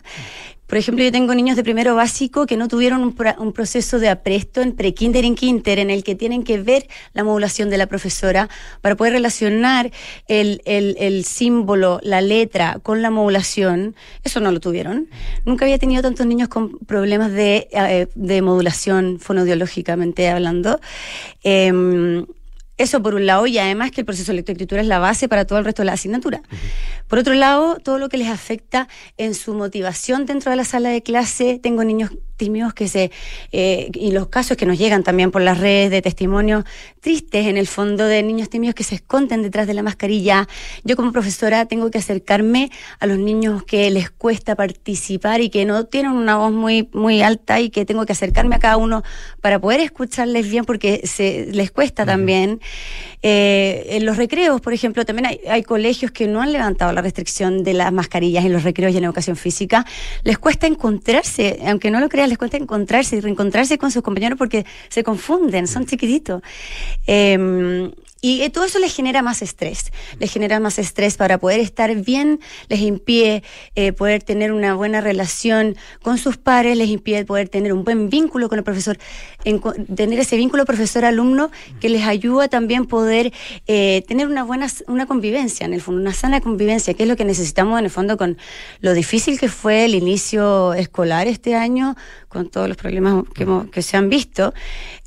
Por 0.74 0.78
ejemplo, 0.80 1.04
yo 1.04 1.12
tengo 1.12 1.32
niños 1.36 1.54
de 1.54 1.62
primero 1.62 1.94
básico 1.94 2.46
que 2.46 2.56
no 2.56 2.66
tuvieron 2.66 3.00
un, 3.04 3.14
pra- 3.16 3.38
un 3.38 3.52
proceso 3.52 4.00
de 4.00 4.08
apresto 4.08 4.60
en 4.60 4.72
pre-kinder 4.72 5.24
en 5.24 5.36
kinder, 5.36 5.78
en 5.78 5.88
el 5.88 6.02
que 6.02 6.16
tienen 6.16 6.42
que 6.42 6.58
ver 6.60 6.88
la 7.12 7.22
modulación 7.22 7.70
de 7.70 7.78
la 7.78 7.86
profesora 7.86 8.48
para 8.80 8.96
poder 8.96 9.12
relacionar 9.12 9.92
el, 10.26 10.62
el- 10.64 10.96
el 10.98 11.24
símbolo, 11.24 12.00
la 12.02 12.20
letra 12.22 12.80
con 12.82 13.02
la 13.02 13.10
modulación. 13.10 13.94
Eso 14.24 14.40
no 14.40 14.50
lo 14.50 14.58
tuvieron. 14.58 15.06
Nunca 15.44 15.64
había 15.64 15.78
tenido 15.78 16.02
tantos 16.02 16.26
niños 16.26 16.48
con 16.48 16.76
problemas 16.80 17.30
de, 17.30 17.68
eh, 17.70 18.08
de 18.16 18.42
modulación 18.42 19.20
fonodiológicamente 19.20 20.28
hablando. 20.28 20.80
Em, 21.44 22.26
eso 22.76 23.02
por 23.02 23.14
un 23.14 23.26
lado, 23.26 23.46
y 23.46 23.58
además 23.58 23.90
que 23.90 24.00
el 24.00 24.04
proceso 24.04 24.32
de 24.32 24.36
lectoescritura 24.36 24.80
es 24.80 24.88
la 24.88 24.98
base 24.98 25.28
para 25.28 25.44
todo 25.44 25.58
el 25.58 25.64
resto 25.64 25.82
de 25.82 25.86
la 25.86 25.92
asignatura. 25.92 26.42
Por 27.08 27.18
otro 27.18 27.34
lado, 27.34 27.76
todo 27.76 27.98
lo 27.98 28.08
que 28.08 28.16
les 28.16 28.28
afecta 28.28 28.88
en 29.16 29.34
su 29.34 29.54
motivación 29.54 30.26
dentro 30.26 30.50
de 30.50 30.56
la 30.56 30.64
sala 30.64 30.88
de 30.88 31.02
clase. 31.02 31.60
Tengo 31.62 31.84
niños 31.84 32.10
tímidos 32.36 32.74
que 32.74 32.88
se, 32.88 33.12
eh, 33.52 33.90
y 33.94 34.10
los 34.10 34.28
casos 34.28 34.56
que 34.56 34.66
nos 34.66 34.78
llegan 34.78 35.04
también 35.04 35.30
por 35.30 35.42
las 35.42 35.58
redes 35.58 35.90
de 35.90 36.02
testimonios 36.02 36.64
tristes 37.00 37.46
en 37.46 37.56
el 37.56 37.66
fondo 37.66 38.06
de 38.06 38.22
niños 38.22 38.50
tímidos 38.50 38.74
que 38.74 38.82
se 38.82 38.96
esconden 38.96 39.42
detrás 39.42 39.66
de 39.66 39.74
la 39.74 39.82
mascarilla. 39.82 40.48
Yo 40.82 40.96
como 40.96 41.12
profesora 41.12 41.66
tengo 41.66 41.90
que 41.90 41.98
acercarme 41.98 42.70
a 42.98 43.06
los 43.06 43.18
niños 43.18 43.62
que 43.62 43.90
les 43.90 44.10
cuesta 44.10 44.56
participar 44.56 45.40
y 45.40 45.50
que 45.50 45.64
no 45.64 45.84
tienen 45.84 46.12
una 46.12 46.36
voz 46.36 46.52
muy, 46.52 46.88
muy 46.92 47.22
alta 47.22 47.60
y 47.60 47.70
que 47.70 47.84
tengo 47.84 48.04
que 48.06 48.12
acercarme 48.12 48.56
a 48.56 48.58
cada 48.58 48.76
uno 48.78 49.02
para 49.40 49.60
poder 49.60 49.80
escucharles 49.80 50.50
bien 50.50 50.64
porque 50.64 51.02
se 51.04 51.46
les 51.52 51.70
cuesta 51.70 52.04
también. 52.04 52.60
Eh, 53.26 53.86
en 53.96 54.04
los 54.04 54.18
recreos, 54.18 54.60
por 54.60 54.74
ejemplo, 54.74 55.06
también 55.06 55.38
hay, 55.48 55.62
colegios 55.62 56.10
que 56.10 56.26
no 56.26 56.42
han 56.42 56.52
levantado 56.52 56.92
la 56.92 57.00
restricción 57.00 57.64
de 57.64 57.72
las 57.72 57.90
mascarillas 57.90 58.44
en 58.44 58.52
los 58.52 58.64
recreos 58.64 58.92
y 58.92 58.98
en 58.98 59.04
educación 59.04 59.36
física. 59.36 59.86
Les 60.24 60.36
cuesta 60.36 60.66
encontrarse, 60.66 61.58
aunque 61.66 61.90
no 61.90 62.00
lo 62.00 62.10
crean, 62.10 62.28
les 62.28 62.36
cuesta 62.36 62.58
encontrarse 62.58 63.16
y 63.16 63.20
reencontrarse 63.20 63.78
con 63.78 63.90
sus 63.90 64.02
compañeros 64.02 64.38
porque 64.38 64.66
se 64.88 65.02
confunden, 65.02 65.66
son 65.66 65.86
chiquititos. 65.86 66.42
Eh, 67.06 67.90
y 68.24 68.40
eh, 68.42 68.48
todo 68.48 68.64
eso 68.64 68.78
les 68.78 68.94
genera 68.94 69.20
más 69.20 69.42
estrés, 69.42 69.92
les 70.18 70.32
genera 70.32 70.58
más 70.58 70.78
estrés 70.78 71.16
para 71.18 71.36
poder 71.36 71.60
estar 71.60 71.94
bien, 71.94 72.40
les 72.70 72.80
impide 72.80 73.42
eh, 73.74 73.92
poder 73.92 74.22
tener 74.22 74.50
una 74.52 74.74
buena 74.74 75.02
relación 75.02 75.76
con 76.02 76.16
sus 76.16 76.36
pares, 76.38 76.74
les 76.78 76.88
impide 76.88 77.26
poder 77.26 77.50
tener 77.50 77.72
un 77.74 77.84
buen 77.84 78.08
vínculo 78.08 78.48
con 78.48 78.56
el 78.58 78.64
profesor, 78.64 78.96
enco- 79.44 79.74
tener 79.94 80.18
ese 80.18 80.36
vínculo 80.36 80.64
profesor-alumno 80.64 81.50
que 81.80 81.88
les 81.90 82.04
ayuda 82.04 82.48
también 82.48 82.86
poder 82.86 83.30
eh, 83.66 84.02
tener 84.08 84.26
una 84.26 84.42
buena 84.42 84.68
una 84.86 85.04
convivencia, 85.06 85.66
en 85.66 85.74
el 85.74 85.82
fondo, 85.82 86.00
una 86.00 86.14
sana 86.14 86.40
convivencia, 86.40 86.94
que 86.94 87.02
es 87.02 87.08
lo 87.10 87.16
que 87.16 87.26
necesitamos 87.26 87.78
en 87.78 87.84
el 87.84 87.90
fondo 87.90 88.16
con 88.16 88.38
lo 88.80 88.94
difícil 88.94 89.38
que 89.38 89.48
fue 89.50 89.84
el 89.84 89.94
inicio 89.94 90.72
escolar 90.72 91.26
este 91.28 91.54
año, 91.56 91.94
con 92.28 92.48
todos 92.48 92.68
los 92.68 92.76
problemas 92.78 93.24
que, 93.34 93.42
hemos- 93.42 93.68
que 93.70 93.82
se 93.82 93.96
han 93.98 94.08
visto. 94.08 94.54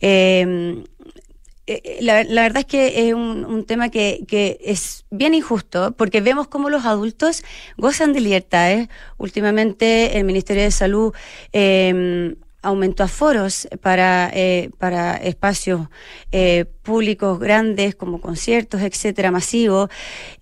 Eh, 0.01 0.83
eh, 1.67 1.97
la, 2.01 2.23
la 2.23 2.41
verdad 2.43 2.59
es 2.61 2.65
que 2.65 3.07
es 3.07 3.13
un, 3.13 3.45
un 3.45 3.65
tema 3.65 3.89
que, 3.89 4.23
que 4.27 4.57
es 4.61 5.05
bien 5.11 5.33
injusto 5.33 5.91
porque 5.91 6.21
vemos 6.21 6.47
cómo 6.47 6.69
los 6.69 6.85
adultos 6.85 7.43
gozan 7.77 8.13
de 8.13 8.21
libertades. 8.21 8.87
Últimamente 9.17 10.17
el 10.17 10.23
Ministerio 10.23 10.63
de 10.63 10.71
Salud 10.71 11.13
eh, 11.53 12.35
aumentó 12.63 13.03
aforos 13.03 13.67
para, 13.81 14.29
eh, 14.33 14.71
para 14.77 15.15
espacios 15.15 15.87
eh, 16.31 16.65
públicos 16.83 17.39
grandes 17.39 17.95
como 17.95 18.19
conciertos, 18.19 18.81
etcétera, 18.81 19.31
masivos, 19.31 19.89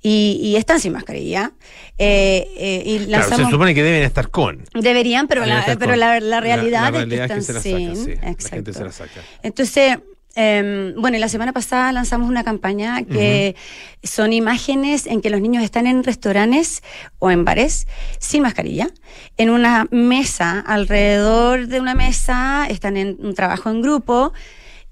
y, 0.01 0.39
y 0.41 0.55
están 0.55 0.79
sin 0.79 0.93
mascarilla. 0.93 1.51
Eh, 1.97 2.47
eh, 2.57 2.83
y 2.85 2.97
Claro, 3.05 3.11
lanzamos... 3.11 3.45
se 3.47 3.51
supone 3.51 3.75
que 3.75 3.83
deben 3.83 4.03
estar 4.03 4.29
con. 4.31 4.63
Deberían, 4.73 5.27
pero, 5.27 5.45
la, 5.45 5.75
pero 5.77 5.95
la, 5.95 6.19
la 6.19 6.39
realidad 6.39 6.91
la 6.93 7.01
es 7.01 7.05
que 7.07 7.15
están 7.15 7.43
se 7.43 7.61
sin. 7.61 7.95
saca, 7.95 8.05
sí, 8.05 8.19
la 8.21 8.31
Exacto. 8.31 8.55
gente 8.55 8.73
se 8.73 8.83
la 8.83 8.91
saca. 8.91 9.21
Entonces, 9.43 9.97
eh, 10.35 10.93
bueno, 10.97 11.17
la 11.17 11.29
semana 11.29 11.53
pasada 11.53 11.91
lanzamos 11.91 12.29
una 12.29 12.43
campaña 12.43 13.03
que 13.03 13.55
son 14.03 14.33
imágenes 14.33 15.07
en 15.07 15.21
que 15.21 15.29
los 15.29 15.39
niños 15.39 15.63
están 15.63 15.87
en 15.87 16.03
restaurantes 16.03 16.83
o 17.19 17.31
en 17.31 17.45
bares 17.45 17.87
sin 18.19 18.41
mascarilla, 18.41 18.89
en 19.37 19.49
una 19.49 19.87
mesa, 19.91 20.59
alrededor 20.59 21.67
de 21.67 21.79
una 21.79 21.95
mesa, 21.95 22.67
están 22.69 22.97
en 22.97 23.17
un 23.19 23.33
trabajo 23.33 23.69
en 23.69 23.81
grupo. 23.81 24.33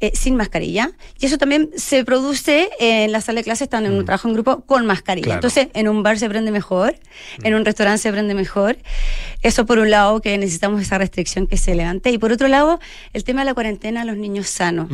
Eh, 0.03 0.11
sin 0.15 0.35
mascarilla. 0.35 0.91
Y 1.17 1.27
eso 1.27 1.37
también 1.37 1.69
se 1.77 2.03
produce 2.03 2.69
en 2.77 3.13
la 3.13 3.21
sala 3.21 3.39
de 3.39 3.45
clase, 3.45 3.63
están 3.63 3.85
en 3.85 3.93
un 3.93 4.03
trabajo 4.03 4.27
en 4.27 4.33
grupo 4.33 4.59
con 4.65 4.85
mascarilla. 4.85 5.23
Claro. 5.23 5.37
Entonces, 5.37 5.69
en 5.73 5.87
un 5.87 6.03
bar 6.03 6.19
se 6.19 6.25
aprende 6.25 6.51
mejor, 6.51 6.97
en 7.41 7.53
un 7.53 7.63
restaurante 7.63 8.01
se 8.01 8.09
aprende 8.09 8.33
mejor. 8.35 8.75
Eso 9.43 9.65
por 9.65 9.79
un 9.79 9.89
lado, 9.89 10.19
que 10.19 10.37
necesitamos 10.37 10.81
esa 10.81 10.97
restricción 10.97 11.47
que 11.47 11.55
se 11.55 11.73
levante. 11.73 12.11
Y 12.11 12.17
por 12.17 12.33
otro 12.33 12.49
lado, 12.49 12.81
el 13.13 13.23
tema 13.23 13.41
de 13.41 13.45
la 13.45 13.53
cuarentena 13.53 14.01
a 14.01 14.03
los 14.03 14.17
niños 14.17 14.49
sanos. 14.49 14.89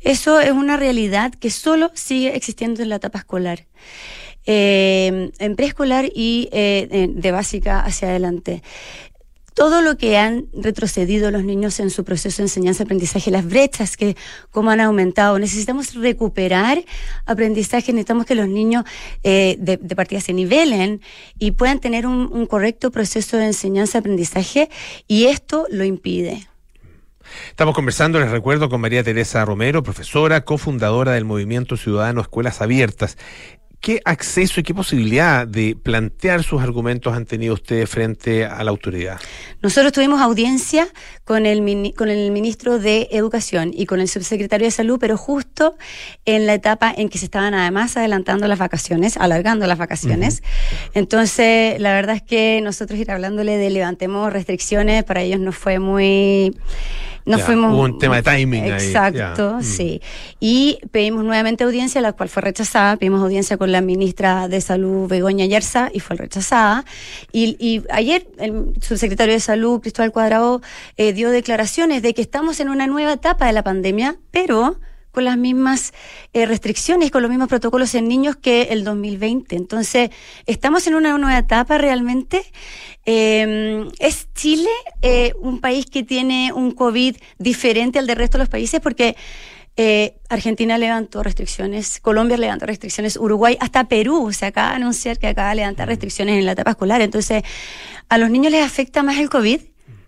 Eso 0.00 0.40
es 0.40 0.50
una 0.50 0.76
realidad 0.76 1.32
que 1.32 1.50
solo 1.50 1.92
sigue 1.94 2.34
existiendo 2.34 2.82
en 2.82 2.88
la 2.88 2.96
etapa 2.96 3.20
escolar. 3.20 3.64
Eh, 4.50 5.30
en 5.38 5.56
preescolar 5.56 6.06
y 6.06 6.48
eh, 6.50 7.08
de 7.10 7.30
básica 7.30 7.80
hacia 7.80 8.08
adelante. 8.08 8.62
Todo 9.58 9.82
lo 9.82 9.96
que 9.96 10.16
han 10.16 10.46
retrocedido 10.52 11.32
los 11.32 11.42
niños 11.42 11.80
en 11.80 11.90
su 11.90 12.04
proceso 12.04 12.36
de 12.36 12.44
enseñanza-aprendizaje, 12.44 13.32
las 13.32 13.44
brechas 13.44 13.96
que 13.96 14.16
cómo 14.52 14.70
han 14.70 14.78
aumentado, 14.78 15.36
necesitamos 15.40 15.94
recuperar 15.94 16.84
aprendizaje, 17.26 17.92
necesitamos 17.92 18.24
que 18.24 18.36
los 18.36 18.46
niños 18.46 18.84
eh, 19.24 19.56
de, 19.58 19.76
de 19.76 19.96
partida 19.96 20.20
se 20.20 20.32
nivelen 20.32 21.00
y 21.40 21.50
puedan 21.50 21.80
tener 21.80 22.06
un, 22.06 22.30
un 22.32 22.46
correcto 22.46 22.92
proceso 22.92 23.36
de 23.36 23.46
enseñanza-aprendizaje 23.46 24.70
y 25.08 25.24
esto 25.24 25.66
lo 25.72 25.82
impide. 25.82 26.46
Estamos 27.48 27.74
conversando, 27.74 28.20
les 28.20 28.30
recuerdo, 28.30 28.68
con 28.68 28.80
María 28.80 29.02
Teresa 29.02 29.44
Romero, 29.44 29.82
profesora, 29.82 30.44
cofundadora 30.44 31.14
del 31.14 31.24
Movimiento 31.24 31.76
Ciudadano 31.76 32.20
Escuelas 32.20 32.62
Abiertas. 32.62 33.18
¿Qué 33.80 34.00
acceso 34.04 34.58
y 34.58 34.64
qué 34.64 34.74
posibilidad 34.74 35.46
de 35.46 35.76
plantear 35.80 36.42
sus 36.42 36.60
argumentos 36.60 37.14
han 37.14 37.26
tenido 37.26 37.54
ustedes 37.54 37.88
frente 37.88 38.44
a 38.44 38.64
la 38.64 38.70
autoridad? 38.70 39.20
Nosotros 39.62 39.92
tuvimos 39.92 40.20
audiencia 40.20 40.88
con 41.24 41.46
el, 41.46 41.94
con 41.94 42.08
el 42.08 42.32
ministro 42.32 42.80
de 42.80 43.08
Educación 43.12 43.70
y 43.72 43.86
con 43.86 44.00
el 44.00 44.08
subsecretario 44.08 44.66
de 44.66 44.72
Salud, 44.72 44.98
pero 44.98 45.16
justo 45.16 45.76
en 46.24 46.46
la 46.46 46.54
etapa 46.54 46.92
en 46.96 47.08
que 47.08 47.18
se 47.18 47.26
estaban 47.26 47.54
además 47.54 47.96
adelantando 47.96 48.48
las 48.48 48.58
vacaciones, 48.58 49.16
alargando 49.16 49.66
las 49.68 49.78
vacaciones. 49.78 50.42
Entonces, 50.94 51.80
la 51.80 51.92
verdad 51.92 52.16
es 52.16 52.22
que 52.22 52.60
nosotros 52.62 52.98
ir 52.98 53.12
hablándole 53.12 53.58
de 53.58 53.70
levantemos 53.70 54.32
restricciones, 54.32 55.04
para 55.04 55.22
ellos 55.22 55.38
no 55.38 55.52
fue 55.52 55.78
muy... 55.78 56.56
No 57.24 57.38
Ya, 57.38 57.44
fuimos... 57.44 57.74
hubo 57.74 57.82
un 57.82 57.98
tema 57.98 58.16
de 58.16 58.22
timing 58.22 58.64
ahí, 58.64 58.70
Exacto. 58.70 59.56
Mm. 59.58 59.62
sí. 59.62 60.00
Y 60.40 60.78
pedimos 60.90 61.24
nuevamente 61.24 61.64
audiencia, 61.64 62.00
la 62.00 62.12
cual 62.12 62.28
fue 62.28 62.42
rechazada. 62.42 62.96
Pedimos 62.96 63.22
audiencia 63.22 63.56
con 63.56 63.72
la 63.72 63.80
ministra 63.80 64.48
de 64.48 64.60
Salud, 64.60 65.08
Begoña 65.08 65.46
Yerza, 65.46 65.90
y 65.92 66.00
fue 66.00 66.16
rechazada. 66.16 66.84
Y, 67.32 67.56
y 67.58 67.82
ayer 67.90 68.26
el 68.38 68.74
subsecretario 68.80 69.34
de 69.34 69.40
Salud, 69.40 69.80
Cristóbal 69.80 70.12
Cuadrado, 70.12 70.62
eh, 70.96 71.12
dio 71.12 71.30
declaraciones 71.30 72.02
de 72.02 72.14
que 72.14 72.22
estamos 72.22 72.60
en 72.60 72.68
una 72.68 72.86
nueva 72.86 73.12
etapa 73.12 73.46
de 73.46 73.52
la 73.52 73.62
pandemia, 73.62 74.16
pero 74.30 74.78
con 75.18 75.24
las 75.24 75.36
mismas 75.36 75.92
eh, 76.32 76.46
restricciones, 76.46 77.10
con 77.10 77.22
los 77.22 77.28
mismos 77.28 77.48
protocolos 77.48 77.92
en 77.96 78.06
niños 78.06 78.36
que 78.36 78.68
el 78.70 78.84
2020. 78.84 79.56
Entonces, 79.56 80.10
estamos 80.46 80.86
en 80.86 80.94
una 80.94 81.18
nueva 81.18 81.36
etapa 81.36 81.76
realmente. 81.76 82.44
Eh, 83.04 83.88
¿Es 83.98 84.32
Chile 84.34 84.70
eh, 85.02 85.32
un 85.40 85.60
país 85.60 85.86
que 85.86 86.04
tiene 86.04 86.52
un 86.52 86.70
COVID 86.70 87.16
diferente 87.36 87.98
al 87.98 88.06
del 88.06 88.14
resto 88.14 88.38
de 88.38 88.42
los 88.42 88.48
países? 88.48 88.80
Porque 88.80 89.16
eh, 89.76 90.20
Argentina 90.28 90.78
levantó 90.78 91.24
restricciones, 91.24 91.98
Colombia 91.98 92.36
levantó 92.36 92.66
restricciones, 92.66 93.16
Uruguay, 93.16 93.56
hasta 93.58 93.88
Perú 93.88 94.32
se 94.32 94.46
acaba 94.46 94.68
de 94.68 94.76
anunciar 94.76 95.18
que 95.18 95.26
acaba 95.26 95.48
de 95.48 95.56
levantar 95.56 95.88
restricciones 95.88 96.38
en 96.38 96.46
la 96.46 96.52
etapa 96.52 96.70
escolar. 96.70 97.00
Entonces, 97.00 97.42
¿a 98.08 98.18
los 98.18 98.30
niños 98.30 98.52
les 98.52 98.64
afecta 98.64 99.02
más 99.02 99.18
el 99.18 99.30
COVID 99.30 99.62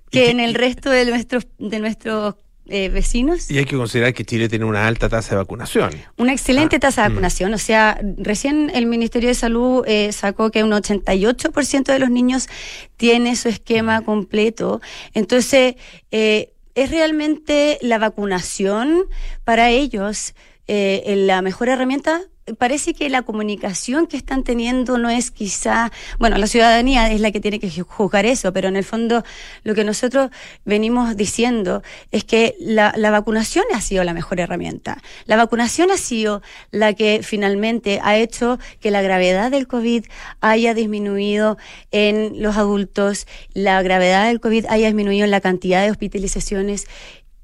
que 0.08 0.30
en 0.30 0.38
el 0.38 0.54
resto 0.54 0.88
de 0.88 1.04
nuestros, 1.06 1.48
de 1.58 1.80
nuestros 1.80 2.36
eh, 2.70 2.88
vecinos? 2.88 3.50
Y 3.50 3.58
hay 3.58 3.64
que 3.64 3.76
considerar 3.76 4.14
que 4.14 4.24
Chile 4.24 4.48
tiene 4.48 4.64
una 4.64 4.86
alta 4.86 5.08
tasa 5.08 5.30
de 5.30 5.36
vacunación. 5.36 5.90
Una 6.16 6.32
excelente 6.32 6.76
Ah, 6.76 6.80
tasa 6.80 7.02
de 7.02 7.08
mm. 7.08 7.12
vacunación. 7.12 7.54
O 7.54 7.58
sea, 7.58 8.00
recién 8.18 8.70
el 8.74 8.86
Ministerio 8.86 9.28
de 9.28 9.34
Salud 9.34 9.84
eh, 9.86 10.12
sacó 10.12 10.50
que 10.50 10.62
un 10.64 10.70
88% 10.70 11.84
de 11.84 11.98
los 11.98 12.10
niños 12.10 12.48
tiene 12.96 13.36
su 13.36 13.48
esquema 13.48 14.02
completo. 14.02 14.80
Entonces, 15.14 15.74
eh, 16.10 16.52
es 16.74 16.90
realmente 16.90 17.78
la 17.82 17.98
vacunación 17.98 19.04
para 19.44 19.70
ellos 19.70 20.34
eh, 20.72 21.14
la 21.26 21.42
mejor 21.42 21.68
herramienta. 21.68 22.22
Parece 22.58 22.94
que 22.94 23.08
la 23.08 23.22
comunicación 23.22 24.06
que 24.06 24.16
están 24.16 24.44
teniendo 24.44 24.98
no 24.98 25.10
es 25.10 25.30
quizá, 25.30 25.90
bueno, 26.18 26.36
la 26.38 26.46
ciudadanía 26.46 27.10
es 27.10 27.20
la 27.20 27.30
que 27.30 27.40
tiene 27.40 27.58
que 27.60 27.68
ju- 27.68 27.84
juzgar 27.86 28.26
eso, 28.26 28.52
pero 28.52 28.68
en 28.68 28.76
el 28.76 28.84
fondo 28.84 29.24
lo 29.62 29.74
que 29.74 29.84
nosotros 29.84 30.30
venimos 30.64 31.16
diciendo 31.16 31.82
es 32.10 32.24
que 32.24 32.56
la, 32.60 32.92
la 32.96 33.10
vacunación 33.10 33.64
ha 33.74 33.80
sido 33.80 34.04
la 34.04 34.14
mejor 34.14 34.40
herramienta. 34.40 35.02
La 35.26 35.36
vacunación 35.36 35.90
ha 35.90 35.96
sido 35.96 36.42
la 36.70 36.94
que 36.94 37.20
finalmente 37.22 38.00
ha 38.02 38.16
hecho 38.16 38.58
que 38.80 38.90
la 38.90 39.02
gravedad 39.02 39.50
del 39.50 39.66
COVID 39.66 40.04
haya 40.40 40.74
disminuido 40.74 41.58
en 41.90 42.42
los 42.42 42.56
adultos, 42.56 43.26
la 43.54 43.82
gravedad 43.82 44.26
del 44.26 44.40
COVID 44.40 44.66
haya 44.68 44.86
disminuido 44.86 45.24
en 45.24 45.30
la 45.30 45.40
cantidad 45.40 45.84
de 45.84 45.90
hospitalizaciones 45.90 46.86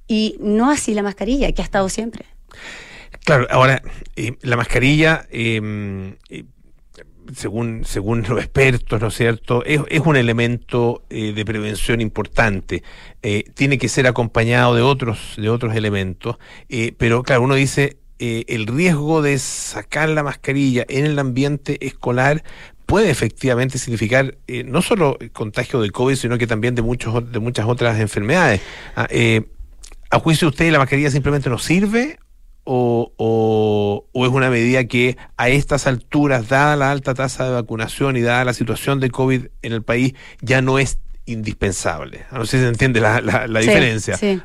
y 0.09 0.37
no 0.41 0.71
así 0.71 0.95
la 0.95 1.03
mascarilla, 1.03 1.51
que 1.53 1.63
ha 1.63 1.65
estado 1.65 1.89
siempre. 1.89 2.27
Claro, 3.27 3.49
ahora, 3.51 3.83
eh, 4.15 4.37
la 4.43 4.57
mascarilla, 4.57 5.27
eh, 5.33 6.15
eh, 6.29 6.45
según, 7.35 7.85
según 7.85 8.23
los 8.23 8.39
expertos, 8.39 9.01
¿no 9.01 9.09
es 9.09 9.15
cierto?, 9.15 9.65
es, 9.65 9.81
un 10.05 10.15
elemento 10.15 11.03
de 11.11 11.45
prevención 11.45 12.01
importante. 12.01 12.85
Tiene 13.55 13.79
que 13.79 13.89
ser 13.89 14.07
acompañado 14.07 14.77
de 14.77 14.83
otros, 14.83 15.35
de 15.39 15.49
otros 15.49 15.75
elementos. 15.75 16.37
pero 16.99 17.25
claro, 17.25 17.43
uno 17.43 17.57
dice, 17.57 17.97
el 18.21 18.69
riesgo 18.69 19.23
de 19.23 19.41
sacar 19.41 20.09
la 20.09 20.23
mascarilla 20.23 20.87
en 20.89 21.05
el 21.05 21.19
ambiente 21.19 21.85
escolar 21.85 22.45
puede 22.87 23.11
efectivamente 23.11 23.79
significar 23.79 24.39
no 24.67 24.83
solo 24.83 25.17
el 25.19 25.33
contagio 25.33 25.81
de 25.81 25.91
COVID, 25.91 26.15
sino 26.15 26.39
que 26.39 26.47
también 26.47 26.77
de, 26.77 26.83
muchos, 26.83 27.33
de 27.33 27.41
muchas 27.41 27.67
otras 27.67 27.99
enfermedades. 27.99 28.61
Ah, 28.95 29.09
¿A 30.11 30.21
juicio 30.21 30.47
de 30.47 30.51
usted 30.51 30.71
la 30.71 30.79
mascarilla 30.79 31.11
simplemente 31.11 31.51
no 31.51 31.59
sirve 31.59 32.21
o, 32.69 33.13
o- 33.17 34.07
o 34.13 34.27
es 34.27 34.33
una 34.33 34.51
medida 34.51 34.85
que 34.85 35.17
a 35.37 35.49
estas 35.49 35.87
alturas, 35.87 36.49
dada 36.49 36.75
la 36.77 36.91
alta 36.91 37.15
tasa 37.15 37.45
de 37.45 37.51
vacunación 37.53 38.17
y 38.17 38.21
dada 38.23 38.45
la 38.45 38.53
situación 38.55 38.99
de 39.01 39.11
COVID 39.11 39.47
en 39.63 39.73
el 39.73 39.83
país, 39.83 40.15
ya 40.43 40.61
no 40.61 40.79
es 40.79 40.99
indispensable? 41.27 42.25
No 42.33 42.45
sé 42.45 42.59
si 42.59 42.63
se 42.65 42.69
entiende 42.69 43.01
la, 43.01 43.21
la- 43.21 43.47
la 43.47 43.61
Sí, 43.61 43.69
diferencia. 43.69 44.17
sí. 44.17 44.41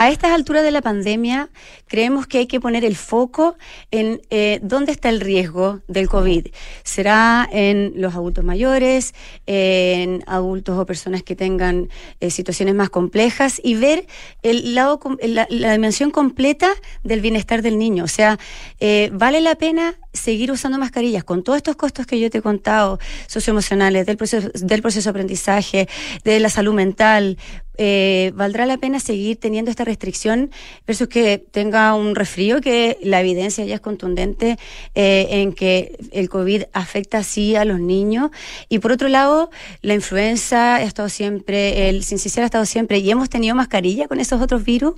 A 0.00 0.10
estas 0.10 0.30
alturas 0.30 0.62
de 0.62 0.70
la 0.70 0.80
pandemia, 0.80 1.50
creemos 1.88 2.28
que 2.28 2.38
hay 2.38 2.46
que 2.46 2.60
poner 2.60 2.84
el 2.84 2.94
foco 2.94 3.56
en 3.90 4.20
eh, 4.30 4.60
dónde 4.62 4.92
está 4.92 5.08
el 5.08 5.20
riesgo 5.20 5.80
del 5.88 6.08
COVID. 6.08 6.46
¿Será 6.84 7.48
en 7.50 7.94
los 7.96 8.14
adultos 8.14 8.44
mayores, 8.44 9.12
en 9.46 10.22
adultos 10.28 10.78
o 10.78 10.86
personas 10.86 11.24
que 11.24 11.34
tengan 11.34 11.88
eh, 12.20 12.30
situaciones 12.30 12.76
más 12.76 12.90
complejas 12.90 13.60
y 13.60 13.74
ver 13.74 14.06
el 14.44 14.76
lado, 14.76 15.00
la 15.20 15.72
dimensión 15.72 16.12
completa 16.12 16.70
del 17.02 17.20
bienestar 17.20 17.62
del 17.62 17.76
niño? 17.76 18.04
O 18.04 18.08
sea, 18.08 18.38
eh, 18.78 19.10
¿vale 19.12 19.40
la 19.40 19.56
pena 19.56 19.96
seguir 20.12 20.52
usando 20.52 20.78
mascarillas 20.78 21.24
con 21.24 21.42
todos 21.42 21.56
estos 21.56 21.74
costos 21.74 22.06
que 22.06 22.20
yo 22.20 22.30
te 22.30 22.38
he 22.38 22.42
contado, 22.42 23.00
socioemocionales, 23.26 24.06
del 24.06 24.16
proceso, 24.16 24.48
del 24.54 24.80
proceso 24.80 25.08
de 25.08 25.10
aprendizaje, 25.10 25.88
de 26.22 26.38
la 26.38 26.50
salud 26.50 26.74
mental? 26.74 27.36
Eh, 27.78 28.32
¿valdrá 28.34 28.66
la 28.66 28.76
pena 28.76 29.00
seguir 29.00 29.38
teniendo 29.38 29.70
esta 29.70 29.84
restricción 29.84 30.50
versus 30.86 31.08
que 31.08 31.38
tenga 31.38 31.94
un 31.94 32.14
resfrío 32.14 32.60
que 32.60 32.98
la 33.02 33.20
evidencia 33.20 33.64
ya 33.64 33.76
es 33.76 33.80
contundente 33.80 34.58
eh, 34.94 35.28
en 35.30 35.52
que 35.52 35.96
el 36.12 36.28
COVID 36.28 36.64
afecta 36.72 37.18
así 37.18 37.54
a 37.56 37.64
los 37.64 37.80
niños? 37.80 38.30
Y 38.68 38.80
por 38.80 38.92
otro 38.92 39.08
lado, 39.08 39.50
la 39.80 39.94
influenza 39.94 40.76
ha 40.76 40.82
estado 40.82 41.08
siempre, 41.08 41.88
el 41.88 42.04
sincicial 42.04 42.42
ha 42.42 42.46
estado 42.46 42.66
siempre 42.66 42.98
y 42.98 43.10
hemos 43.10 43.30
tenido 43.30 43.54
mascarilla 43.54 44.08
con 44.08 44.20
esos 44.20 44.42
otros 44.42 44.64
virus. 44.64 44.94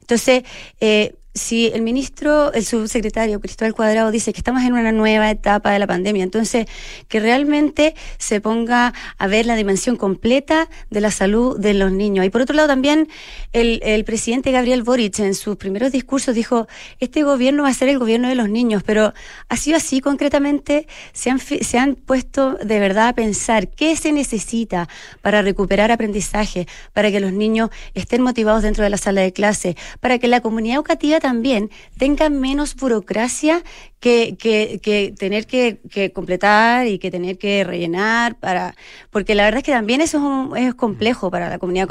Entonces, 0.00 0.42
eh, 0.80 1.14
si 1.34 1.66
el 1.66 1.82
ministro, 1.82 2.52
el 2.52 2.64
subsecretario 2.64 3.40
Cristóbal 3.40 3.74
Cuadrado 3.74 4.12
dice 4.12 4.32
que 4.32 4.38
estamos 4.38 4.62
en 4.62 4.72
una 4.72 4.92
nueva 4.92 5.30
etapa 5.32 5.72
de 5.72 5.80
la 5.80 5.86
pandemia, 5.88 6.22
entonces 6.22 6.66
que 7.08 7.18
realmente 7.18 7.96
se 8.18 8.40
ponga 8.40 8.94
a 9.18 9.26
ver 9.26 9.44
la 9.44 9.56
dimensión 9.56 9.96
completa 9.96 10.68
de 10.90 11.00
la 11.00 11.10
salud 11.10 11.58
de 11.58 11.74
los 11.74 11.90
niños. 11.90 12.24
Y 12.24 12.30
por 12.30 12.42
otro 12.42 12.54
lado 12.54 12.68
también 12.68 13.08
el, 13.52 13.80
el 13.82 14.04
presidente 14.04 14.52
Gabriel 14.52 14.84
Boric 14.84 15.18
en 15.18 15.34
sus 15.34 15.56
primeros 15.56 15.90
discursos 15.90 16.36
dijo, 16.36 16.68
este 17.00 17.24
gobierno 17.24 17.64
va 17.64 17.70
a 17.70 17.74
ser 17.74 17.88
el 17.88 17.98
gobierno 17.98 18.28
de 18.28 18.36
los 18.36 18.48
niños, 18.48 18.84
pero 18.84 19.12
ha 19.48 19.56
sido 19.56 19.76
así 19.76 20.00
concretamente, 20.00 20.86
se 21.12 21.30
han, 21.30 21.40
se 21.40 21.78
han 21.78 21.96
puesto 21.96 22.54
de 22.54 22.78
verdad 22.78 23.08
a 23.08 23.12
pensar 23.12 23.68
qué 23.68 23.96
se 23.96 24.12
necesita 24.12 24.88
para 25.20 25.42
recuperar 25.42 25.90
aprendizaje, 25.90 26.68
para 26.92 27.10
que 27.10 27.18
los 27.18 27.32
niños 27.32 27.70
estén 27.94 28.22
motivados 28.22 28.62
dentro 28.62 28.84
de 28.84 28.90
la 28.90 28.98
sala 28.98 29.22
de 29.22 29.32
clase, 29.32 29.76
para 29.98 30.20
que 30.20 30.28
la 30.28 30.40
comunidad 30.40 30.76
educativa 30.76 31.23
también 31.24 31.70
tenga 31.98 32.28
menos 32.28 32.76
burocracia 32.76 33.62
que, 33.98 34.36
que, 34.38 34.78
tener 35.18 35.46
que, 35.46 35.78
completar 36.12 36.86
y 36.86 36.98
que 36.98 37.10
tener 37.10 37.38
que 37.38 37.64
rellenar, 37.64 38.38
para 38.38 38.74
porque 39.10 39.34
la 39.34 39.44
verdad 39.44 39.58
es 39.58 39.64
que 39.64 39.72
también 39.72 40.00
eso 40.02 40.18
es, 40.18 40.22
un- 40.22 40.56
es 40.56 40.74
complejo 40.74 41.30
para 41.30 41.48
la 41.48 41.58
comunidad 41.58 41.88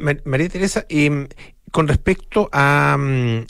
Ma- 0.00 0.16
María 0.24 0.48
Teresa, 0.48 0.86
eh, 0.88 1.28
con 1.70 1.86
respecto 1.86 2.48
a, 2.52 2.96
mm, 2.98 3.44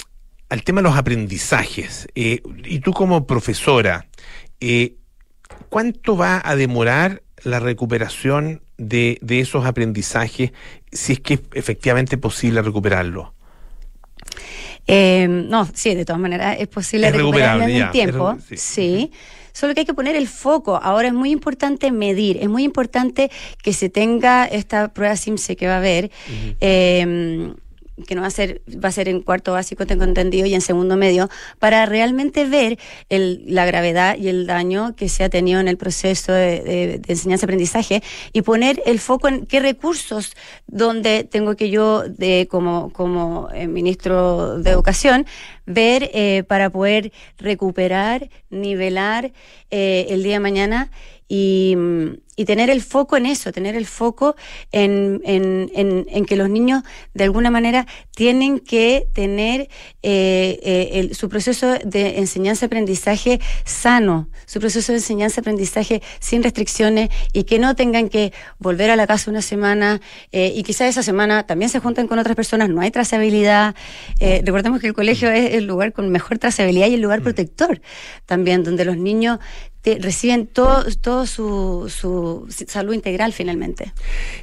al 0.49 0.63
tema 0.65 0.81
de 0.81 0.89
los 0.89 0.97
aprendizajes, 0.99 2.09
eh, 2.17 2.43
y 2.65 2.81
tú 2.81 2.93
como 2.93 3.27
profesora, 3.27 4.07
eh, 4.61 4.97
¿cuánto 5.69 6.17
va 6.17 6.43
a 6.45 6.57
demorar 6.57 7.23
la 7.45 7.61
recuperación 7.61 8.63
de, 8.79 9.19
de 9.23 9.39
esos 9.41 9.65
aprendizajes 9.67 10.51
si 10.91 11.13
es 11.13 11.21
que 11.21 11.35
es 11.35 11.41
efectivamente 11.55 12.19
posible 12.19 12.63
recuperarlo? 12.63 13.34
Eh, 14.87 15.27
no, 15.29 15.67
sí, 15.73 15.95
de 15.95 16.05
todas 16.05 16.21
maneras 16.21 16.57
es 16.61 16.69
posible 16.69 17.07
Es 17.09 17.15
recuperarlo 17.17 17.65
en 17.65 17.71
el 17.71 17.91
tiempo. 17.91 18.33
es 18.39 18.49
re- 18.51 18.57
sí. 18.57 19.11
Solo 19.53 19.73
que 19.73 19.81
hay 19.81 19.87
que 19.87 19.95
poner 19.95 20.17
el 20.17 20.27
foco. 20.27 20.77
Ahora 20.83 21.09
es 21.09 21.15
muy 21.15 21.31
importante 21.31 21.93
medir, 21.93 22.39
es 22.39 22.49
muy 22.49 22.65
importante 22.65 23.31
que 23.63 23.73
se 23.73 23.89
tenga 23.89 24.47
esta 24.47 24.89
prueba 24.93 25.15
SIMSE 25.17 25.55
que 25.57 25.69
va 25.69 25.75
a 25.75 25.79
haber. 25.79 26.11
eh, 26.61 27.53
que 28.07 28.15
no 28.15 28.23
va 28.23 28.27
a 28.29 28.31
ser, 28.31 28.63
va 28.83 28.89
a 28.89 28.93
ser 28.93 29.09
en 29.09 29.21
cuarto 29.23 29.53
básico, 29.53 29.87
tengo 29.87 30.05
entendido, 30.05 30.47
y 30.47 30.55
en 30.55 30.61
segundo 30.61 30.97
medio, 30.97 31.29
para 31.59 31.87
realmente 31.87 32.45
ver 32.45 32.79
el- 33.09 33.45
la 33.47 33.65
gravedad 33.67 34.17
y 34.19 34.29
el 34.29 34.47
daño 34.47 34.95
que 34.97 35.09
se 35.09 35.25
ha 35.25 35.29
tenido 35.29 35.61
en 35.61 35.69
el 35.69 35.77
proceso 35.77 36.33
de, 36.33 36.61
de- 36.63 36.99
de 36.99 37.13
enseñanza-aprendizaje 37.13 38.03
y 38.33 38.43
poner 38.43 38.83
el 38.87 38.99
foco 38.99 39.29
en 39.29 39.47
qué 39.47 39.61
recursos 39.61 40.35
donde 40.67 41.25
tengo 41.25 41.57
que 41.57 41.71
yo, 41.71 42.03
de, 42.09 42.49
como, 42.51 42.93
como 42.93 43.49
eh, 43.55 43.67
ministro 43.69 44.59
de 44.59 44.71
Educación, 44.71 45.27
ver 45.67 46.11
eh, 46.15 46.43
para 46.47 46.71
poder 46.71 47.13
recuperar, 47.39 48.29
nivelar 48.51 49.33
eh, 49.71 50.07
el 50.11 50.23
día 50.23 50.35
de 50.35 50.41
mañana 50.41 50.91
y, 51.29 51.75
mm, 51.77 52.15
y 52.37 52.45
tener 52.45 52.71
el 52.71 52.83
foco 52.83 53.17
en 53.17 53.27
eso, 53.27 53.53
tener 53.53 53.77
el 53.77 53.87
foco 53.87 54.35
en, 54.73 55.21
en, 55.25 55.71
en, 55.75 56.07
en 56.09 56.25
que 56.25 56.37
los 56.37 56.51
niños 56.51 56.83
de 57.15 57.25
alguna 57.25 57.51
manera 57.51 57.87
tienen 58.15 58.59
que 58.59 59.07
tener 59.13 59.69
eh, 60.03 60.59
eh, 60.63 60.89
el- 60.95 61.15
su 61.15 61.29
proceso 61.29 61.75
de 61.85 62.19
enseñanza-aprendizaje 62.19 63.41
sano, 63.65 64.29
su 64.47 64.61
proceso 64.61 64.93
de 64.93 64.99
enseñanza-aprendizaje 64.99 66.03
sin 66.21 66.43
restricciones 66.43 67.11
y 67.33 67.45
que 67.45 67.59
no 67.59 67.77
tengan 67.77 68.09
que 68.09 68.33
volver 68.59 68.91
a 68.91 68.97
la 68.97 69.07
casa 69.07 69.31
una 69.31 69.43
semana 69.43 70.01
eh, 70.33 70.53
y 70.55 70.63
quizás 70.63 70.89
esa 70.89 71.03
semana 71.03 71.47
también 71.47 71.69
se 71.69 71.79
juntan 71.79 72.07
con 72.09 72.19
otras 72.19 72.37
personas, 72.37 72.69
no 72.69 72.81
hay 72.81 72.91
trazabilidad. 72.91 73.75
Eh, 74.21 74.43
recordemos 74.45 74.81
que 74.81 74.89
el 74.89 74.95
colegio 74.95 75.31
es 75.31 75.55
el 75.55 75.67
lugar 75.67 75.93
con 75.93 76.11
mejor 76.11 76.39
trazabilidad 76.39 76.89
y 76.89 76.95
el 76.95 77.01
lugar 77.01 77.23
protector 77.23 77.81
también, 78.27 78.65
donde 78.65 78.85
los 78.85 78.97
niños 78.97 79.39
te- 79.85 79.99
reciben 80.01 80.47
todo, 80.47 80.83
todo 81.01 81.27
su, 81.27 81.93
su 81.95 82.47
salud 82.67 82.95
integral 82.95 83.33
finalmente. 83.35 83.93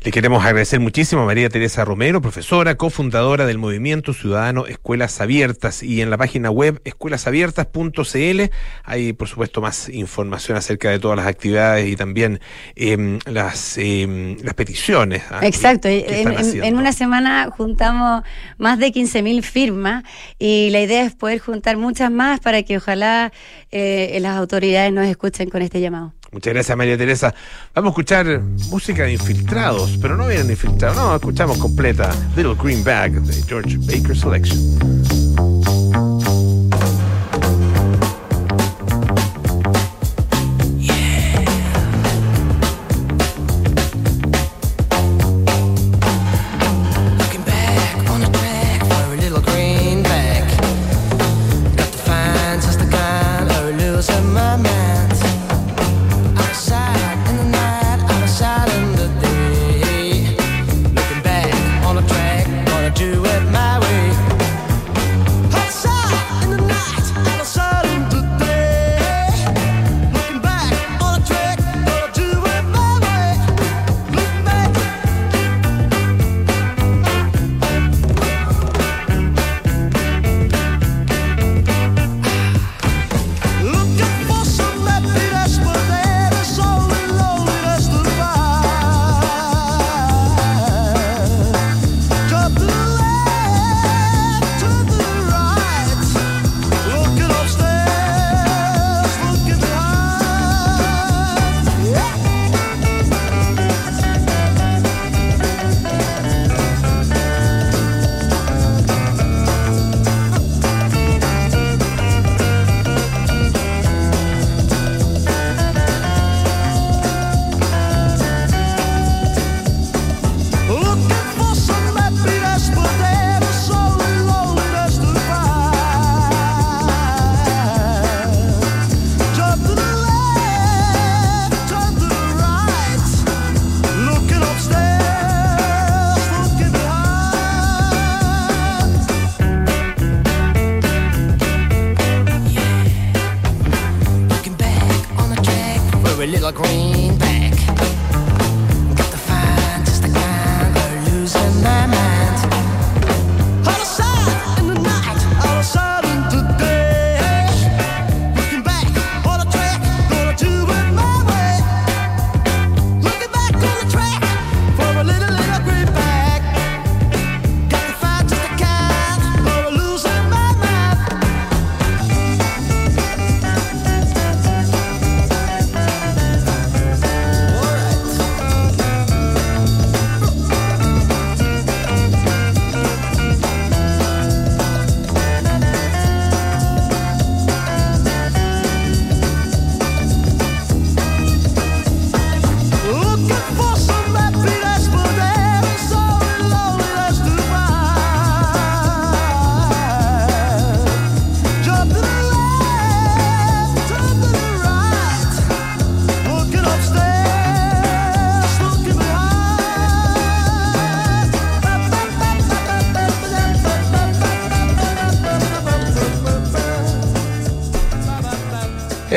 Le 0.04 0.12
queremos 0.12 0.46
agradecer 0.46 0.80
muchísimo 0.80 1.24
a 1.24 1.26
María 1.26 1.50
Teresa 1.50 1.84
Romero, 1.84 2.22
profesora, 2.22 2.76
cofundadora 2.76 3.48
del 3.48 3.58
Movimiento 3.58 4.14
Ciudadano 4.14 4.68
Escuelas 4.68 5.20
Abiertas 5.20 5.82
y 5.82 6.02
en 6.02 6.12
la 6.12 6.18
página 6.18 6.52
web 6.52 6.80
escuelasabiertas.cl 6.86 8.42
hay 8.84 9.14
por 9.14 9.28
supuesto 9.28 9.62
más 9.62 9.90
información 9.90 10.58
acerca 10.58 10.92
de 10.92 11.00
todas 11.00 11.18
las 11.18 11.26
actividades 11.26 11.88
y 11.90 11.96
también 11.96 12.40
em, 12.76 13.18
las, 13.26 13.78
em, 13.80 14.38
las 14.44 14.54
peticiones. 14.54 15.24
ah, 15.32 15.40
Exacto, 15.42 15.90
que 15.90 16.22
en- 16.22 16.38
haciendo. 16.38 16.64
en 16.66 16.78
una 16.78 16.94
semana 16.94 17.50
juntamos 17.50 18.24
más 18.60 18.78
de 18.78 18.92
15.000 18.92 19.42
firmas 19.42 20.04
y 20.38 20.70
la 20.70 20.82
idea 20.82 21.04
es 21.04 21.16
poder 21.16 21.40
juntar 21.40 21.78
muchas 21.78 22.12
más 22.12 22.40
para 22.40 22.62
que 22.62 22.78
ojalá 22.78 23.32
eh, 23.72 24.18
las 24.22 24.38
autoridades 24.38 24.94
nos 24.94 25.08
escuchen 25.08 25.31
este. 25.32 26.14
Muchas 26.32 26.54
gracias 26.54 26.78
María 26.78 26.98
Teresa. 26.98 27.34
Vamos 27.76 27.90
a 27.90 27.92
escuchar 27.92 28.42
música 28.70 29.04
de 29.04 29.14
infiltrados, 29.14 29.98
pero 30.02 30.16
no 30.16 30.28
vienen 30.28 30.50
infiltrados, 30.50 30.98
no, 30.98 31.16
escuchamos 31.16 31.58
completa 31.58 32.10
Little 32.36 32.56
Green 32.56 32.84
Bag 32.84 33.22
de 33.22 33.42
George 33.44 33.78
Baker 33.78 34.16
Selection. 34.16 35.51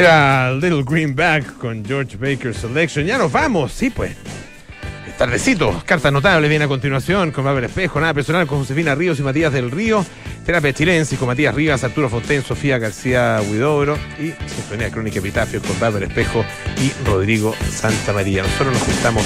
Era 0.04 0.52
Little 0.52 0.82
Greenback 0.82 1.56
con 1.56 1.82
George 1.82 2.18
Baker 2.18 2.54
Selection. 2.54 3.06
Ya 3.06 3.16
nos 3.16 3.32
vamos, 3.32 3.72
sí, 3.72 3.88
pues. 3.88 4.10
Es 5.08 5.16
Tardecito, 5.16 5.82
cartas 5.86 6.12
notables 6.12 6.50
viene 6.50 6.66
a 6.66 6.68
continuación 6.68 7.30
con 7.30 7.42
Pablo 7.42 7.64
Espejo, 7.64 8.00
nada 8.00 8.12
personal 8.12 8.46
con 8.46 8.58
Josefina 8.58 8.94
Ríos 8.94 9.18
y 9.18 9.22
Matías 9.22 9.54
del 9.54 9.70
Río, 9.70 10.04
Terapia 10.44 10.74
Chilense 10.74 11.16
con 11.16 11.28
Matías 11.28 11.54
Rivas, 11.54 11.84
Arturo 11.84 12.10
Fonten, 12.10 12.42
Sofía 12.42 12.76
García 12.76 13.40
Huidobro 13.48 13.96
y 14.18 14.34
Sinfonía 14.46 14.90
Crónica 14.90 15.20
Epitafio 15.20 15.62
con 15.62 15.74
Pablo 15.76 16.04
Espejo 16.04 16.44
y 16.82 16.92
Rodrigo 17.08 17.54
Santa 17.70 18.12
María. 18.12 18.42
Nosotros 18.42 18.74
nos 18.74 18.82
juntamos 18.82 19.24